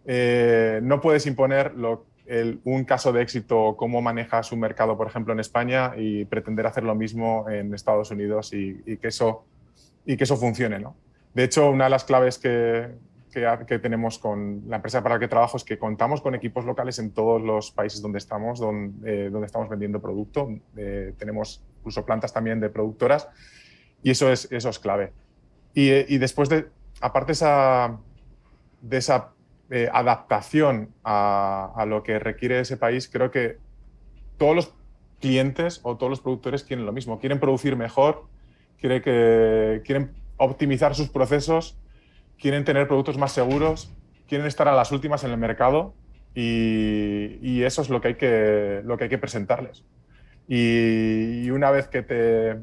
eh, 0.05 0.79
no 0.83 0.99
puedes 0.99 1.25
imponer 1.27 1.73
lo 1.75 2.05
un 2.63 2.85
caso 2.85 3.11
de 3.11 3.21
éxito, 3.21 3.75
cómo 3.77 4.01
manejas 4.01 4.51
un 4.51 4.59
mercado, 4.59 4.97
por 4.97 5.07
ejemplo, 5.07 5.33
en 5.33 5.39
España 5.39 5.93
y 5.97 6.25
pretender 6.25 6.65
hacer 6.65 6.83
lo 6.83 6.95
mismo 6.95 7.49
en 7.49 7.73
Estados 7.73 8.11
Unidos 8.11 8.53
y, 8.53 8.97
que, 8.97 9.09
eso, 9.09 9.45
y 10.05 10.15
que 10.15 10.23
eso 10.23 10.37
funcione. 10.37 10.79
¿no? 10.79 10.95
De 11.33 11.43
hecho, 11.43 11.69
una 11.69 11.85
de 11.85 11.89
las 11.89 12.05
claves 12.05 12.37
que, 12.37 12.89
que, 13.31 13.79
tenemos 13.79 14.17
con 14.17 14.63
la 14.67 14.77
empresa 14.77 15.03
para 15.03 15.15
la 15.15 15.19
que 15.19 15.27
trabajo 15.27 15.57
es 15.57 15.63
que 15.63 15.77
contamos 15.77 16.21
con 16.21 16.33
equipos 16.33 16.63
locales 16.63 16.99
en 16.99 17.11
todos 17.11 17.41
los 17.41 17.71
países 17.71 18.01
donde 18.01 18.19
estamos, 18.19 18.59
donde, 18.59 19.25
eh, 19.25 19.29
donde 19.29 19.47
estamos 19.47 19.67
vendiendo 19.67 20.01
producto. 20.01 20.49
Eh, 20.77 21.13
tenemos 21.17 21.63
incluso 21.79 22.05
plantas 22.05 22.31
también 22.31 22.59
de 22.61 22.69
productoras 22.69 23.27
y 24.03 24.11
eso 24.11 24.31
es, 24.31 24.49
eso 24.51 24.69
es 24.69 24.79
clave. 24.79 25.11
Y, 25.73 25.89
y 26.13 26.17
después 26.17 26.47
de, 26.47 26.67
aparte 27.01 27.33
de 28.81 28.97
esa 28.97 29.31
eh, 29.73 29.89
adaptación 29.93 30.89
a, 31.05 31.85
lo 31.87 32.03
que 32.03 32.19
requiere 32.19 32.59
ese 32.59 32.75
país, 32.75 33.07
creo 33.07 33.31
que 33.31 33.57
todos 34.37 34.53
los 34.53 34.73
clientes 35.21 35.79
o 35.83 35.95
todos 35.95 36.09
los 36.09 36.19
productores 36.19 36.65
quieren 36.65 36.85
lo 36.85 36.91
mismo. 36.91 37.21
Quieren 37.21 37.39
producir 37.39 37.77
mejor, 37.77 38.25
quiere 38.77 39.01
que, 39.01 39.81
quieren 39.85 40.11
optimizar 40.35 40.93
sus 40.93 41.07
procesos, 41.07 41.77
quieren 42.37 42.65
tener 42.65 42.85
productos 42.85 43.17
más 43.17 43.31
seguros, 43.31 43.93
quieren 44.27 44.45
estar 44.45 44.67
a 44.67 44.75
las 44.75 44.91
últimas 44.91 45.23
en 45.23 45.31
el 45.31 45.37
mercado 45.37 45.93
y, 46.35 47.37
y 47.41 47.63
eso 47.63 47.81
es 47.81 47.89
lo 47.89 48.01
que 48.01 48.09
hay 48.09 48.15
que, 48.15 48.81
lo 48.83 48.97
que, 48.97 49.05
hay 49.05 49.09
que 49.09 49.19
presentarles. 49.19 49.85
Y, 50.49 51.43
y 51.45 51.49
una 51.51 51.71
vez 51.71 51.87
que 51.87 52.01
te, 52.01 52.57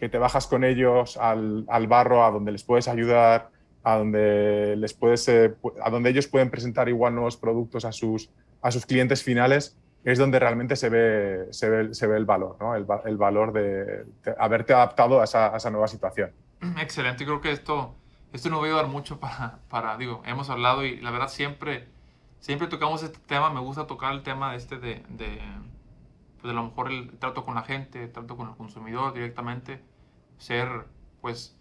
que 0.00 0.08
te 0.08 0.18
bajas 0.18 0.48
con 0.48 0.64
ellos 0.64 1.16
al, 1.18 1.66
al 1.68 1.86
barro, 1.86 2.24
a 2.24 2.32
donde 2.32 2.50
les 2.50 2.64
puedes 2.64 2.88
ayudar, 2.88 3.50
a 3.82 3.96
donde, 3.96 4.76
les 4.76 4.92
puedes, 4.94 5.28
eh, 5.28 5.54
a 5.82 5.90
donde 5.90 6.10
ellos 6.10 6.26
pueden 6.26 6.50
presentar 6.50 6.88
igual 6.88 7.14
nuevos 7.14 7.36
productos 7.36 7.84
a 7.84 7.92
sus, 7.92 8.30
a 8.60 8.70
sus 8.70 8.86
clientes 8.86 9.22
finales, 9.22 9.76
es 10.04 10.18
donde 10.18 10.38
realmente 10.38 10.76
se 10.76 10.88
ve, 10.88 11.48
se 11.50 11.68
ve, 11.68 11.94
se 11.94 12.06
ve 12.06 12.16
el 12.16 12.24
valor, 12.24 12.56
¿no? 12.60 12.74
el, 12.74 12.86
el, 13.04 13.16
valor 13.16 13.52
de, 13.52 14.04
de, 14.24 14.34
haberte 14.38 14.72
adaptado 14.72 15.20
a 15.20 15.24
esa, 15.24 15.52
a 15.52 15.56
esa, 15.56 15.70
nueva 15.70 15.88
situación. 15.88 16.32
Excelente, 16.80 17.24
creo 17.24 17.40
que 17.40 17.52
esto, 17.52 17.94
esto 18.32 18.48
nos 18.48 18.60
va 18.60 18.64
a 18.64 18.66
ayudar 18.68 18.86
mucho 18.86 19.20
para, 19.20 19.58
para, 19.68 19.96
digo, 19.96 20.22
hemos 20.26 20.50
hablado 20.50 20.84
y 20.84 21.00
la 21.00 21.10
verdad 21.10 21.28
siempre, 21.28 21.88
siempre 22.40 22.68
tocamos 22.68 23.02
este 23.02 23.18
tema, 23.26 23.50
me 23.50 23.60
gusta 23.60 23.86
tocar 23.86 24.12
el 24.12 24.22
tema 24.22 24.54
este 24.54 24.78
de, 24.78 25.02
de, 25.08 25.40
pues 26.40 26.52
a 26.52 26.54
lo 26.54 26.64
mejor 26.64 26.90
el 26.90 27.10
trato 27.18 27.44
con 27.44 27.54
la 27.54 27.62
gente, 27.62 28.04
el 28.04 28.12
trato 28.12 28.36
con 28.36 28.48
el 28.48 28.56
consumidor 28.56 29.12
directamente, 29.12 29.82
ser 30.38 30.68
pues 31.20 31.57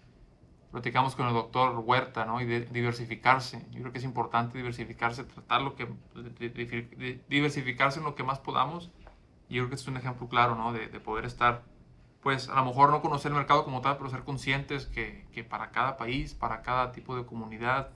platicamos 0.77 1.15
con 1.15 1.25
el 1.25 1.33
doctor 1.33 1.75
Huerta, 1.79 2.25
¿no? 2.25 2.39
Y 2.39 2.45
de 2.45 2.61
diversificarse. 2.61 3.65
Yo 3.71 3.79
creo 3.79 3.91
que 3.91 3.97
es 3.97 4.03
importante 4.03 4.59
diversificarse, 4.59 5.23
tratar 5.23 5.63
lo 5.63 5.75
que, 5.75 5.87
diversificarse 7.27 7.97
en 7.97 8.05
lo 8.05 8.13
que 8.13 8.21
más 8.21 8.37
podamos. 8.37 8.91
Y 9.49 9.55
yo 9.55 9.63
creo 9.63 9.69
que 9.69 9.75
este 9.75 9.85
es 9.85 9.87
un 9.87 9.97
ejemplo 9.97 10.29
claro, 10.29 10.53
¿no? 10.53 10.73
De, 10.73 10.87
de, 10.87 10.99
poder 10.99 11.25
estar, 11.25 11.63
pues 12.21 12.47
a 12.47 12.57
lo 12.57 12.65
mejor 12.65 12.91
no 12.91 13.01
conocer 13.01 13.31
el 13.31 13.37
mercado 13.39 13.65
como 13.65 13.81
tal, 13.81 13.97
pero 13.97 14.11
ser 14.11 14.23
conscientes 14.23 14.85
que, 14.85 15.25
que, 15.31 15.43
para 15.43 15.71
cada 15.71 15.97
país, 15.97 16.35
para 16.35 16.61
cada 16.61 16.91
tipo 16.91 17.15
de 17.15 17.25
comunidad, 17.25 17.89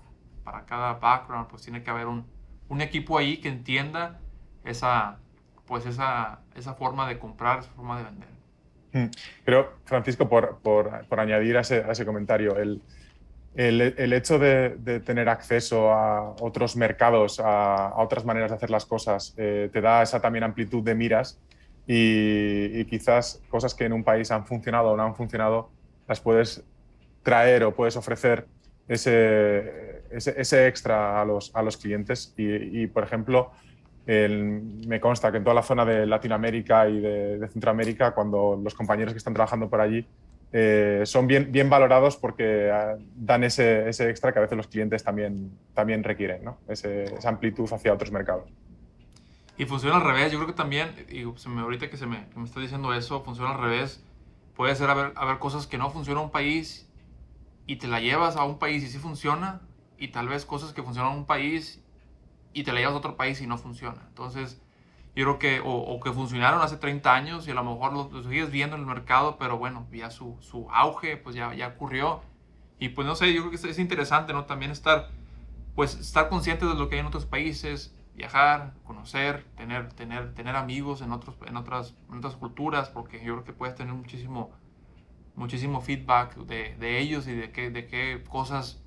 para 0.43 0.65
cada 0.65 0.93
background, 0.93 1.49
pues 1.49 1.61
tiene 1.61 1.83
que 1.83 1.91
haber 1.91 2.07
un, 2.07 2.25
un 2.67 2.81
equipo 2.81 3.19
ahí 3.19 3.37
que 3.37 3.49
entienda 3.49 4.19
esa, 4.63 5.19
pues 5.67 5.85
esa, 5.85 6.39
esa 6.55 6.73
forma 6.73 7.07
de 7.07 7.19
comprar, 7.19 7.59
esa 7.59 7.71
forma 7.73 7.99
de 7.99 8.05
vender. 8.05 8.40
Pero, 9.45 9.73
Francisco, 9.85 10.27
por, 10.27 10.59
por, 10.59 11.05
por 11.07 11.19
añadir 11.19 11.57
a 11.57 11.61
ese, 11.61 11.83
a 11.83 11.91
ese 11.91 12.05
comentario, 12.05 12.57
el, 12.57 12.81
el, 13.55 13.81
el 13.97 14.13
hecho 14.13 14.39
de, 14.39 14.75
de, 14.77 14.99
tener 14.99 15.29
acceso 15.29 15.91
a 15.91 16.35
otros 16.39 16.75
mercados, 16.75 17.39
a, 17.39 17.87
a, 17.87 18.01
otras 18.01 18.25
maneras 18.25 18.51
de 18.51 18.57
hacer 18.57 18.69
las 18.69 18.85
cosas, 18.85 19.33
eh, 19.37 19.69
te 19.71 19.81
da 19.81 20.01
esa 20.01 20.21
también 20.21 20.43
amplitud 20.43 20.83
de 20.83 20.95
miras 20.95 21.39
y, 21.87 22.79
y, 22.79 22.85
quizás 22.85 23.41
cosas 23.49 23.73
que 23.73 23.85
en 23.85 23.93
un 23.93 24.03
país 24.03 24.31
han 24.31 24.45
funcionado 24.45 24.91
o 24.91 24.97
no 24.97 25.03
han 25.03 25.15
funcionado, 25.15 25.69
las 26.07 26.19
puedes 26.19 26.63
traer 27.23 27.63
o 27.63 27.73
puedes 27.73 27.97
ofrecer 27.97 28.47
ese, 28.87 30.03
ese, 30.11 30.39
ese 30.39 30.67
extra 30.67 31.21
a 31.21 31.25
los, 31.25 31.53
a 31.55 31.61
los 31.61 31.77
clientes. 31.77 32.33
Y, 32.37 32.83
y 32.83 32.87
por 32.87 33.03
ejemplo, 33.03 33.51
el, 34.05 34.61
me 34.87 34.99
consta 34.99 35.31
que 35.31 35.37
en 35.37 35.43
toda 35.43 35.53
la 35.53 35.63
zona 35.63 35.85
de 35.85 36.05
Latinoamérica 36.05 36.87
y 36.89 36.99
de, 36.99 37.47
Centroamérica, 37.49 38.11
cuando 38.11 38.59
los 38.61 38.73
compañeros 38.73 39.13
que 39.13 39.17
están 39.17 39.33
trabajando 39.33 39.69
por 39.69 39.81
allí 39.81 40.05
eh, 40.51 41.03
son 41.05 41.27
bien, 41.27 41.69
valorados 41.69 42.17
porque 42.17 42.69
uh, 42.69 43.01
dan 43.15 43.43
ese, 43.43 43.87
ese, 43.87 44.09
extra 44.09 44.33
que 44.33 44.39
a 44.39 44.41
veces 44.41 44.57
los 44.57 44.67
clientes 44.67 45.03
también, 45.03 45.51
requieren, 46.03 46.41
esa 46.67 47.29
amplitud 47.29 47.71
hacia 47.71 47.93
otros 47.93 48.11
mercados. 48.11 48.49
Y 49.57 49.65
funciona 49.65 49.97
al 49.97 50.03
revés. 50.03 50.31
Yo 50.31 50.39
creo 50.39 50.47
que 50.47 50.53
también, 50.53 50.89
y 51.09 51.23
se 51.37 51.47
me, 51.47 51.61
ahorita 51.61 51.89
que, 51.89 51.95
se 51.95 52.07
me 52.07 52.25
está 52.43 52.59
diciendo 52.59 52.93
eso, 52.93 53.23
funciona 53.23 53.51
al 53.51 53.61
revés. 53.61 54.03
Puede 54.55 54.75
ser 54.75 54.89
haber, 54.89 55.13
haber 55.15 55.37
cosas 55.37 55.67
que 55.67 55.77
no 55.77 55.89
funcionan 55.91 56.21
en 56.21 56.25
un 56.25 56.31
país 56.31 56.89
y 57.67 57.77
te 57.77 57.87
la 57.87 57.99
llevas 57.99 58.35
a 58.35 58.43
un 58.43 58.57
país 58.57 58.83
y 58.83 58.87
sí 58.87 58.97
funciona. 58.97 59.61
Y 59.97 60.07
tal 60.09 60.27
vez 60.27 60.45
cosas 60.45 60.73
que 60.73 60.81
funcionan 60.81 61.13
en 61.13 61.19
un 61.19 61.25
país 61.25 61.81
y 62.53 62.63
te 62.63 62.73
la 62.73 62.79
llevas 62.79 62.95
a 62.95 62.97
otro 62.97 63.15
país 63.15 63.41
y 63.41 63.47
no 63.47 63.57
funciona. 63.57 64.01
Entonces, 64.07 64.61
yo 65.15 65.25
creo 65.25 65.39
que, 65.39 65.61
o, 65.63 65.99
que 65.99 66.11
funcionaron 66.13 66.61
hace 66.61 66.77
30 66.77 67.13
años 67.13 67.47
y 67.47 67.51
a 67.51 67.53
lo 67.53 67.63
mejor 67.63 67.93
los, 67.93 68.25
sigues 68.25 68.49
viendo 68.49 68.75
en 68.75 68.81
el 68.81 68.87
mercado, 68.87 69.37
pero 69.37 69.57
bueno, 69.57 69.85
ya 69.91 70.09
su, 70.09 70.37
su 70.39 70.69
auge, 70.71 71.17
pues 71.17 71.35
ya, 71.35 71.53
ya 71.53 71.69
ocurrió. 71.69 72.21
Y 72.79 72.89
pues 72.89 73.05
no 73.05 73.15
sé, 73.15 73.33
yo 73.33 73.41
creo 73.41 73.51
que 73.51 73.69
es, 73.69 73.79
interesante, 73.79 74.33
¿no? 74.33 74.45
También 74.45 74.71
estar, 74.71 75.09
pues 75.75 75.95
estar 75.95 76.29
conscientes 76.29 76.67
de 76.67 76.75
lo 76.75 76.87
que 76.87 76.95
hay 76.95 77.01
en 77.01 77.07
otros 77.07 77.25
países, 77.25 77.93
viajar, 78.15 78.73
conocer, 78.85 79.45
tener, 79.55 79.91
tener, 79.93 80.33
tener 80.33 80.55
amigos 80.55 81.01
en, 81.01 81.11
otros, 81.11 81.35
en, 81.45 81.57
otras, 81.57 81.93
en 82.09 82.17
otras 82.19 82.35
culturas, 82.35 82.89
porque 82.89 83.17
yo 83.23 83.33
creo 83.33 83.43
que 83.43 83.53
puedes 83.53 83.75
tener 83.75 83.93
muchísimo, 83.93 84.51
muchísimo 85.35 85.81
feedback 85.81 86.35
de, 86.37 86.75
de 86.77 86.99
ellos 86.99 87.27
y 87.27 87.35
de 87.35 87.51
qué, 87.51 87.69
de 87.69 87.85
qué 87.85 88.23
cosas 88.29 88.81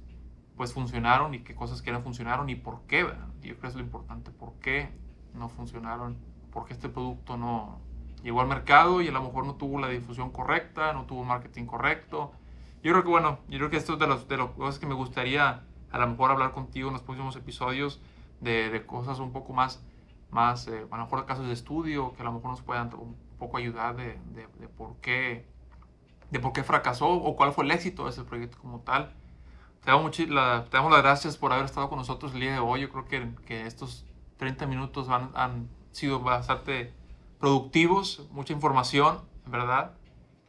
pues 0.56 0.72
funcionaron 0.72 1.34
y 1.34 1.40
qué 1.40 1.54
cosas 1.54 1.82
que 1.82 1.92
no 1.92 2.00
funcionaron 2.00 2.48
y 2.48 2.54
por 2.54 2.82
qué, 2.86 3.04
¿verdad? 3.04 3.33
Yo 3.44 3.56
creo 3.56 3.60
que 3.60 3.66
es 3.68 3.74
lo 3.74 3.82
importante, 3.82 4.30
por 4.30 4.52
qué 4.54 4.90
no 5.34 5.48
funcionaron, 5.48 6.16
porque 6.52 6.72
este 6.72 6.88
producto 6.88 7.36
no 7.36 7.78
llegó 8.22 8.40
al 8.40 8.48
mercado 8.48 9.02
y 9.02 9.08
a 9.08 9.12
lo 9.12 9.22
mejor 9.22 9.46
no 9.46 9.54
tuvo 9.54 9.78
la 9.78 9.88
difusión 9.88 10.30
correcta, 10.30 10.92
no 10.92 11.04
tuvo 11.04 11.24
marketing 11.24 11.66
correcto. 11.66 12.32
Yo 12.82 12.92
creo 12.92 13.02
que 13.02 13.10
bueno, 13.10 13.38
yo 13.48 13.58
creo 13.58 13.70
que 13.70 13.76
esto 13.76 13.94
es 13.94 13.98
de, 13.98 14.06
los, 14.06 14.28
de 14.28 14.36
las 14.36 14.50
cosas 14.50 14.78
que 14.78 14.86
me 14.86 14.94
gustaría 14.94 15.62
a 15.90 15.98
lo 15.98 16.06
mejor 16.08 16.30
hablar 16.30 16.52
contigo 16.52 16.88
en 16.88 16.94
los 16.94 17.02
próximos 17.02 17.36
episodios, 17.36 18.00
de, 18.40 18.70
de 18.70 18.84
cosas 18.84 19.20
un 19.20 19.32
poco 19.32 19.52
más, 19.52 19.82
más 20.30 20.66
eh, 20.68 20.86
a 20.90 20.96
lo 20.96 21.04
mejor 21.04 21.24
casos 21.24 21.46
de 21.46 21.52
estudio 21.52 22.12
que 22.14 22.22
a 22.22 22.24
lo 22.24 22.32
mejor 22.32 22.50
nos 22.50 22.62
puedan 22.62 22.92
un 22.94 23.16
poco 23.38 23.58
ayudar 23.58 23.96
de, 23.96 24.18
de, 24.34 24.46
de 24.58 24.68
por 24.68 24.96
qué 24.96 25.46
de 26.30 26.40
por 26.40 26.52
qué 26.52 26.64
fracasó 26.64 27.08
o 27.08 27.36
cuál 27.36 27.52
fue 27.52 27.64
el 27.64 27.70
éxito 27.70 28.04
de 28.04 28.10
ese 28.10 28.24
proyecto 28.24 28.58
como 28.58 28.80
tal. 28.80 29.12
Te 29.84 29.90
damos, 29.90 30.18
la, 30.18 30.64
te 30.70 30.78
damos 30.78 30.90
las 30.90 31.02
gracias 31.02 31.36
por 31.36 31.52
haber 31.52 31.66
estado 31.66 31.90
con 31.90 31.98
nosotros 31.98 32.32
el 32.32 32.40
día 32.40 32.52
de 32.52 32.58
hoy. 32.58 32.80
Yo 32.80 32.88
creo 32.88 33.04
que, 33.04 33.28
que 33.44 33.66
estos 33.66 34.06
30 34.38 34.66
minutos 34.66 35.10
han, 35.10 35.30
han 35.34 35.68
sido 35.90 36.20
bastante 36.20 36.94
productivos, 37.38 38.26
mucha 38.30 38.54
información, 38.54 39.20
¿verdad? 39.44 39.92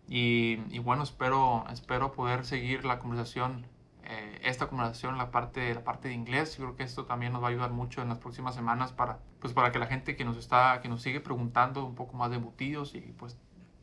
Y, 0.08 0.60
y, 0.70 0.80
bueno, 0.80 1.04
espero, 1.04 1.66
espero 1.70 2.14
poder 2.14 2.46
seguir 2.46 2.86
la 2.86 3.00
conversación, 3.00 3.68
eh, 4.06 4.40
esta 4.44 4.68
conversación, 4.68 5.18
la 5.18 5.32
parte, 5.32 5.74
la 5.74 5.84
parte 5.84 6.08
de 6.08 6.14
inglés. 6.14 6.58
Yo 6.58 6.64
creo 6.64 6.78
que 6.78 6.84
esto 6.84 7.04
también 7.04 7.34
nos 7.34 7.44
va 7.44 7.48
a 7.48 7.50
ayudar 7.50 7.72
mucho 7.72 8.02
en 8.02 8.08
las 8.08 8.20
próximas 8.20 8.56
semanas 8.56 8.94
para, 8.94 9.20
pues 9.42 9.52
para 9.52 9.74
que 9.74 9.80
la 9.80 9.88
gente 9.88 10.16
que 10.16 10.24
nos, 10.24 10.38
está, 10.38 10.80
que 10.82 10.88
nos 10.88 11.02
sigue 11.02 11.20
preguntando 11.20 11.84
un 11.84 11.96
poco 11.96 12.16
más 12.16 12.30
de 12.30 12.38
embutidos 12.38 12.96
y 12.96 13.02
pues 13.02 13.38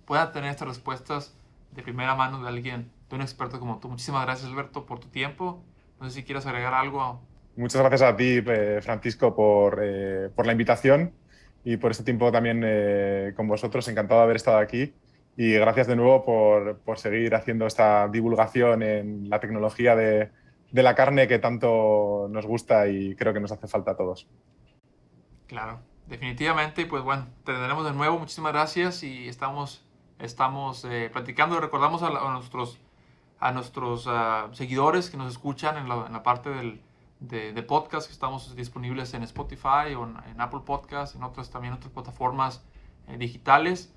pueda 0.07 0.33
tener 0.33 0.51
estas 0.51 0.69
respuestas 0.69 1.37
de 1.73 1.83
primera 1.83 2.15
mano 2.15 2.43
de 2.43 2.49
alguien, 2.49 2.91
de 3.13 3.17
un 3.17 3.23
experto 3.23 3.61
como 3.61 3.79
tú. 3.79 3.89
Muchísimas 3.89 4.25
gracias, 4.25 4.51
Alberto, 4.51 4.85
por 4.87 4.99
tu 4.99 5.09
tiempo. 5.09 5.63
No 6.01 6.09
sé 6.09 6.17
si 6.17 6.25
quieres 6.25 6.47
agregar 6.47 6.75
algo 6.75 7.21
Muchas 7.55 7.83
gracias 7.83 8.03
a 8.03 8.17
ti, 8.17 8.43
eh, 8.47 8.81
Francisco, 8.83 9.35
por, 9.35 9.79
eh, 9.83 10.31
por, 10.35 10.47
la 10.47 10.53
invitación 10.53 11.13
y 11.65 11.77
por 11.77 11.91
este 11.91 12.03
tiempo 12.03 12.33
también 12.33 12.63
eh, 12.65 13.35
con 13.37 13.47
vosotros. 13.47 13.87
Encantado 13.89 14.21
de 14.21 14.25
haber 14.25 14.37
estado 14.37 14.57
aquí 14.57 14.95
y 15.37 15.53
gracias 15.53 15.87
de 15.87 15.97
nuevo 15.97 16.25
por, 16.25 16.79
por 16.79 16.99
seguir 16.99 17.35
haciendo 17.35 17.67
esta 17.67 18.09
divulgación 18.09 18.83
en 18.83 19.29
la 19.29 19.39
tecnología 19.39 19.95
de, 19.95 20.31
de, 20.71 20.83
la 20.83 20.95
carne 20.95 21.29
que 21.29 21.39
tanto 21.39 22.27
nos 22.31 22.47
gusta 22.47 22.89
y 22.89 23.15
creo 23.17 23.35
que 23.35 23.41
nos 23.41 23.53
hace 23.53 23.69
falta 23.69 23.91
a 23.91 23.97
todos. 23.97 24.27
Claro, 25.47 25.81
definitivamente. 26.07 26.87
Pues 26.87 27.03
bueno, 27.03 27.27
te 27.45 27.53
tendremos 27.53 27.85
de 27.85 27.93
nuevo. 27.93 28.19
Muchísimas 28.19 28.55
gracias 28.55 29.03
y 29.03 29.29
estamos, 29.29 29.85
estamos 30.19 30.87
platicando. 31.13 31.61
Recordamos 31.61 32.03
a, 32.03 32.07
a 32.07 32.33
nuestros, 32.33 32.81
a 33.43 33.51
nuestros 33.51 34.07
uh, 34.07 34.53
seguidores 34.53 35.11
que 35.11 35.17
nos 35.17 35.33
escuchan 35.33 35.77
en 35.77 35.89
la, 35.89 36.07
en 36.07 36.13
la 36.13 36.23
parte 36.23 36.49
del 36.49 36.81
de, 37.19 37.63
podcast 37.63 38.07
que 38.07 38.13
estamos 38.13 38.55
disponibles 38.55 39.15
en 39.15 39.25
Spotify 39.25 39.95
o 39.97 40.05
en, 40.05 40.41
Apple 40.41 40.61
Podcast, 40.65 41.17
en 41.17 41.25
otras 41.25 41.51
también 41.51 41.75
otras 41.75 41.93
plataformas 41.93 42.65
eh, 43.09 43.17
digitales. 43.19 43.93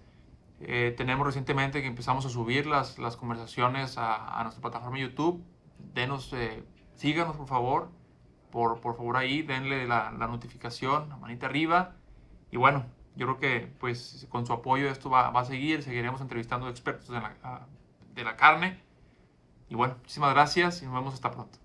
Eh, 0.62 0.96
tenemos 0.98 1.28
recientemente 1.28 1.82
que 1.82 1.88
empezamos 1.88 2.26
a 2.26 2.30
subir 2.30 2.66
las, 2.66 2.98
las 2.98 3.18
conversaciones 3.18 3.96
a, 3.98 4.40
nuestra 4.44 4.62
plataforma 4.62 4.98
YouTube. 4.98 5.44
Denos, 5.94 6.34
eh, 6.34 6.64
síganos 6.96 7.36
por 7.36 7.48
favor, 7.48 7.92
por, 8.52 8.80
por 8.82 8.96
favor 8.96 9.18
ahí, 9.18 9.44
denle 9.44 9.86
la, 9.88 10.12
la, 10.12 10.28
notificación, 10.28 11.10
la 11.10 11.18
manita 11.18 11.46
arriba. 11.46 11.96
Y 12.52 12.58
bueno, 12.58 12.86
yo 13.16 13.28
creo 13.28 13.38
que 13.38 13.74
pues 13.80 14.28
con 14.30 14.48
su 14.48 14.54
apoyo 14.54 14.90
esto 14.90 15.12
va, 15.12 15.30
va 15.30 15.42
a 15.42 15.46
seguir, 15.46 15.84
seguiremos 15.84 16.22
entrevistando 16.22 16.68
expertos 16.68 17.10
de 17.10 17.22
la, 17.22 17.68
de 18.16 18.24
la 18.24 18.36
carne. 18.36 18.85
Y 19.70 19.76
bueno, 19.76 19.96
muchísimas 20.00 20.34
gracias 20.34 20.82
y 20.82 20.86
nos 20.86 20.94
vemos 20.94 21.14
hasta 21.14 21.32
pronto. 21.32 21.60